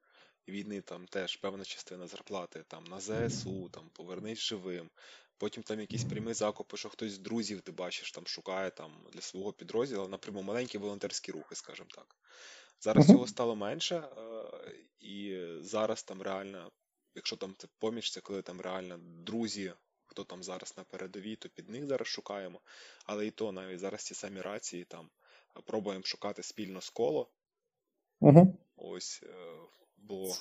війни 0.48 0.80
там 0.80 1.06
теж 1.06 1.36
певна 1.36 1.64
частина 1.64 2.06
зарплати 2.06 2.64
там 2.68 2.84
на 2.84 3.00
ЗСУ, 3.00 3.68
там 3.68 3.90
повернись 3.92 4.38
живим. 4.38 4.90
Потім 5.38 5.62
там 5.62 5.80
якісь 5.80 6.04
прямі 6.04 6.34
закупи, 6.34 6.76
що 6.76 6.88
хтось 6.88 7.12
з 7.12 7.18
друзів, 7.18 7.60
ти 7.60 7.72
бачиш, 7.72 8.12
там 8.12 8.26
шукає 8.26 8.70
там 8.70 9.06
для 9.12 9.20
свого 9.20 9.52
підрозділу, 9.52 10.08
напряму 10.08 10.42
маленькі 10.42 10.78
волонтерські 10.78 11.32
рухи, 11.32 11.54
скажімо 11.54 11.88
так. 11.94 12.16
Зараз 12.80 13.06
цього 13.06 13.26
стало 13.26 13.56
менше, 13.56 13.96
е, 13.96 14.44
і 15.00 15.46
зараз 15.60 16.02
там 16.02 16.22
реально, 16.22 16.72
якщо 17.14 17.36
там 17.36 17.54
це 17.58 17.68
поміч, 17.78 18.10
це 18.10 18.20
коли 18.20 18.42
там 18.42 18.60
реально 18.60 18.98
друзі 18.98 19.72
хто 20.12 20.24
там 20.24 20.42
зараз 20.42 20.74
на 20.76 20.84
передовій, 20.84 21.36
то 21.36 21.48
під 21.48 21.68
них 21.68 21.86
зараз 21.86 22.08
шукаємо. 22.08 22.60
Але 23.06 23.26
і 23.26 23.30
то 23.30 23.52
навіть 23.52 23.80
зараз 23.80 24.04
ці 24.04 24.14
самі 24.14 24.40
рації 24.40 24.84
там 24.84 25.10
пробуємо 25.66 26.04
шукати 26.04 26.42
спільно 26.42 26.80
з 26.80 26.90
коло. 26.90 27.30
Угу. 28.20 28.58
Ось, 28.76 29.22
е, 29.22 29.56
бо 29.96 30.34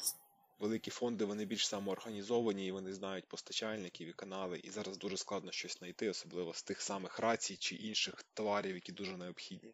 великі 0.60 0.92
фонди 0.92 1.26
вони 1.26 1.46
більш 1.46 1.68
самоорганізовані 1.68 2.68
і 2.68 2.72
вони 2.72 2.94
знають 2.94 3.28
постачальників 3.28 4.08
і 4.08 4.14
канали. 4.14 4.60
І 4.60 4.70
зараз 4.70 4.98
дуже 4.98 5.18
складно 5.18 5.52
щось 5.52 5.78
знайти, 5.78 6.10
особливо 6.10 6.54
з 6.54 6.64
тих 6.64 6.82
самих 6.82 7.20
рацій 7.20 7.58
чи 7.58 7.76
інших 7.76 8.24
товарів, 8.34 8.76
які 8.76 8.92
дуже 8.92 9.18
необхідні. 9.18 9.74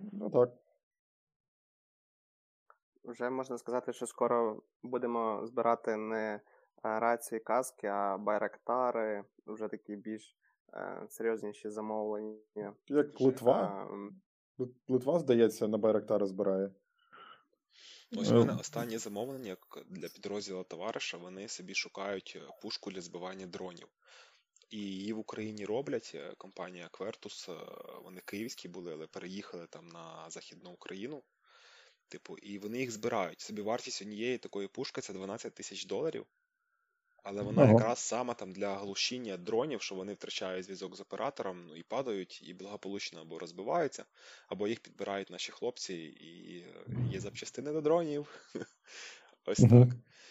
Ну 0.00 0.30
так. 0.30 0.50
Вже 3.06 3.30
можна 3.30 3.58
сказати, 3.58 3.92
що 3.92 4.06
скоро 4.06 4.62
будемо 4.82 5.46
збирати 5.46 5.96
не 5.96 6.34
е, 6.34 6.40
рації 6.82 7.40
каски, 7.40 7.86
а 7.86 8.18
байрактари, 8.18 9.24
вже 9.46 9.68
такі 9.68 9.96
більш 9.96 10.36
е, 10.74 11.06
серйозніші 11.08 11.70
замовлення. 11.70 12.74
Як 12.88 13.20
Литва. 13.20 13.54
А, 13.62 14.64
Литва, 14.88 15.18
здається, 15.18 15.68
на 15.68 15.78
Байрактари 15.78 16.26
збирає. 16.26 16.70
Ось 18.16 18.30
в 18.30 18.34
мене 18.34 18.54
останнє 18.60 18.98
замовлення 18.98 19.56
для 19.86 20.08
підрозділу 20.08 20.64
товариша. 20.64 21.18
Вони 21.18 21.48
собі 21.48 21.74
шукають 21.74 22.32
е, 22.36 22.48
пушку 22.62 22.90
для 22.90 23.00
збивання 23.00 23.46
дронів. 23.46 23.88
І 24.70 24.78
її 24.78 25.12
в 25.12 25.18
Україні 25.18 25.64
роблять. 25.64 26.12
е, 26.14 26.34
Компанія 26.38 26.90
е, 27.48 27.52
вони 28.04 28.20
київські 28.24 28.68
були, 28.68 28.92
але 28.92 29.06
переїхали 29.06 29.66
там 29.66 29.88
на 29.88 30.30
Західну 30.30 30.70
Україну. 30.70 31.22
Типу, 32.08 32.38
і 32.38 32.58
вони 32.58 32.78
їх 32.78 32.90
збирають. 32.90 33.40
Собі 33.40 33.62
вартість 33.62 34.02
однієї 34.02 34.38
такої 34.38 34.68
пушки 34.68 35.00
це 35.00 35.12
12 35.12 35.54
тисяч 35.54 35.84
доларів. 35.84 36.26
Але 37.22 37.42
вона 37.42 37.62
Ого. 37.62 37.72
якраз 37.72 37.98
саме 37.98 38.34
там 38.34 38.52
для 38.52 38.74
глушіння 38.74 39.36
дронів, 39.36 39.82
що 39.82 39.94
вони 39.94 40.14
втрачають 40.14 40.64
зв'язок 40.64 40.96
з 40.96 41.00
оператором, 41.00 41.66
ну 41.66 41.76
і 41.76 41.82
падають, 41.82 42.42
і 42.42 42.54
благополучно 42.54 43.20
або 43.20 43.38
розбиваються, 43.38 44.04
або 44.48 44.68
їх 44.68 44.80
підбирають 44.80 45.30
наші 45.30 45.52
хлопці, 45.52 45.94
і 45.94 46.64
є 47.12 47.20
запчастини 47.20 47.72
до 47.72 47.80
дронів. 47.80 48.50
Ось 49.46 49.58
так. 49.58 49.88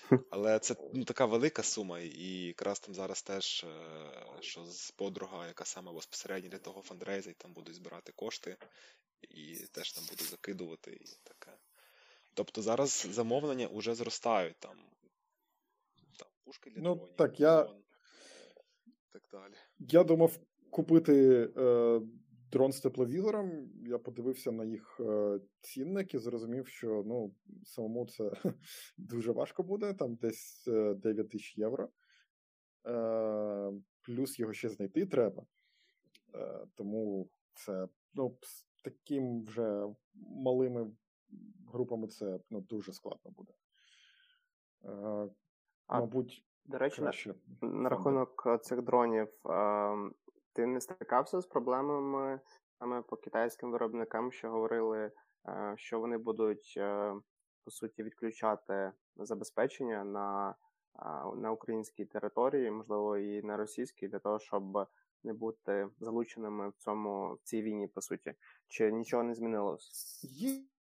Але 0.32 0.59
це 0.59 0.76
ну, 0.93 1.03
така 1.03 1.26
велика 1.26 1.63
сума, 1.63 1.99
і 1.99 2.28
якраз 2.28 2.80
там 2.80 2.95
зараз 2.95 3.21
теж, 3.21 3.63
е, 3.63 4.41
що 4.41 4.65
з 4.65 4.91
подруга, 4.91 5.47
яка 5.47 5.65
саме 5.65 5.91
безпосередньо 5.91 6.49
для 6.49 6.57
того 6.59 6.82
фандрейзить, 6.82 7.38
там 7.38 7.53
будуть 7.53 7.76
збирати 7.76 8.11
кошти 8.11 8.57
і 9.21 9.55
теж 9.71 9.91
там 9.91 10.03
буду 10.09 10.23
закидувати 10.23 10.91
і 10.91 11.05
таке. 11.23 11.57
Тобто 12.36 12.61
зараз 12.61 13.07
замовлення 13.11 13.69
вже 13.73 13.95
зростають 13.95 14.55
там. 14.59 14.75
Там 16.19 16.27
пушки 16.43 16.69
для 16.69 16.81
Ну, 16.81 16.95
дронів, 16.95 17.15
так, 17.15 17.39
я- 17.39 17.63
дрон, 17.63 17.83
так 19.11 19.23
далі. 19.31 19.53
Я 19.79 20.03
думав 20.03 20.39
купити 20.69 21.49
е, 21.57 22.01
дрон 22.51 22.71
з 22.71 22.79
тепловізором. 22.81 23.69
Я 23.86 23.97
подивився 23.97 24.51
на 24.51 24.65
їх 24.65 24.97
е, 24.99 25.39
цінник 25.61 26.13
і 26.13 26.17
зрозумів, 26.19 26.67
що 26.67 27.03
ну, 27.05 27.36
самому 27.63 28.07
це 28.07 28.31
дуже 28.97 29.31
важко 29.31 29.63
буде, 29.63 29.93
там 29.93 30.15
десь 30.15 30.67
е, 30.67 30.93
9 30.93 31.29
тисяч 31.29 31.57
євро. 31.57 31.89
Е, 32.88 33.71
плюс 34.01 34.39
його 34.39 34.53
ще 34.53 34.69
знайти 34.69 35.05
треба. 35.05 35.45
Е, 36.36 36.67
тому 36.75 37.29
це 37.53 37.88
ну, 38.13 38.38
з 38.41 38.65
таким 38.83 39.43
вже 39.43 39.83
малими 40.15 40.91
групами 41.73 42.07
це 42.07 42.39
ну, 42.49 42.61
дуже 42.61 42.93
складно 42.93 43.31
буде. 43.31 43.53
Е, 44.83 45.29
А, 45.88 45.99
мабуть, 45.99 46.45
До 46.65 46.77
речі, 46.77 47.01
на, 47.01 47.05
краще. 47.05 47.29
на 47.29 47.36
фонди. 47.59 47.89
рахунок 47.89 48.43
е, 48.45 48.57
цих 48.57 48.81
дронів, 48.81 49.27
е, 49.49 50.11
ти 50.53 50.65
не 50.65 50.81
стикався 50.81 51.41
з 51.41 51.45
проблемами 51.45 52.39
саме 52.79 53.01
по 53.01 53.17
китайським 53.17 53.71
виробникам, 53.71 54.31
що 54.31 54.49
говорили, 54.49 55.11
е, 55.47 55.73
що 55.77 55.99
вони 55.99 56.17
будуть 56.17 56.79
по 57.63 57.71
суті 57.71 58.03
відключати 58.03 58.91
забезпечення 59.15 60.03
на, 60.03 60.55
на 61.36 61.51
українській 61.51 62.05
території, 62.05 62.71
можливо, 62.71 63.17
і 63.17 63.41
на 63.41 63.57
російській, 63.57 64.07
для 64.07 64.19
того, 64.19 64.39
щоб 64.39 64.88
не 65.23 65.33
бути 65.33 65.89
залученими 65.99 66.69
в 66.69 66.73
цьому 66.77 67.33
в 67.33 67.39
цій 67.43 67.61
війні, 67.61 67.88
по 67.88 68.01
суті. 68.01 68.33
Чи 68.67 68.91
нічого 68.91 69.23
не 69.23 69.36
змінилось? 69.36 69.89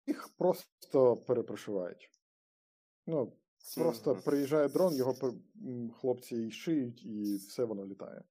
Їх 0.06 0.28
просто 0.38 1.16
перепрошивають. 1.16 2.10
Ну, 3.06 3.32
просто 3.76 4.16
приїжджає 4.24 4.68
дрон, 4.68 4.94
його 4.94 5.14
хлопці 6.00 6.36
і 6.36 6.50
шиють, 6.50 7.04
і 7.04 7.36
все 7.36 7.64
воно 7.64 7.86
літає. 7.86 8.24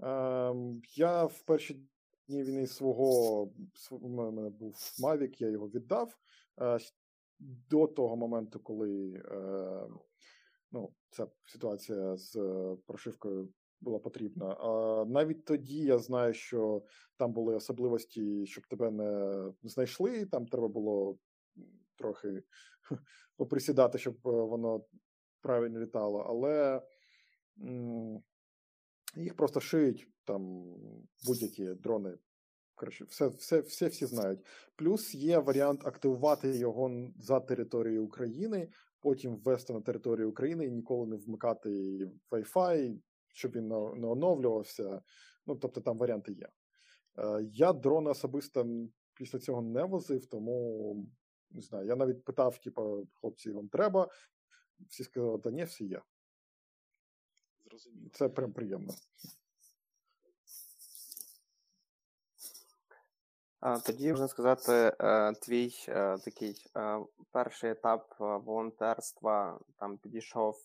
Ем, 0.00 0.82
я 0.94 1.24
в 1.24 1.42
перші 1.42 1.88
дні 2.28 2.42
війни 2.42 2.66
свого 2.66 3.42
у 3.90 4.08
мене 4.08 4.50
був 4.50 4.74
Mavic, 5.02 5.36
я 5.38 5.48
його 5.48 5.68
віддав. 5.68 6.16
Е, 6.60 6.78
до 7.70 7.86
того 7.86 8.16
моменту, 8.16 8.60
коли 8.60 9.12
е, 9.12 9.88
ну, 10.72 10.92
ця 11.10 11.26
ситуація 11.44 12.16
з 12.16 12.36
е, 12.36 12.76
прошивкою 12.86 13.48
була 13.84 13.98
потрібна. 13.98 14.46
А 14.46 15.04
навіть 15.08 15.44
тоді 15.44 15.78
я 15.78 15.98
знаю, 15.98 16.34
що 16.34 16.82
там 17.16 17.32
були 17.32 17.54
особливості, 17.54 18.46
щоб 18.46 18.66
тебе 18.66 18.90
не 18.90 19.52
знайшли. 19.62 20.26
Там 20.26 20.46
треба 20.46 20.68
було 20.68 21.18
трохи 21.96 22.42
поприсідати, 23.36 23.98
щоб 23.98 24.14
е, 24.14 24.30
воно 24.30 24.84
правильно 25.40 25.80
літало. 25.80 26.18
Але 26.18 26.82
м, 27.60 28.22
їх 29.16 29.36
просто 29.36 29.60
шиють 29.60 30.08
там 30.24 30.64
будь-які 31.26 31.74
дрони. 31.74 32.18
Коротше, 32.74 33.04
все, 33.04 33.28
все, 33.28 33.60
все 33.60 33.88
всі 33.88 34.06
знають. 34.06 34.46
Плюс 34.76 35.14
є 35.14 35.38
варіант 35.38 35.86
активувати 35.86 36.56
його 36.56 37.10
за 37.18 37.40
територією 37.40 38.04
України, 38.04 38.68
потім 39.00 39.36
ввести 39.36 39.72
на 39.72 39.80
територію 39.80 40.30
України 40.30 40.66
і 40.66 40.70
ніколи 40.70 41.06
не 41.06 41.16
вмикати 41.16 41.70
Wi-Fi, 42.30 42.98
щоб 43.34 43.52
він 43.52 43.68
не 43.68 44.06
оновлювався. 44.06 45.02
Ну, 45.46 45.56
тобто 45.56 45.80
там 45.80 45.98
варіанти 45.98 46.32
є. 46.32 46.48
Е, 47.18 47.42
Я 47.52 47.72
дрони 47.72 48.10
особисто 48.10 48.66
після 49.14 49.38
цього 49.38 49.62
не 49.62 49.84
возив, 49.84 50.26
тому 50.26 51.06
не 51.50 51.60
знаю. 51.60 51.86
Я 51.86 51.96
навіть 51.96 52.24
питав, 52.24 52.58
типу, 52.58 53.08
хлопці, 53.14 53.52
вам 53.52 53.68
треба. 53.68 54.08
Всі 54.88 55.04
сказали, 55.04 55.38
та 55.38 55.50
ні, 55.50 55.64
всі 55.64 55.86
є. 55.86 56.02
Зрозуміло. 57.64 58.10
Це 58.12 58.28
прям 58.28 58.52
приємно. 58.52 58.94
А, 63.60 63.78
Тоді 63.78 64.10
можна 64.10 64.28
сказати, 64.28 64.96
е, 65.00 65.32
твій 65.32 65.74
е, 65.88 66.18
такий 66.18 66.66
перший 67.30 67.70
етап 67.70 68.14
волонтерства 68.18 69.60
там 69.76 69.98
підійшов 69.98 70.56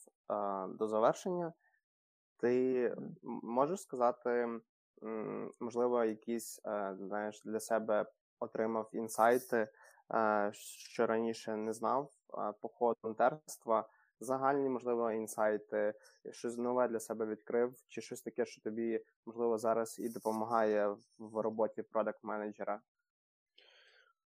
до 0.69 0.87
завершення. 0.87 1.53
Ти 2.39 2.95
можеш 3.43 3.81
сказати, 3.81 4.59
можливо, 5.59 6.03
якісь 6.03 6.61
е, 6.65 6.95
знаєш, 6.99 7.41
для 7.45 7.59
себе 7.59 8.05
отримав 8.39 8.89
інсайти, 8.93 9.67
е, 10.13 10.51
що 10.53 11.07
раніше 11.07 11.55
не 11.55 11.73
знав 11.73 12.11
е, 12.33 12.53
по 12.61 12.69
ходу 12.69 12.97
волонтерства, 13.03 13.89
загальні, 14.19 14.69
можливо, 14.69 15.11
інсайти, 15.11 15.93
щось 16.31 16.57
нове 16.57 16.87
для 16.87 16.99
себе 16.99 17.25
відкрив, 17.25 17.75
чи 17.87 18.01
щось 18.01 18.21
таке, 18.21 18.45
що 18.45 18.61
тобі, 18.61 19.05
можливо, 19.25 19.57
зараз 19.57 19.99
і 19.99 20.09
допомагає 20.09 20.87
в 21.17 21.41
роботі 21.41 21.81
продакт 21.81 22.23
менеджера? 22.23 22.81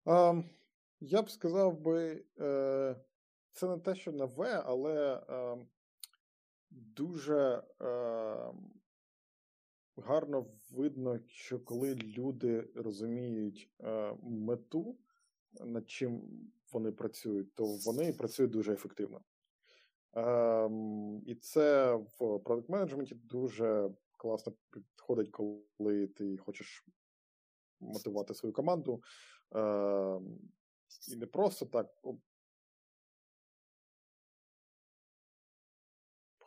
А, 0.05 0.43
я 1.01 1.23
б 1.23 1.31
сказав 1.31 1.81
би, 1.81 2.25
це 3.53 3.69
не 3.69 3.79
те, 3.79 3.95
що 3.95 4.13
нове, 4.13 4.63
але 4.67 5.23
е, 5.29 5.57
дуже 6.75 7.62
е, 7.81 8.53
гарно 9.97 10.47
видно, 10.72 11.18
що 11.27 11.61
коли 11.61 11.95
люди 11.95 12.70
розуміють 12.75 13.70
е, 13.81 14.14
мету, 14.22 14.97
над 15.61 15.91
чим 15.91 16.22
вони 16.72 16.93
працюють, 16.93 17.55
то 17.55 17.64
вони 17.87 18.12
працюють 18.12 18.53
дуже 18.53 18.72
ефективно. 18.72 19.20
Ем, 20.12 21.22
і 21.27 21.35
це 21.35 21.95
в 21.95 22.39
продакт 22.39 22.68
менеджменті 22.68 23.14
дуже 23.14 23.91
класно 24.16 24.53
підходить, 24.70 25.31
коли 25.31 26.07
ти 26.07 26.37
хочеш 26.37 26.87
мотивувати 27.81 28.35
свою 28.35 28.53
команду. 28.53 29.03
Ем, 29.53 30.39
і 31.12 31.16
не 31.16 31.27
просто 31.27 31.66
так. 31.66 31.87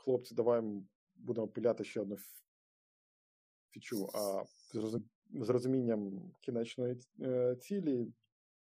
Хлопці, 0.07 0.35
давай 0.35 0.63
будемо 1.15 1.47
пиляти 1.47 1.83
ще 1.83 2.01
одну 2.01 2.17
фічу, 3.71 4.09
а 4.13 4.43
з 5.33 5.49
розумінням 5.49 6.31
кінечної 6.41 6.97
е, 7.21 7.55
цілі 7.55 8.13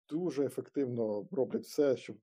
дуже 0.10 0.46
ефективно 0.46 1.28
роблять 1.32 1.64
все, 1.64 1.98
щоб 1.98 2.18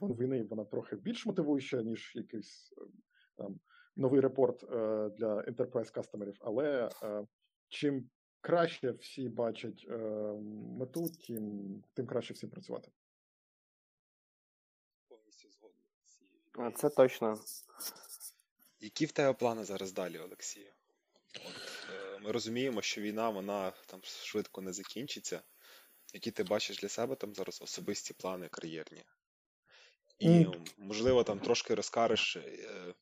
війни 0.00 0.42
вона 0.42 0.64
трохи 0.64 0.96
більш 0.96 1.26
мотивуюча, 1.26 1.82
ніж 1.82 2.12
якийсь 2.14 2.74
там 3.36 3.60
новий 3.96 4.20
репорт 4.20 4.60
для 5.16 5.44
enterprise 5.48 5.92
кастомерів, 5.92 6.36
але 6.40 6.90
чим 7.68 8.10
краще 8.40 8.90
всі 8.90 9.28
бачать 9.28 9.86
мету, 10.78 11.06
тим, 11.26 11.82
тим 11.94 12.06
краще 12.06 12.34
всім 12.34 12.50
працювати. 12.50 12.90
Повністю 15.08 15.50
згодний. 15.50 15.84
Це 16.76 16.90
точно. 16.90 17.38
Які 18.80 19.06
в 19.06 19.12
тебе 19.12 19.32
плани 19.32 19.64
зараз 19.64 19.92
далі, 19.92 20.18
Олексію? 20.18 20.72
От, 21.34 21.88
е, 21.94 22.18
Ми 22.18 22.32
розуміємо, 22.32 22.82
що 22.82 23.00
війна 23.00 23.30
вона 23.30 23.72
там 23.86 24.00
швидко 24.02 24.60
не 24.60 24.72
закінчиться. 24.72 25.42
Які 26.14 26.30
ти 26.30 26.44
бачиш 26.44 26.78
для 26.78 26.88
себе 26.88 27.16
там 27.16 27.34
зараз 27.34 27.62
особисті 27.62 28.14
плани 28.14 28.48
кар'єрні? 28.48 29.04
І, 30.18 30.28
mm. 30.28 30.70
можливо, 30.78 31.24
там 31.24 31.40
трошки 31.40 31.74
розкариш 31.74 32.36
е, 32.36 32.94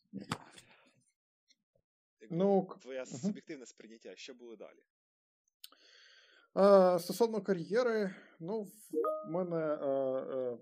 ну, 2.31 2.69
твоє 2.83 3.01
uh-huh. 3.01 3.21
суб'єктивне 3.21 3.67
сприйняття, 3.67 4.17
що 4.17 4.35
було 4.35 4.57
далі? 4.57 4.83
А, 6.55 6.99
Стосовно 6.99 7.43
кар'єри, 7.43 8.15
ну, 8.41 8.63
в 8.63 9.31
мене 9.31 9.57
а, 9.57 9.87
а, 9.87 10.59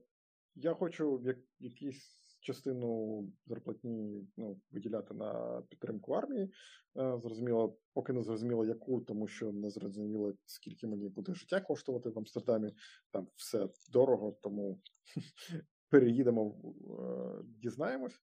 я 0.55 0.74
хочу 0.74 1.20
як, 1.24 1.36
якісь 1.59 2.23
частину 2.45 3.24
зарплатні 3.47 4.26
ну, 4.36 4.61
виділяти 4.70 5.14
на 5.14 5.62
підтримку 5.68 6.12
армії. 6.12 6.53
Е, 6.99 7.18
зрозуміло, 7.18 7.76
поки 7.92 8.12
не 8.12 8.22
зрозуміло, 8.22 8.64
яку, 8.64 9.01
тому 9.01 9.28
що 9.28 9.53
не 9.53 9.70
зрозуміло, 9.70 10.34
скільки 10.47 10.86
мені 10.86 11.09
буде 11.09 11.34
життя 11.34 11.61
коштувати 11.61 12.11
в 12.11 12.18
Амстердамі. 12.18 12.72
Там 13.11 13.28
все 13.36 13.68
дорого, 13.92 14.36
тому 14.42 14.80
переїдемо, 15.90 16.55
е, 16.55 17.45
дізнаємось. 17.45 18.20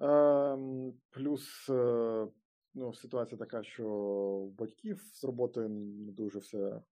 Ем, 0.00 0.92
плюс 1.10 1.68
е, 1.70 2.28
ну, 2.74 2.94
ситуація 2.94 3.38
така, 3.38 3.62
що 3.62 4.50
батьків 4.58 5.00
з 5.12 5.24
роботи 5.24 5.68
не 5.68 6.12
дуже 6.12 6.38
все 6.38 6.82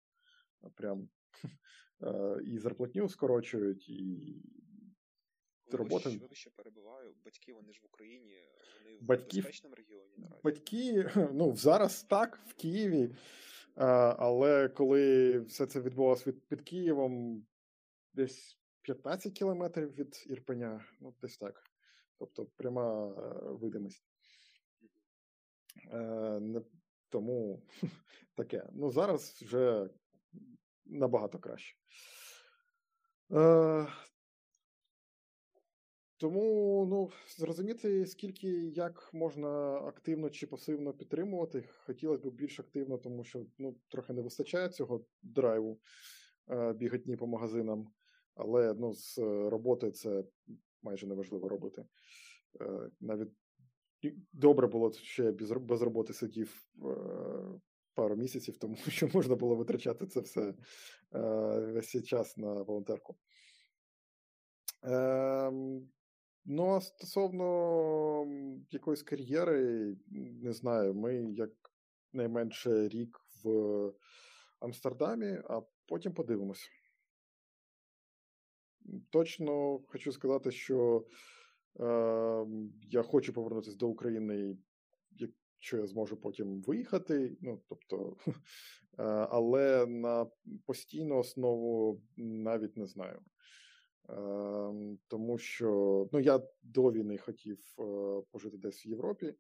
прям 0.75 1.09
і 2.45 2.59
зарплатню 2.59 3.09
скорочують, 3.09 3.89
і 3.89 4.43
роботи. 5.73 6.09
Вибачте, 6.09 6.51
перебуваю. 6.57 7.15
Батьки 7.25 7.53
вони 7.53 7.73
ж 7.73 7.81
в 7.83 7.87
Україні, 7.87 8.35
вони 8.85 8.97
в 8.97 9.07
безпечному 9.07 9.75
регіоні 9.75 10.15
наразі. 10.19 10.41
Батьки, 10.45 11.11
ну 11.33 11.57
зараз 11.57 12.03
так, 12.03 12.41
в 12.47 12.55
Києві. 12.55 13.15
Але 13.75 14.69
коли 14.69 15.39
все 15.41 15.67
це 15.67 15.81
відбувалося 15.81 16.33
під 16.33 16.63
Києвом, 16.63 17.47
десь 18.15 18.59
15 18.83 19.33
кілометрів 19.33 19.95
від 19.95 20.25
Ірпеня, 20.27 20.85
ну 21.01 21.15
десь 21.23 21.39
так. 21.39 21.63
Тобто 22.19 22.47
пряма 22.47 23.09
е, 23.09 23.53
видимість. 23.53 24.05
Е, 25.93 25.99
не, 26.41 26.63
Тому 27.09 27.63
таке. 28.35 28.69
Ну, 28.73 28.91
зараз 28.91 29.43
вже 29.43 29.91
набагато 30.85 31.39
краще. 31.39 31.77
Е, 33.33 33.87
тому 36.17 36.87
ну, 36.91 37.11
зрозуміти, 37.39 38.07
скільки 38.07 38.49
як 38.69 39.11
можна 39.13 39.75
активно 39.75 40.31
чи 40.31 40.47
пасивно 40.47 40.93
підтримувати, 40.93 41.69
хотілося 41.87 42.31
б 42.31 42.35
більш 42.35 42.61
активно, 42.61 42.99
тому 42.99 43.25
що 43.25 43.47
ну, 43.59 43.77
трохи 43.89 44.13
не 44.13 44.23
вистачає 44.23 44.69
цього 44.69 45.05
драйву 45.23 45.81
е, 46.51 46.73
бігатні 46.73 47.17
по 47.17 47.27
магазинам, 47.27 47.89
але 48.35 48.75
ну, 48.75 48.93
з 48.95 49.19
роботи 49.49 49.91
це 49.91 50.25
майже 50.83 51.07
неважливо 51.07 51.49
робити. 51.49 51.85
Е, 52.61 52.91
навіть 53.01 53.31
добре 54.33 54.67
було, 54.67 54.93
що 54.93 55.25
я 55.25 55.33
без, 55.33 55.83
роботи 55.83 56.13
сидів 56.13 56.67
е, 56.85 56.97
пару 57.95 58.17
місяців, 58.17 58.57
тому 58.59 58.77
що 58.89 59.09
можна 59.15 59.37
було 59.37 59.57
витрачати 59.57 60.07
це 60.07 60.21
все 60.21 60.41
е, 60.41 60.55
весь 61.73 62.05
час 62.05 62.37
на 62.37 62.63
волонтерку. 62.63 63.17
Ну, 66.49 66.75
а 66.75 66.81
стосовно 66.81 68.27
якоїсь 68.71 69.03
кар'єри, 69.03 69.97
не 70.43 70.53
знаю, 70.53 70.95
ми 70.95 71.15
як 71.33 71.51
найменше 72.13 72.89
рік 72.89 73.21
в 73.45 73.93
Амстердамі, 74.61 75.39
а 75.45 75.61
потім 75.87 76.15
подивимось. 76.15 76.71
Точно 79.11 79.79
хочу 79.87 80.13
сказати, 80.13 80.51
що 80.51 81.07
е, 81.81 81.85
я 82.83 83.03
хочу 83.03 83.33
повернутися 83.33 83.77
до 83.77 83.89
України, 83.89 84.57
якщо 85.19 85.77
я 85.77 85.87
зможу 85.87 86.17
потім 86.17 86.63
виїхати. 86.63 87.37
Ну, 87.41 87.63
тобто, 87.69 88.17
е, 88.27 89.03
але 89.31 89.87
на 89.87 90.27
постійну 90.67 91.19
основу 91.19 92.03
навіть 92.17 92.77
не 92.77 92.87
знаю. 92.87 93.21
Тому 95.09 95.39
що 95.39 96.09
ну, 96.13 96.21
я 96.21 96.41
до 96.63 96.93
війни 96.93 97.19
хотів 97.19 97.59
е, 97.79 97.83
пожити 98.31 98.57
десь 98.57 98.87
в 98.87 98.89
Європі. 98.89 99.35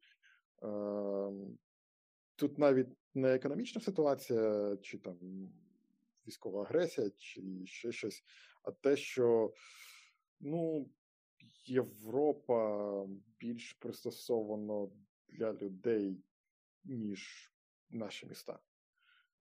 Тут 2.37 2.59
навіть 2.59 2.89
не 3.15 3.35
економічна 3.35 3.81
ситуація, 3.81 4.77
чи 4.83 4.99
там 4.99 5.19
військова 6.27 6.63
агресія, 6.63 7.11
чи 7.11 7.43
ще 7.65 7.93
щось, 7.93 8.25
а 8.63 8.71
те, 8.71 8.97
що 8.97 9.53
ну, 10.41 10.91
Європа 11.67 13.07
більш 13.39 13.73
пристосована 13.73 14.89
для 15.29 15.53
людей, 15.53 16.25
ніж 16.85 17.53
наші 17.91 18.27
міста. 18.27 18.59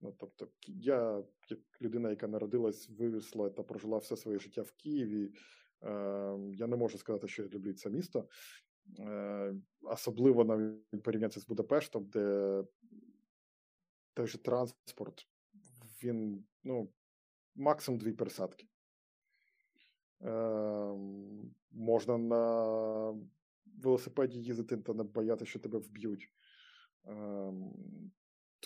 Ну, 0.02 0.16
тобто, 0.20 0.48
я, 0.68 1.24
як 1.50 1.60
людина, 1.82 2.10
яка 2.10 2.28
народилась, 2.28 2.90
виросла 2.90 3.50
та 3.50 3.64
прожила 3.64 3.98
все 3.98 4.18
своє 4.18 4.40
життя 4.40 4.62
в 4.62 4.72
Києві, 4.72 5.34
е, 5.84 5.90
я 6.54 6.68
не 6.68 6.76
можу 6.76 6.98
сказати, 6.98 7.28
що 7.28 7.44
я 7.44 7.50
люблю 7.50 7.74
це 7.74 7.90
місто. 7.90 8.28
Е, 9.00 9.56
Особливо 9.82 10.44
навіть 10.44 11.04
порівняти 11.04 11.40
з 11.40 11.48
Будапештом, 11.48 12.06
де 12.06 12.64
той 14.14 14.28
же 14.28 14.38
транспорт, 14.38 15.28
він 16.04 16.46
ну, 16.64 16.90
максимум 17.56 18.00
дві 18.00 18.12
пересадки. 18.12 18.68
Е, 20.22 20.96
Можна 21.72 22.18
на 22.18 23.26
велосипеді 23.66 24.40
їздити 24.40 24.78
та 24.78 24.94
не 24.94 25.04
боятися, 25.04 25.50
що 25.50 25.60
тебе 25.60 25.80
вб'ють. 25.80 26.32
Е, 27.08 27.54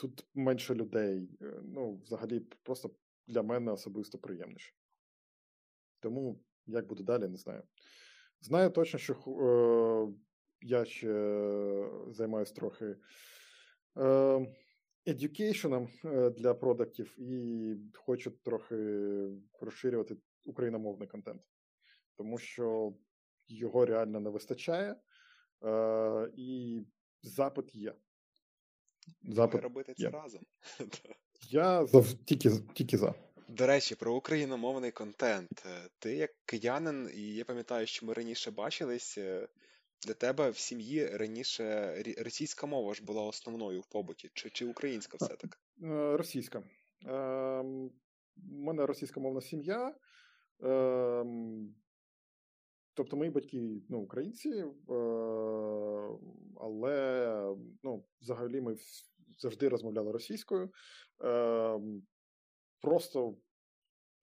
тут 0.02 0.28
менше 0.34 0.76
людей. 0.76 1.30
Е, 1.42 1.62
ну, 1.64 1.98
взагалі, 1.98 2.40
просто 2.40 2.96
для 3.28 3.44
мене 3.44 3.72
особисто 3.72 4.18
приємніше. 4.18 4.74
Тому 6.00 6.44
як 6.66 6.88
буде 6.88 7.04
далі, 7.04 7.28
не 7.28 7.38
знаю. 7.38 7.64
Знаю 8.42 8.70
точно, 8.70 9.00
що 9.00 9.14
е, 9.14 10.20
я 10.62 10.86
ще 10.86 11.14
займаюся 12.12 12.54
трохи 12.54 12.96
е, 13.98 14.56
едюкейшеном 15.06 15.88
для 16.38 16.54
продуктів 16.54 17.16
і 17.20 17.76
хочу 17.94 18.32
трохи 18.32 18.76
розширювати 19.60 20.18
україномовний 20.46 21.08
контент, 21.08 21.42
тому 22.16 22.38
що 22.38 22.94
його 23.48 23.86
реально 23.86 24.20
не 24.20 24.30
вистачає, 24.30 24.96
е, 25.66 26.32
і 26.36 26.82
запит 27.22 27.76
є. 27.76 27.96
Запит 29.24 29.62
робити 29.62 29.94
це 29.98 30.04
є. 30.04 30.10
разом. 30.10 30.42
Я 31.50 31.86
зав... 31.86 32.14
тільки 32.14 32.50
тільки 32.74 32.98
за. 32.98 33.14
До 33.50 33.68
речі, 33.68 33.96
про 33.96 34.16
україномовний 34.16 34.92
контент. 34.92 35.66
Е, 35.66 35.90
ти 36.00 36.16
як 36.16 36.32
киянин, 36.46 37.10
і 37.16 37.22
я 37.22 37.46
пам'ятаю, 37.46 37.88
що 37.88 38.06
ми 38.06 38.14
раніше 38.14 38.52
бачились. 38.52 39.18
Е, 39.18 39.48
для 40.08 40.14
тебе 40.14 40.50
в 40.50 40.58
сім'ї 40.58 41.08
раніше 41.08 41.96
російська 42.18 42.68
мова 42.68 42.94
ж 42.94 43.04
була 43.04 43.24
основною 43.24 43.82
в 43.82 43.86
побуті, 43.86 44.32
чи 44.34 44.50
чи 44.50 44.66
українська 44.66 45.18
все 45.22 45.36
таки? 45.36 45.58
Е, 45.84 46.18
російська. 46.18 46.64
У 47.06 47.90
мене 48.38 48.86
російська 48.86 49.20
мовна 49.20 49.42
сім'я. 49.42 49.96
Тобто 53.00 53.18
мої 53.18 53.32
батьки 53.32 53.82
ну, 53.90 54.00
українці, 54.00 54.66
але 56.62 57.56
ну, 57.84 58.06
взагалі 58.22 58.62
ми 58.62 58.76
завжди 59.38 59.70
розмовляли 59.70 60.12
російською. 60.12 60.70
Ем, 61.24 62.04
просто 62.82 63.36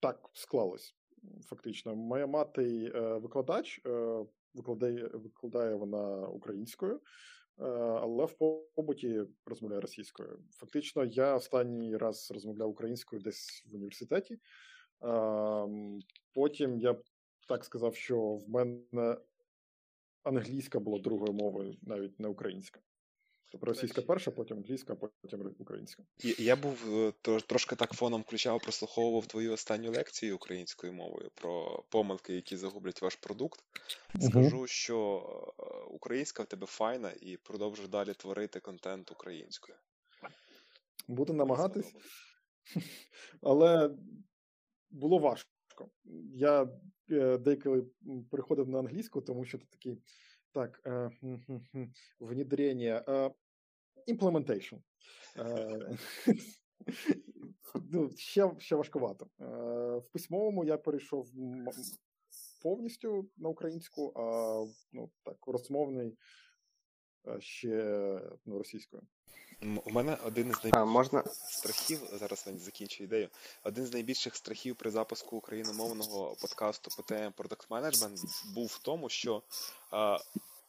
так 0.00 0.30
склалось. 0.32 0.96
Фактично, 1.44 1.96
моя 1.96 2.26
мати 2.26 2.92
е, 2.94 3.00
викладач, 3.00 3.80
е, 3.86 4.24
викладає 4.54 5.10
викладає 5.14 5.74
вона 5.74 6.28
українською, 6.28 6.94
е, 6.94 7.64
але 7.74 8.24
в 8.24 8.34
побуті 8.74 9.22
розмовляє 9.46 9.80
російською. 9.80 10.38
Фактично, 10.50 11.04
я 11.04 11.34
останній 11.34 11.96
раз 11.96 12.30
розмовляв 12.30 12.70
українською 12.70 13.22
десь 13.22 13.66
в 13.70 13.74
університеті. 13.74 14.38
Ем, 15.00 15.98
потім 16.34 16.78
я 16.78 16.96
так 17.46 17.64
сказав, 17.64 17.96
що 17.96 18.20
в 18.20 18.48
мене 18.48 19.16
англійська 20.22 20.80
була 20.80 20.98
другою 20.98 21.32
мовою, 21.32 21.76
навіть 21.82 22.20
не 22.20 22.28
українська. 22.28 22.80
Тобто 23.52 23.66
російська 23.66 24.02
перша, 24.02 24.30
потім 24.30 24.56
англійська, 24.56 24.94
потім 24.94 25.54
українська. 25.58 26.02
І 26.18 26.44
я 26.44 26.56
був 26.56 26.94
е, 26.94 27.12
трошки 27.40 27.76
так 27.76 27.92
фоном 27.92 28.22
включав, 28.22 28.62
прослуховував 28.62 29.26
твою 29.26 29.52
останню 29.52 29.90
лекцію 29.90 30.36
українською 30.36 30.92
мовою 30.92 31.30
про 31.34 31.84
помилки, 31.88 32.34
які 32.34 32.56
загублять 32.56 33.02
ваш 33.02 33.16
продукт. 33.16 33.60
Скажу, 34.20 34.66
що 34.66 35.22
е, 35.58 35.62
українська 35.90 36.42
в 36.42 36.46
тебе 36.46 36.66
файна 36.66 37.12
і 37.20 37.36
продовжуй 37.36 37.88
далі 37.88 38.14
творити 38.14 38.60
контент 38.60 39.10
українською. 39.10 39.78
Буду 41.08 41.32
намагатись, 41.32 41.94
але 43.42 43.90
було 44.90 45.18
важко. 45.18 45.90
Я 46.34 46.68
деколи 47.39 47.85
переходив 48.31 48.69
на 48.69 48.79
англійську, 48.79 49.21
тому 49.21 49.45
що 49.45 49.57
ти 49.57 49.65
такий 49.69 49.97
так, 50.51 50.81
э, 50.83 51.09
внедрение, 52.19 53.03
э, 53.07 53.31
implementation. 54.07 54.81
Э, 55.35 55.97
ну, 57.91 58.09
ще 58.17 58.51
ще 58.59 58.75
важкувато. 58.75 59.27
В 59.37 60.09
письмовому 60.11 60.65
я 60.65 60.77
перейшов 60.77 61.27
повністю 62.63 63.29
на 63.37 63.49
українську, 63.49 64.13
а 64.15 64.65
ну, 64.91 65.11
так, 65.23 65.47
розмовний 65.47 66.17
ще 67.39 67.75
ну, 68.45 68.57
російською. 68.57 69.03
У 69.62 69.90
мене 69.90 70.18
один 70.24 70.50
із 70.50 70.54
найбільших 70.54 70.82
а, 70.82 70.84
можна... 70.84 71.24
страхів, 71.48 72.00
зараз 72.12 72.48
закінчу 72.56 73.04
ідею. 73.04 73.28
Один 73.62 73.86
з 73.86 73.92
найбільших 73.92 74.36
страхів 74.36 74.76
при 74.76 74.90
запуску 74.90 75.36
україномовного 75.36 76.36
подкасту 76.40 76.90
по 76.96 77.02
темі 77.02 77.32
Product 77.36 77.68
Management 77.68 78.24
був 78.54 78.66
в 78.66 78.78
тому, 78.78 79.08
що 79.08 79.42
а, 79.90 80.18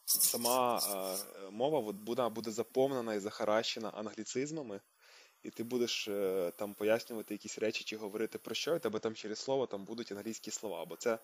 сама 0.04 0.76
а, 0.76 1.16
мова 1.50 1.92
буде, 1.92 2.28
буде 2.28 2.50
заповнена 2.50 3.14
і 3.14 3.18
захаращена 3.18 3.88
англіцизмами, 3.88 4.80
і 5.42 5.50
ти 5.50 5.64
будеш 5.64 6.08
е, 6.08 6.52
там 6.56 6.74
пояснювати 6.74 7.34
якісь 7.34 7.58
речі 7.58 7.84
чи 7.84 7.96
говорити 7.96 8.38
про 8.38 8.54
що, 8.54 8.76
і 8.76 8.78
тебе 8.78 8.98
там 8.98 9.14
через 9.14 9.38
слово 9.38 9.66
там 9.66 9.84
будуть 9.84 10.12
англійські 10.12 10.50
слова, 10.50 10.84
бо 10.84 10.96
це 10.96 11.18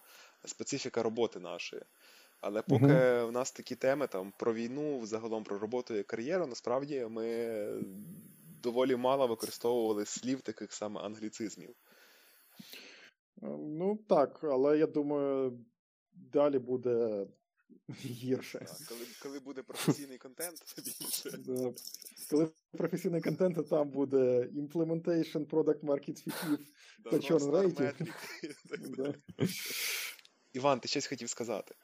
специфіка 0.45 1.03
роботи 1.03 1.41
нашої. 1.41 1.83
Але 2.47 2.63
поки 2.63 2.87
uh-huh. 2.87 3.27
в 3.27 3.33
нас 3.33 3.53
такі 3.53 3.75
теми 3.75 4.07
там 4.07 4.33
про 4.39 4.55
війну, 4.55 5.07
загалом 5.07 5.45
про 5.45 5.59
роботу 5.59 5.95
і 5.95 6.03
кар'єру, 6.03 6.47
насправді 6.47 7.07
ми 7.11 7.57
доволі 8.63 8.97
мало 8.97 9.27
використовували 9.27 10.05
слів 10.05 10.41
таких 10.41 10.73
саме 10.73 11.01
англіцизмів. 11.01 11.71
Е, 11.71 13.47
ну 13.59 13.99
так, 14.09 14.41
але 14.43 14.79
я 14.79 14.87
думаю, 14.87 15.59
далі 16.15 16.59
буде 16.59 17.27
гірше. 18.05 18.59
Так, 18.59 18.89
Коли 18.89 19.01
коли 19.23 19.39
буде 19.41 19.63
професійний 19.63 20.19
контент, 20.19 20.59
більше. 21.01 21.31
Коли 22.31 22.51
професійний 22.71 23.21
контент, 23.21 23.57
то 23.57 23.63
там 23.63 23.91
буде 23.91 24.49
implementation, 24.57 25.47
product 25.47 25.81
market 25.81 26.27
fit 26.27 26.59
та 27.11 27.17
churn 27.17 27.51
rate. 27.51 28.05
Іван, 30.53 30.81
ти 30.81 30.89
щось 30.89 31.07
хотів 31.07 31.29
сказати? 31.29 31.75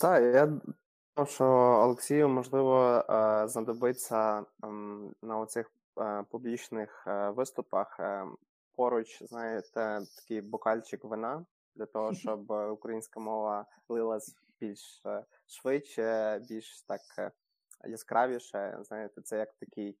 Так, 0.00 0.22
я 0.22 0.46
думаю, 0.46 1.26
що 1.26 1.44
Олексію, 1.84 2.28
можливо, 2.28 3.04
знадобиться 3.48 4.44
на 5.22 5.38
оцих 5.38 5.72
публічних 6.30 7.06
виступах 7.06 8.00
поруч, 8.76 9.22
знаєте, 9.22 10.00
такий 10.16 10.40
бокальчик 10.40 11.04
вина 11.04 11.44
для 11.74 11.86
того, 11.86 12.14
щоб 12.14 12.50
українська 12.50 13.20
мова 13.20 13.66
лилась 13.88 14.36
більш 14.60 15.02
швидше, 15.46 16.40
більш 16.48 16.82
так 16.82 17.32
яскравіше. 17.84 18.78
Знаєте, 18.80 19.22
це 19.22 19.38
як 19.38 19.54
такий 19.54 19.98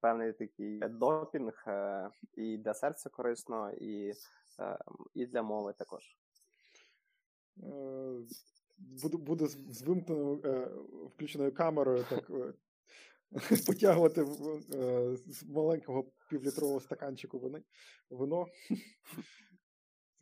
певний 0.00 0.32
такий 0.32 0.78
допінг, 0.78 1.64
і 2.34 2.58
для 2.58 2.74
серця 2.74 3.10
корисно, 3.10 3.70
і, 3.70 4.12
і 5.14 5.26
для 5.26 5.42
мови 5.42 5.72
також. 5.78 6.16
Е, 7.62 8.26
буде 8.78 9.16
буде 9.16 9.46
з 9.46 9.82
вимкненою 9.82 10.40
е, 10.44 10.70
включеною 11.14 11.54
камерою 11.54 12.04
так 12.10 12.30
е, 12.30 12.52
потягувати 13.66 14.24
з 15.26 15.44
маленького 15.44 16.04
півлітрового 16.30 16.80
стаканчику 16.80 17.38
вини, 17.38 17.62
вино. 18.10 18.46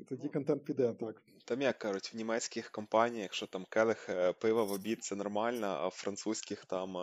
Тоді 0.09 0.29
контент 0.29 0.65
піде, 0.65 0.93
так. 0.93 1.23
Там, 1.45 1.63
як 1.63 1.79
кажуть, 1.79 2.15
в 2.15 2.17
німецьких 2.17 2.71
компаніях, 2.71 3.23
якщо 3.23 3.47
там 3.47 3.65
келих 3.69 4.11
пива 4.41 4.63
в 4.63 4.73
обід, 4.73 5.05
це 5.05 5.17
нормально, 5.17 5.67
а 5.67 5.89
в 5.89 5.91
французьких 5.91 6.65
там 6.65 6.97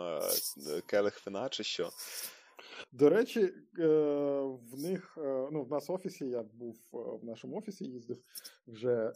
келих 0.86 1.26
вина 1.26 1.48
чи 1.48 1.64
що. 1.64 1.90
До 2.92 3.08
речі, 3.08 3.40
е, 3.78 3.86
в 4.72 4.78
них 4.78 5.18
е, 5.18 5.48
ну, 5.52 5.62
в 5.62 5.70
нас 5.70 5.88
в 5.88 5.92
офісі, 5.92 6.26
я 6.28 6.42
був 6.42 6.76
е, 6.94 6.96
в 7.22 7.24
нашому 7.24 7.56
офісі, 7.56 7.84
їздив 7.84 8.18
вже 8.66 9.12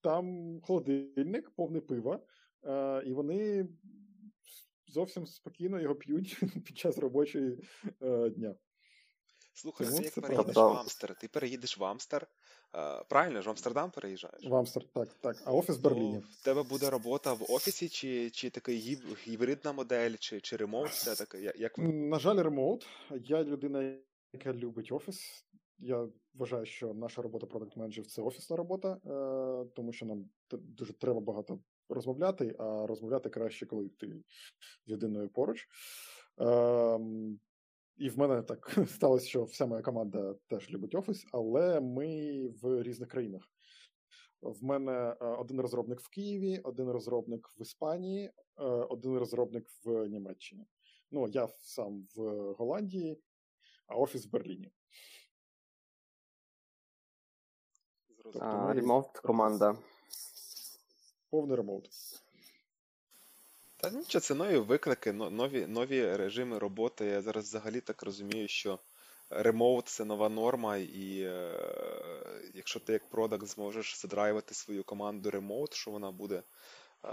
там 0.00 0.58
холодильник, 0.62 1.50
повне 1.50 1.80
пива, 1.80 2.20
і 3.06 3.12
вони 3.12 3.68
зовсім 4.88 5.26
спокійно 5.26 5.80
його 5.80 5.94
п'ють 5.94 6.40
під 6.66 6.78
час 6.78 6.98
робочого 6.98 7.50
дня. 8.28 8.54
Слухай, 9.56 9.86
це 9.86 10.02
як 10.02 10.14
переїдеш 10.14 10.56
в 10.56 10.60
Амстер. 10.60 11.14
Ти 11.14 11.28
переїдеш 11.28 11.78
в 11.78 11.84
Амстер, 11.84 12.26
Правильно 13.08 13.42
ж 13.42 13.46
в 13.46 13.50
Амстердам 13.50 13.90
переїжджаєш? 13.90 14.46
В 14.46 14.54
Амстердам, 14.54 14.90
так, 14.94 15.14
так. 15.20 15.42
А 15.44 15.52
офіс 15.52 15.76
в 15.76 15.80
Берліні. 15.80 16.18
В 16.18 16.44
тебе 16.44 16.62
буде 16.62 16.90
робота 16.90 17.32
в 17.32 17.42
офісі, 17.48 17.88
чи 17.88 18.30
чи 18.30 18.50
такий 18.50 18.98
гібридна 19.26 19.72
модель, 19.72 20.14
чи 20.18 20.40
чи 20.40 20.56
ремоут? 20.56 20.88
Все 20.88 21.14
таке? 21.14 21.52
Як... 21.56 21.78
На 21.78 22.18
жаль, 22.18 22.36
ремоут. 22.36 22.86
Я 23.10 23.44
людина, 23.44 23.96
яка 24.32 24.52
любить 24.52 24.92
офіс. 24.92 25.46
Я 25.78 26.08
вважаю, 26.34 26.66
що 26.66 26.94
наша 26.94 27.22
робота 27.22 27.46
продакт 27.46 27.76
менеджерів 27.76 28.06
це 28.06 28.22
офісна 28.22 28.56
робота, 28.56 28.92
е, 28.92 29.66
тому 29.74 29.92
що 29.92 30.06
нам 30.06 30.30
дуже 30.50 30.92
треба 30.92 31.20
багато 31.20 31.58
розмовляти, 31.88 32.56
а 32.58 32.86
розмовляти 32.86 33.30
краще, 33.30 33.66
коли 33.66 33.88
ти 33.88 34.22
з 34.86 34.90
людиною 34.90 35.28
поруч. 35.28 35.68
І 37.96 38.08
в 38.10 38.18
мене 38.18 38.42
так 38.42 38.78
сталося, 38.88 39.26
що 39.26 39.44
вся 39.44 39.66
моя 39.66 39.82
команда 39.82 40.34
теж 40.48 40.70
любить 40.70 40.94
офіс, 40.94 41.26
але 41.32 41.80
ми 41.80 42.48
в 42.48 42.82
різних 42.82 43.08
країнах. 43.08 43.42
В 44.42 44.64
мене 44.64 44.92
е, 44.92 45.26
один 45.26 45.60
розробник 45.60 46.00
в 46.00 46.08
Києві, 46.08 46.60
один 46.64 46.90
розробник 46.90 47.48
в 47.58 47.62
Іспанії, 47.62 48.24
е, 48.58 48.64
один 48.64 49.18
розробник 49.18 49.68
в 49.84 50.08
Німеччині. 50.08 50.66
Ну, 51.10 51.28
я 51.28 51.48
сам 51.48 52.06
в 52.16 52.52
Голландії, 52.52 53.20
а 53.86 53.94
офіс 53.94 54.26
в 54.26 54.30
Берліні. 54.30 54.72
Тобто 58.22 58.72
Ремоут 58.72 59.08
команда. 59.08 59.76
Повний 61.30 61.56
ремоут. 61.56 61.88
Та 63.90 63.92
нічого, 63.92 64.20
це 64.20 64.34
нові 64.34 64.58
виклики, 64.58 65.12
нові 65.12 65.66
нові 65.66 66.16
режими 66.16 66.58
роботи. 66.58 67.04
Я 67.04 67.22
зараз 67.22 67.44
взагалі 67.44 67.80
так 67.80 68.02
розумію, 68.02 68.48
що 68.48 68.78
ремоут 69.30 69.88
це 69.88 70.04
нова 70.04 70.28
норма, 70.28 70.76
і 70.76 71.20
е, 71.20 72.50
якщо 72.54 72.80
ти 72.80 72.92
як 72.92 73.10
продакт 73.10 73.46
зможеш 73.46 74.00
задрайвати 74.00 74.54
свою 74.54 74.84
команду 74.84 75.30
ремоут, 75.30 75.74
що 75.74 75.90
вона 75.90 76.10
буде 76.10 76.42
е, 77.04 77.08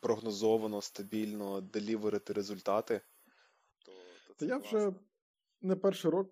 прогнозовано, 0.00 0.82
стабільно 0.82 1.60
деліверити 1.60 2.32
результати, 2.32 3.00
то, 3.86 3.92
то 4.28 4.34
це 4.34 4.46
Я 4.46 4.58
класно. 4.58 4.78
вже 4.78 4.92
не 5.62 5.76
перший 5.76 6.10
рок, 6.10 6.30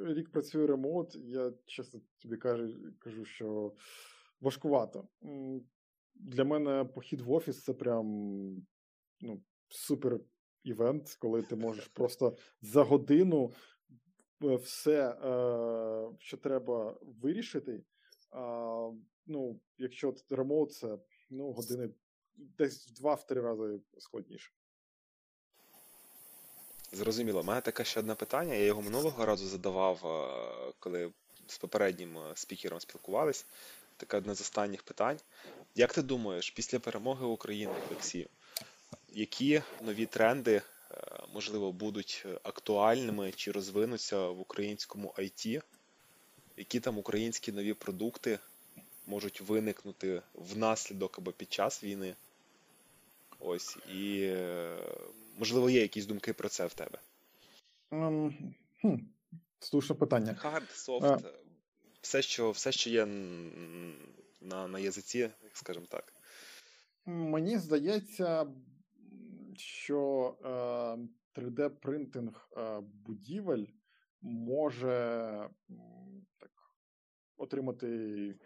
рік 0.00 0.30
працюю 0.30 0.66
ремоут, 0.66 1.14
я 1.14 1.52
чесно 1.66 2.00
тобі 2.22 2.36
кажу, 2.36 2.68
кажу, 2.98 3.24
що 3.24 3.72
важкувато. 4.40 5.08
Для 6.14 6.44
мене 6.44 6.84
похід 6.84 7.20
в 7.20 7.32
офіс 7.32 7.62
це 7.62 7.74
прям 7.74 8.66
ну, 9.20 9.42
супер 9.68 10.20
івент, 10.64 11.16
коли 11.20 11.42
ти 11.42 11.56
можеш 11.56 11.88
просто 11.88 12.36
за 12.62 12.82
годину 12.82 13.52
е, 14.44 14.56
все, 14.56 15.08
е, 15.08 16.16
що 16.18 16.36
треба 16.36 16.98
вирішити. 17.02 17.82
Ну, 19.26 19.60
Якщо 19.78 20.14
ремоут, 20.30 20.72
це 20.72 20.98
ну, 21.30 21.52
години 21.52 21.90
десь 22.36 22.88
в 22.88 22.92
два-три 22.92 23.40
рази 23.40 23.80
складніше. 23.98 24.52
Зрозуміло, 26.92 27.40
У 27.40 27.44
мене 27.44 27.60
таке 27.60 27.84
ще 27.84 28.00
одне 28.00 28.14
питання. 28.14 28.54
Я 28.54 28.64
його 28.64 28.82
минулого 28.82 29.26
разу 29.26 29.46
задавав, 29.46 30.06
е, 30.06 30.72
коли 30.78 31.12
з 31.46 31.58
попереднім 31.58 32.18
спікером 32.34 32.80
спілкувались. 32.80 33.46
Таке 33.96 34.16
одне 34.16 34.34
з 34.34 34.40
останніх 34.40 34.82
питань. 34.82 35.18
Як 35.74 35.92
ти 35.92 36.02
думаєш, 36.02 36.50
після 36.50 36.78
перемоги 36.78 37.26
України, 37.26 37.74
Олексію, 37.90 38.28
які 39.16 39.62
нові 39.82 40.06
тренди, 40.06 40.52
е, 40.56 40.62
можливо, 41.34 41.72
будуть 41.72 42.26
актуальними 42.42 43.32
чи 43.32 43.52
розвинуться 43.52 44.28
в 44.28 44.40
українському 44.40 45.14
IT? 45.18 45.62
Які 46.56 46.80
там 46.80 46.98
українські 46.98 47.52
нові 47.52 47.74
продукти 47.74 48.38
можуть 49.06 49.40
виникнути 49.40 50.22
внаслідок 50.34 51.18
або 51.18 51.32
під 51.32 51.52
час 51.52 51.84
війни. 51.84 52.14
Ось, 53.38 53.78
і 53.94 54.20
е, 54.22 54.78
можливо 55.38 55.70
є 55.70 55.80
якісь 55.80 56.06
думки 56.06 56.32
про 56.32 56.48
це 56.48 56.66
в 56.66 56.74
тебе. 56.74 56.98
Um, 57.90 58.34
хм, 58.80 58.94
Слушне 59.60 59.96
питання. 59.96 60.34
Хард, 60.34 60.70
софт, 60.70 61.24
все, 62.00 62.22
що 62.22 62.50
все, 62.50 62.72
що 62.72 62.90
є 62.90 63.06
на 64.40 64.68
на 64.68 64.78
язиці, 64.78 65.30
скажімо 65.52 65.86
так. 65.88 66.12
Мені 67.06 67.58
здається, 67.58 68.46
що 69.60 70.34
е, 70.44 71.40
3D-принтинг 71.40 72.48
е, 72.56 72.80
будівель 72.80 73.66
може 74.20 75.48
так, 76.38 76.50
отримати 77.36 78.38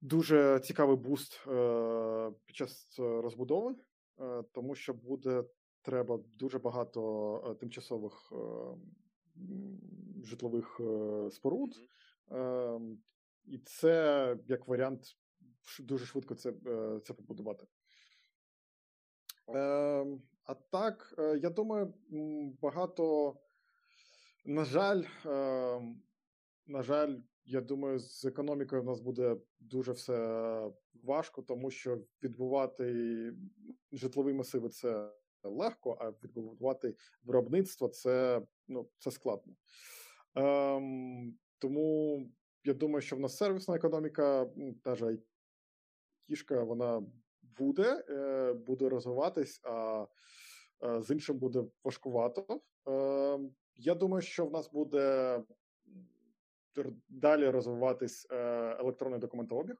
дуже 0.00 0.60
цікавий 0.60 0.96
буст 0.96 1.46
е, 1.46 2.32
під 2.46 2.56
час 2.56 2.98
розбудови, 2.98 3.74
тому 4.52 4.74
що 4.74 4.94
буде 4.94 5.44
треба 5.82 6.18
дуже 6.34 6.58
багато 6.58 7.56
тимчасових 7.60 8.32
житлових 10.24 10.80
споруд. 11.30 11.74
Mm-hmm. 12.28 12.96
І 13.44 13.58
це 13.58 14.36
як 14.46 14.68
варіант 14.68 15.16
дуже 15.80 16.06
швидко 16.06 16.34
це 16.34 16.52
це 17.04 17.14
побудувати. 17.14 17.66
А 19.54 20.54
так, 20.70 21.14
я 21.42 21.50
думаю, 21.50 21.94
багато, 22.60 23.36
на 24.44 24.64
жаль, 24.64 25.02
на 26.66 26.82
жаль, 26.82 27.16
я 27.44 27.60
думаю, 27.60 27.98
з 27.98 28.24
економікою 28.24 28.82
в 28.82 28.84
нас 28.84 29.00
буде 29.00 29.36
дуже 29.60 29.92
все 29.92 30.70
важко, 31.02 31.42
тому 31.42 31.70
що 31.70 31.98
відбувати 32.22 33.32
житлові 33.92 34.32
масиви 34.32 34.68
це 34.68 35.12
легко, 35.42 35.96
а 36.00 36.10
відбудувати 36.10 36.94
виробництво 37.22 37.88
це 37.88 38.42
ну, 38.68 38.88
це 38.98 39.10
складно. 39.10 39.54
Ем, 40.34 41.38
Тому 41.58 42.22
я 42.64 42.74
думаю, 42.74 43.02
що 43.02 43.16
в 43.16 43.20
нас 43.20 43.36
сервісна 43.36 43.76
економіка, 43.76 44.50
та 44.82 44.94
ж 44.94 45.18
айтішка, 46.28 46.62
вона 46.62 47.02
буде, 47.58 48.04
е, 48.08 48.52
буде 48.52 48.88
розвиватись, 48.88 49.60
а 49.64 50.06
е, 50.84 51.02
з 51.02 51.10
іншим 51.10 51.38
буде 51.38 51.64
важкувато. 51.84 52.60
Е, 52.88 53.38
Я 53.76 53.94
думаю, 53.94 54.22
що 54.22 54.46
в 54.46 54.52
нас 54.52 54.70
буде 54.70 55.40
далі 57.08 57.50
розвиватись 57.50 58.26
електронний 58.80 59.20
документообіг, 59.20 59.76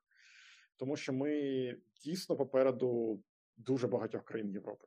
тому 0.76 0.96
що 0.96 1.12
ми 1.12 1.76
дійсно 2.04 2.36
попереду 2.36 3.22
дуже 3.56 3.88
багатьох 3.88 4.24
країн 4.24 4.50
Європи. 4.50 4.86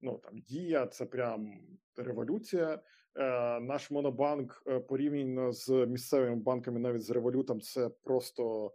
Ну 0.00 0.18
там 0.18 0.38
Дія, 0.38 0.86
це 0.86 1.06
прям 1.06 1.60
революція. 1.96 2.82
Е, 3.16 3.60
Наш 3.60 3.90
монобанк 3.90 4.62
е, 4.66 4.80
порівняно 4.80 5.52
з 5.52 5.68
місцевими 5.68 6.36
банками, 6.36 6.80
навіть 6.80 7.02
з 7.02 7.10
револютом, 7.10 7.60
це 7.60 7.88
просто 7.88 8.72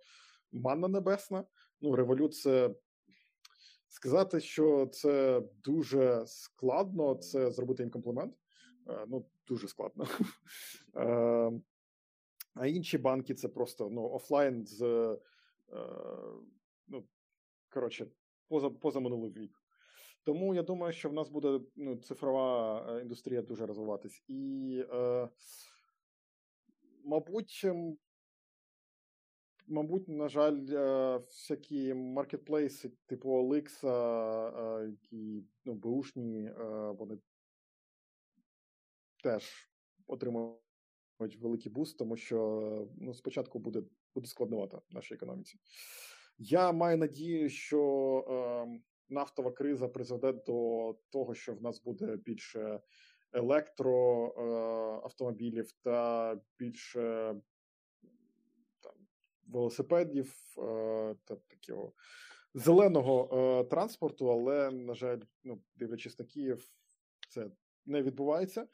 манна 0.51 0.87
небесна. 0.87 1.43
Ну, 1.81 1.95
революція. 1.95 2.75
Сказати, 3.89 4.39
що 4.39 4.85
це 4.85 5.41
дуже 5.63 6.23
складно, 6.27 7.15
це 7.15 7.51
зробити 7.51 7.83
їм 7.83 7.91
комплімент. 7.91 8.33
Е, 8.89 9.05
ну, 9.07 9.25
дуже 9.47 9.67
складно. 9.67 10.07
Е, 10.95 11.51
а 12.53 12.67
інші 12.67 12.97
банки 12.97 13.33
це 13.33 13.47
просто 13.47 13.89
ну, 13.89 14.09
офлайн 14.09 14.65
з 14.65 14.81
е, 14.81 15.17
ну, 16.87 17.07
коротше, 17.69 18.07
поза 18.47 18.69
поза 18.69 18.99
минулий 18.99 19.31
вік. 19.31 19.51
Тому 20.23 20.55
я 20.55 20.63
думаю, 20.63 20.93
що 20.93 21.09
в 21.09 21.13
нас 21.13 21.29
буде 21.29 21.59
ну, 21.75 21.95
цифрова 21.95 22.85
е, 22.89 23.01
індустрія 23.01 23.41
дуже 23.41 23.65
розвиватись. 23.65 24.23
І, 24.27 24.83
е, 24.93 25.29
мабуть, 27.03 27.61
ем, 27.63 27.97
мабуть, 29.67 30.07
на 30.07 30.29
жаль, 30.29 30.65
е, 30.69 31.17
всякі 31.17 31.93
маркетплейси, 31.93 32.91
типу 33.05 33.29
Оликса, 33.29 34.49
е, 34.49 34.87
які 34.87 35.43
ну, 35.65 35.73
бушні, 35.73 36.45
е, 36.45 36.91
вони 36.91 37.17
теж 39.23 39.69
отримують 40.07 41.37
великий 41.41 41.71
буст, 41.71 41.97
тому 41.97 42.17
що 42.17 42.87
ну, 42.97 43.13
спочатку 43.13 43.59
буде 43.59 43.83
буде 44.15 44.27
складновато 44.27 44.81
нашій 44.89 45.13
економіці. 45.13 45.59
Я 46.37 46.71
маю 46.71 46.97
надію, 46.97 47.49
що 47.49 48.25
е, 48.29 48.67
нафтова 49.09 49.51
криза 49.51 49.87
призведе 49.87 50.33
до 50.33 50.95
того, 51.09 51.35
що 51.35 51.53
в 51.53 51.61
нас 51.61 51.83
буде 51.83 52.17
більше 52.17 52.79
електроавтомобілів 53.33 55.65
е, 55.65 55.69
та 55.83 56.37
більше 56.59 57.35
велосипедів 59.47 60.35
е, 60.57 61.15
та 61.25 61.35
такого 61.35 61.93
зеленого 62.53 63.29
е, 63.33 63.63
транспорту, 63.63 64.31
але, 64.31 64.71
на 64.71 64.93
жаль, 64.93 65.19
ну, 65.43 65.61
дивлячись 65.75 66.19
на 66.19 66.25
Київ, 66.25 66.71
це 67.29 67.51
не 67.85 68.01
відбувається. 68.01 68.67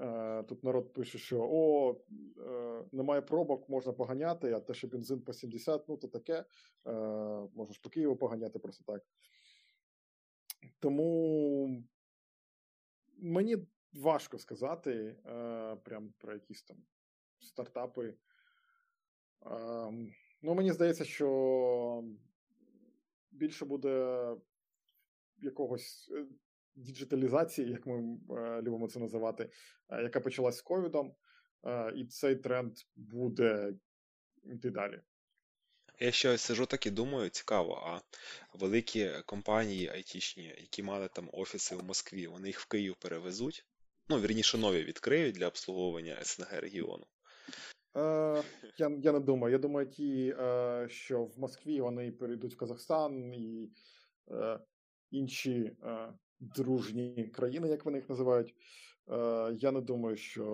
Е, 0.00 0.42
тут 0.42 0.64
народ 0.64 0.92
пише, 0.92 1.18
що 1.18 1.48
о, 1.50 1.96
немає 2.92 3.22
пробок, 3.22 3.68
можна 3.68 3.92
поганяти, 3.92 4.52
а 4.52 4.60
те, 4.60 4.74
що 4.74 4.88
бензин 4.88 5.20
по 5.20 5.32
70, 5.32 5.88
ну 5.88 5.96
то 5.96 6.08
таке. 6.08 6.44
Можеш 7.54 7.78
по 7.78 7.90
Києву 7.90 8.16
поганяти 8.16 8.58
просто 8.58 8.84
так. 8.84 9.02
Тому 10.78 11.84
мені 13.16 13.56
важко 13.92 14.38
сказати 14.38 15.16
прям 15.84 16.12
про 16.18 16.34
якісь 16.34 16.62
там 16.62 16.76
стартапи. 17.40 18.14
Ну, 20.42 20.54
мені 20.54 20.72
здається, 20.72 21.04
що 21.04 22.04
більше 23.30 23.64
буде 23.64 24.24
якогось 25.38 26.10
діджиталізації, 26.78 27.70
як 27.70 27.86
ми 27.86 28.18
е, 28.30 28.62
любимо 28.62 28.88
це 28.88 28.98
називати, 28.98 29.50
е, 29.90 30.02
яка 30.02 30.20
почалась 30.20 30.56
з 30.56 30.62
ковідом, 30.62 31.14
е, 31.66 31.92
і 31.96 32.06
цей 32.06 32.36
тренд 32.36 32.72
буде 32.96 33.74
йти 34.44 34.70
далі. 34.70 35.00
Я 36.00 36.12
ще 36.12 36.38
сижу 36.38 36.66
так 36.66 36.86
і 36.86 36.90
думаю, 36.90 37.28
цікаво, 37.28 37.82
а 37.86 38.00
великі 38.58 39.10
компанії 39.26 39.88
айтішні, 39.88 40.44
які 40.44 40.82
мали 40.82 41.08
там 41.08 41.30
офіси 41.32 41.76
в 41.76 41.84
Москві, 41.84 42.26
вони 42.26 42.46
їх 42.46 42.60
в 42.60 42.68
Київ 42.68 42.96
перевезуть. 42.96 43.66
Ну, 44.08 44.20
вірніше, 44.20 44.58
нові 44.58 44.84
відкриють 44.84 45.34
для 45.34 45.46
обслуговування 45.46 46.24
СНГ 46.24 46.60
регіону. 46.60 47.06
Е, 47.96 48.42
Я 48.78 48.88
я 49.02 49.12
не 49.12 49.20
думаю. 49.20 49.52
Я 49.52 49.58
думаю, 49.58 49.86
ті, 49.86 50.34
е, 50.38 50.86
що 50.88 51.24
в 51.24 51.38
Москві 51.38 51.80
вони 51.80 52.12
перейдуть 52.12 52.54
в 52.54 52.56
Казахстан 52.56 53.34
і 53.34 53.70
е, 54.30 54.60
інші 55.10 55.76
е, 55.82 56.12
дружні 56.40 57.28
країни, 57.34 57.68
як 57.68 57.84
вони 57.84 57.98
їх 57.98 58.08
називають. 58.08 58.54
Е, 59.10 59.56
я 59.58 59.72
не 59.72 59.80
думаю, 59.80 60.16
що 60.16 60.44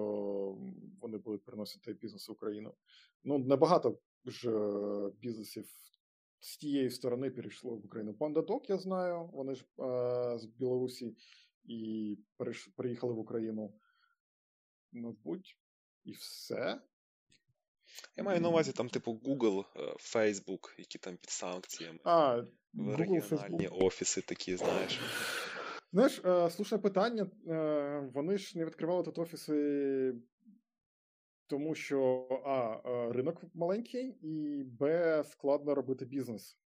вони 1.00 1.18
будуть 1.18 1.44
приносити 1.44 1.92
бізнес 1.92 2.28
в 2.28 2.32
Україну. 2.32 2.74
Ну, 3.24 3.38
небагато 3.38 3.98
ж 4.26 4.50
бізнесів 5.20 5.66
з 6.44 6.56
тієї 6.56 6.90
сторони 6.90 7.30
перейшло 7.30 7.76
в 7.76 7.86
Україну. 7.86 8.12
PandaDoc, 8.12 8.60
я 8.68 8.78
знаю, 8.78 9.30
вони 9.32 9.54
ж 9.54 9.64
е, 9.64 10.38
з 10.38 10.44
Білорусі 10.44 11.16
і 11.64 12.18
приїхали 12.76 13.12
в 13.12 13.18
Україну. 13.18 13.74
Мабуть, 14.92 15.58
і 16.04 16.12
все. 16.12 16.80
Я 18.16 18.24
маю 18.24 18.40
на 18.40 18.48
увазі 18.48 18.72
там, 18.72 18.88
типу, 18.88 19.12
Google, 19.12 19.64
Facebook, 20.14 20.74
які 20.78 20.98
там 20.98 21.16
під 21.16 21.30
санкціями. 21.30 21.98
А, 22.04 22.42
Google, 22.74 22.96
регіональні 22.96 23.68
Facebook. 23.68 23.84
офіси 23.84 24.20
такі, 24.20 24.56
знаєш. 24.56 25.00
Знаєш, 25.92 26.22
е, 26.24 26.50
слушне 26.50 26.78
питання. 26.78 27.26
Е, 27.48 28.10
вони 28.14 28.38
ж 28.38 28.58
не 28.58 28.64
відкривали 28.64 29.02
тут 29.02 29.18
офіси, 29.18 30.14
тому 31.46 31.74
що 31.74 32.28
А, 32.46 32.88
е, 32.88 33.12
ринок 33.12 33.42
маленький, 33.54 34.18
і 34.22 34.64
Б, 34.64 35.24
складно 35.24 35.74
робити 35.74 36.04
бізнес. 36.04 36.58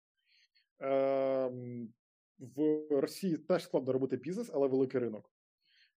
Ем, 0.79 1.93
в 2.39 2.87
Росії 2.91 3.37
теж 3.37 3.63
складно 3.63 3.93
робити 3.93 4.17
бізнес, 4.17 4.51
але 4.53 4.67
великий 4.67 4.99
ринок. 4.99 5.31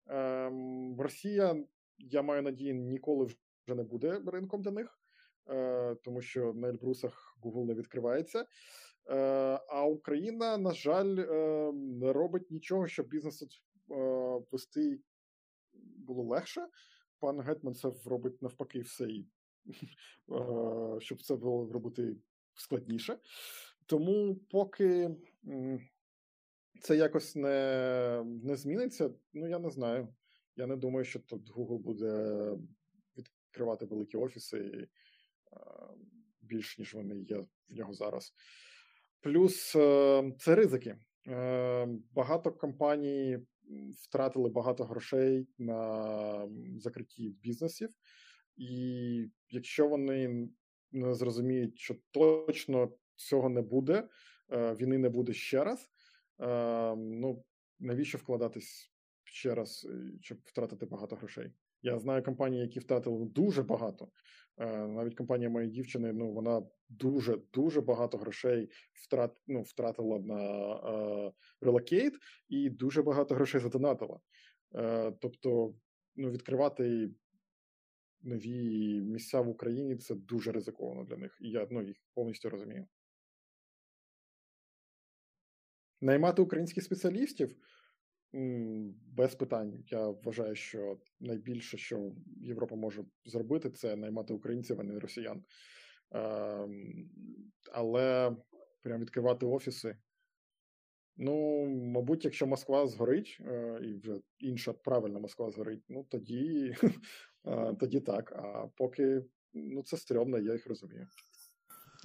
Ем, 0.07 1.01
Росія, 1.01 1.65
я 1.97 2.21
маю 2.21 2.41
надію, 2.41 2.75
ніколи 2.75 3.25
вже 3.25 3.75
не 3.75 3.83
буде 3.83 4.21
ринком 4.25 4.61
для 4.61 4.71
них, 4.71 4.98
тому 6.03 6.21
що 6.21 6.53
на 6.53 6.67
Ельбрусах 6.69 7.37
Google 7.43 7.65
не 7.65 7.73
відкривається. 7.73 8.45
Е, 9.09 9.15
а 9.67 9.85
Україна, 9.85 10.57
на 10.57 10.73
жаль, 10.73 11.17
е, 11.19 11.71
не 11.73 12.13
робить 12.13 12.51
нічого, 12.51 12.87
щоб 12.87 13.07
бізнес 13.07 13.39
тут 13.39 13.63
е, 13.91 14.45
вести 14.51 14.99
було 15.97 16.23
легше. 16.23 16.67
Пан 17.19 17.41
Гетман 17.41 17.75
це 17.75 17.91
робить 18.05 18.41
навпаки 18.41 18.79
все, 18.79 19.07
щоб 20.99 21.21
це 21.21 21.35
було 21.35 21.73
робити 21.73 22.15
складніше. 22.53 23.17
Тому 23.85 24.35
поки 24.35 25.15
це 26.81 26.95
якось 26.95 27.35
не 27.35 28.23
не 28.43 28.55
зміниться, 28.55 29.13
ну 29.33 29.47
я 29.47 29.59
не 29.59 29.69
знаю. 29.69 30.07
Я 30.55 30.67
не 30.67 30.75
думаю, 30.75 31.05
що 31.05 31.19
тут 31.19 31.51
Google 31.55 31.77
буде 31.77 32.57
відкривати 33.17 33.85
великі 33.85 34.17
офіси 34.17 34.87
більш 36.41 36.79
ніж 36.79 36.93
вони 36.93 37.19
є 37.19 37.37
в 37.37 37.47
нього 37.69 37.93
зараз. 37.93 38.33
Плюс 39.21 39.75
е, 39.75 40.31
це 40.39 40.55
ризики. 40.55 40.97
Е, 41.27 41.87
багато 42.11 42.51
компаній 42.51 43.39
втратили 44.03 44.49
багато 44.49 44.83
грошей 44.83 45.47
на 45.57 46.49
закритті 46.77 47.29
бізнесів, 47.29 47.89
і 48.57 49.25
якщо 49.49 49.87
вони 49.87 50.49
не 50.91 51.13
зрозуміють, 51.13 51.79
що 51.79 51.95
точно 52.11 52.91
цього 53.15 53.49
не 53.49 53.61
буде, 53.61 54.07
е, 54.51 54.75
війни 54.75 54.97
не 54.97 55.09
буде 55.09 55.33
ще 55.33 55.63
раз. 55.63 55.89
Ну 56.97 57.43
навіщо 57.79 58.17
вкладатись 58.17 58.91
ще 59.23 59.55
раз, 59.55 59.87
щоб 60.21 60.37
втратити 60.43 60.85
багато 60.85 61.15
грошей? 61.15 61.51
Я 61.81 61.99
знаю 61.99 62.23
компанії, 62.23 62.61
які 62.61 62.79
втратили 62.79 63.25
дуже 63.25 63.63
багато. 63.63 64.09
Навіть 64.59 65.15
компанія 65.15 65.49
моєї 65.49 65.71
дівчини, 65.71 66.13
ну 66.13 66.31
вона 66.31 66.63
дуже 66.89 67.37
дуже 67.53 67.81
багато 67.81 68.17
грошей 68.17 68.69
втрат, 68.93 69.41
ну, 69.47 69.61
втратила 69.61 70.19
на 70.19 71.31
relocate 71.61 72.13
і 72.49 72.69
дуже 72.69 73.03
багато 73.03 73.35
грошей 73.35 73.61
задонатила. 73.61 74.19
Тобто, 75.19 75.75
ну, 76.15 76.31
відкривати 76.31 77.09
нові 78.21 79.01
місця 79.01 79.41
в 79.41 79.49
Україні 79.49 79.95
це 79.95 80.15
дуже 80.15 80.51
ризиковано 80.51 81.03
для 81.03 81.17
них. 81.17 81.37
І 81.41 81.49
я 81.49 81.67
ну, 81.71 81.81
їх 81.81 81.97
повністю 82.13 82.49
розумію. 82.49 82.87
Наймати 86.01 86.41
українських 86.41 86.83
спеціалістів 86.83 87.55
без 89.17 89.35
питань. 89.35 89.83
Я 89.87 90.07
вважаю, 90.07 90.55
що 90.55 90.99
найбільше, 91.19 91.77
що 91.77 92.11
Європа 92.41 92.75
може 92.75 93.05
зробити, 93.25 93.69
це 93.69 93.95
наймати 93.95 94.33
українців, 94.33 94.77
а 94.79 94.83
не 94.83 94.99
росіян. 94.99 95.43
Ем, 96.11 97.09
але 97.71 98.35
прям 98.81 99.01
відкривати 99.01 99.45
офіси. 99.45 99.97
Ну, 101.21 101.65
мабуть, 101.65 102.25
якщо 102.25 102.47
Москва 102.47 102.87
згорить, 102.87 103.37
е, 103.41 103.79
і 103.83 103.93
вже 103.93 104.21
інша 104.39 104.73
правильна 104.73 105.19
Москва 105.19 105.51
згорить, 105.51 105.83
ну 105.89 106.03
тоді 106.09 106.75
е, 107.47 107.75
тоді 107.79 107.99
так. 107.99 108.31
А 108.31 108.67
поки 108.77 109.23
ну 109.53 109.83
це 109.83 109.97
стрьомно, 109.97 110.39
я 110.39 110.53
їх 110.53 110.67
розумію. 110.67 111.07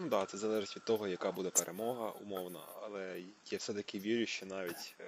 Ну 0.01 0.11
так, 0.11 0.31
це 0.31 0.39
залежить 0.39 0.77
від 0.77 0.85
того, 0.85 1.09
яка 1.09 1.33
буде 1.33 1.51
перемога, 1.51 2.11
умовно, 2.11 2.61
але 2.83 3.25
я 3.51 3.59
все-таки 3.59 3.99
вірю, 3.99 4.27
що 4.27 4.47
навіть 4.47 4.97
е, 5.01 5.05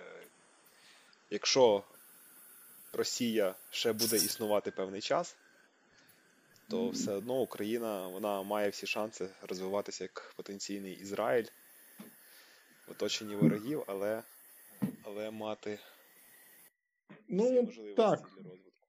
якщо 1.30 1.84
Росія 2.92 3.54
ще 3.70 3.92
буде 3.92 4.16
існувати 4.16 4.70
певний 4.70 5.00
час, 5.00 5.36
то 6.70 6.88
все 6.88 7.12
одно 7.12 7.40
Україна 7.40 8.08
вона 8.08 8.42
має 8.42 8.68
всі 8.68 8.86
шанси 8.86 9.28
розвиватися 9.42 10.04
як 10.04 10.32
потенційний 10.36 10.94
Ізраїль 10.94 11.46
в 12.86 12.90
оточенні 12.90 13.36
ворогів, 13.36 13.84
але 13.86 14.22
але 15.02 15.30
мати 15.30 15.78
ну, 17.28 17.66
так. 17.96 18.30
для 18.36 18.50
розвитку. 18.50 18.86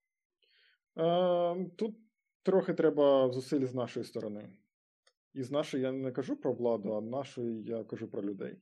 Е, 0.96 1.70
Тут 1.76 1.96
трохи 2.42 2.74
треба 2.74 3.32
зусиль 3.32 3.66
з 3.66 3.74
нашої 3.74 4.06
сторони. 4.06 4.50
І 5.34 5.42
з 5.42 5.50
нашої 5.50 5.82
я 5.82 5.92
не 5.92 6.12
кажу 6.12 6.36
про 6.36 6.52
владу, 6.52 6.92
а 6.92 7.00
нашої 7.00 7.64
я 7.64 7.84
кажу 7.84 8.08
про 8.08 8.22
людей. 8.22 8.56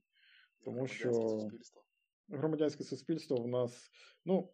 Тому 0.65 0.87
що 0.87 1.13
суспільство. 1.13 1.86
Громадянське 2.29 2.85
суспільство 2.85 3.37
в 3.37 3.49
нас, 3.49 3.91
ну, 4.25 4.51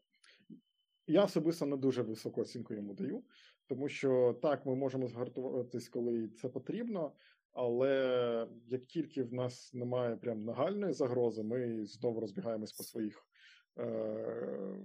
я 1.06 1.24
особисто 1.24 1.66
не 1.66 1.76
дуже 1.76 2.02
високу 2.02 2.40
оцінку 2.40 2.74
йому 2.74 2.94
даю, 2.94 3.24
тому 3.66 3.88
що 3.88 4.38
так, 4.42 4.66
ми 4.66 4.74
можемо 4.74 5.08
згартуватись, 5.08 5.88
коли 5.88 6.28
це 6.28 6.48
потрібно, 6.48 7.12
але 7.52 8.48
як 8.66 8.86
тільки 8.86 9.22
в 9.22 9.32
нас 9.32 9.74
немає 9.74 10.16
прям 10.16 10.44
нагальної 10.44 10.92
загрози, 10.92 11.42
ми 11.42 11.86
знову 11.86 12.20
розбігаємось 12.20 12.72
по 12.72 12.82
своїх 12.84 13.26
е- 13.78 14.76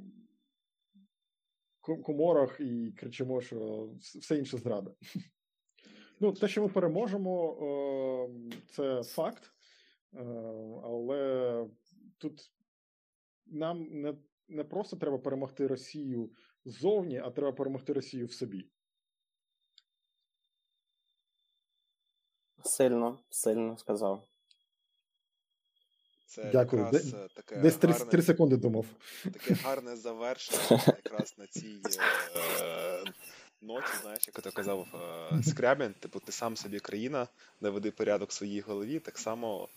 коморах 1.81 2.59
і 2.59 2.91
кричимо, 2.97 3.41
що 3.41 3.89
все 3.99 4.37
інше 4.37 4.57
зрада. 4.57 4.91
Ну, 6.19 6.33
те, 6.33 6.47
що 6.47 6.61
ми 6.61 6.69
переможемо, 6.69 7.57
ем, 7.61 8.51
це 8.67 9.03
факт, 9.03 9.51
е, 10.13 10.23
але 10.83 11.65
тут 12.17 12.51
нам 13.49 13.87
не 14.01 14.17
не 14.49 14.63
просто 14.63 14.95
треба 14.97 15.17
перемогти 15.17 15.67
Росію 15.67 16.31
ззовні, 16.65 17.17
а 17.17 17.31
треба 17.31 17.51
перемогти 17.51 17.93
Росію 17.93 18.25
в 18.25 18.33
собі. 18.33 18.69
Сильно, 22.63 23.19
сильно 23.29 23.77
сказав. 23.77 24.27
Це 26.25 26.51
Дякую. 26.51 26.83
якраз 26.83 27.15
таке 27.35 27.55
Десь 27.55 27.75
3, 27.75 27.91
гарне, 27.91 28.11
3 28.11 28.21
секунди 28.21 28.57
думав. 28.57 28.85
Таке 29.23 29.53
гарне 29.53 29.95
завершення 30.05 30.83
якраз 30.87 31.35
на 31.37 31.47
цій 31.47 31.81
е, 32.61 33.03
ноті, 33.61 33.87
знаєш, 34.01 34.27
як 34.27 34.41
ти 34.41 34.51
казав 34.51 34.87
е, 35.31 35.43
Скрябін, 35.43 35.93
типу, 35.99 36.19
ти 36.19 36.31
сам 36.31 36.57
собі 36.57 36.79
країна, 36.79 37.27
наведи 37.61 37.91
порядок 37.91 38.29
в 38.29 38.33
своїй 38.33 38.61
голові. 38.61 38.99
Так 38.99 39.17
само, 39.17 39.69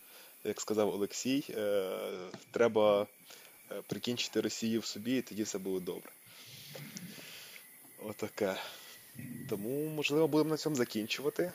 як 0.44 0.60
сказав 0.60 0.88
Олексій, 0.88 1.44
е, 1.50 1.90
треба 2.50 3.02
е, 3.02 3.06
прикінчити 3.86 4.40
Росію 4.40 4.80
в 4.80 4.84
собі, 4.84 5.16
і 5.16 5.22
тоді 5.22 5.42
все 5.42 5.58
буде 5.58 5.84
добре. 5.84 6.10
Отаке. 8.02 8.56
Тому, 9.48 9.88
можливо, 9.88 10.28
будемо 10.28 10.50
на 10.50 10.56
цьому 10.56 10.76
закінчувати. 10.76 11.52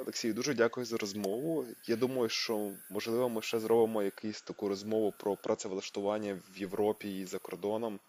Олексій, 0.00 0.32
дуже 0.32 0.54
дякую 0.54 0.86
за 0.86 0.96
розмову. 0.96 1.66
Я 1.86 1.96
думаю, 1.96 2.28
що 2.28 2.72
можливо 2.90 3.28
ми 3.28 3.42
ще 3.42 3.60
зробимо 3.60 4.02
якусь 4.02 4.42
таку 4.42 4.68
розмову 4.68 5.14
про 5.18 5.36
працевлаштування 5.36 6.38
в 6.54 6.58
Європі 6.58 7.20
і 7.20 7.24
за 7.24 7.38
кордоном. 7.38 8.00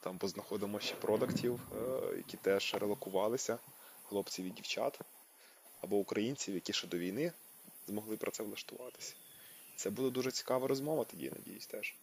Там 0.00 0.18
познаходимо 0.18 0.80
ще 0.80 0.94
продуктів, 0.94 1.60
е, 1.72 2.16
які 2.16 2.36
теж 2.36 2.74
релокувалися, 2.80 3.58
хлопців 4.04 4.44
і 4.44 4.50
дівчат, 4.50 5.00
або 5.80 5.96
українців, 5.96 6.54
які 6.54 6.72
ще 6.72 6.86
до 6.86 6.98
війни 6.98 7.32
змогли 7.86 8.16
про 8.16 8.30
це 8.30 8.42
влаштуватися. 8.42 9.14
Це 9.76 9.90
буде 9.90 10.10
дуже 10.10 10.30
цікава 10.30 10.66
розмова 10.66 11.04
тоді, 11.04 11.30
надіюсь, 11.36 11.66
теж. 11.66 11.94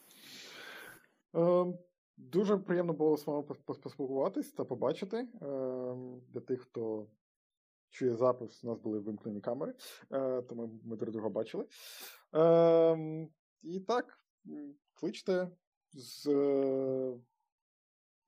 Е, 1.36 1.74
дуже 2.18 2.58
приємно 2.58 2.94
було 2.94 3.18
з 3.18 3.28
вами 3.28 3.44
поспілкуватись 3.84 4.54
та 4.54 4.66
побачити. 4.66 5.18
Е, 5.18 5.28
для 6.30 6.40
тих, 6.48 6.62
хто 6.62 7.08
чує 7.90 8.16
запис, 8.16 8.64
у 8.64 8.68
нас 8.68 8.80
були 8.80 9.00
вимкнені 9.00 9.42
камери, 9.42 9.74
тому 10.50 10.80
ми 10.84 10.96
друг 10.96 11.12
друга 11.12 11.30
бачили. 11.30 11.66
І 13.62 13.80
так, 13.80 14.20
кличте 14.94 15.52
з 15.94 16.26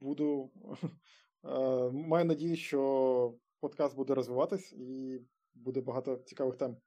буду 0.06 0.52
е, 1.44 1.90
маю 1.92 2.26
надію, 2.26 2.56
що 2.56 3.34
подкаст 3.60 3.96
буде 3.96 4.14
розвиватись 4.14 4.74
і 4.74 5.22
буде 5.54 5.82
багато 5.82 6.16
цікавих 6.16 6.56
тем. 6.58 6.78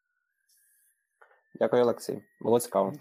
Дякую, 1.54 1.82
Олексій. 1.82 2.22
Було 2.40 2.60
цікаво. 2.60 2.92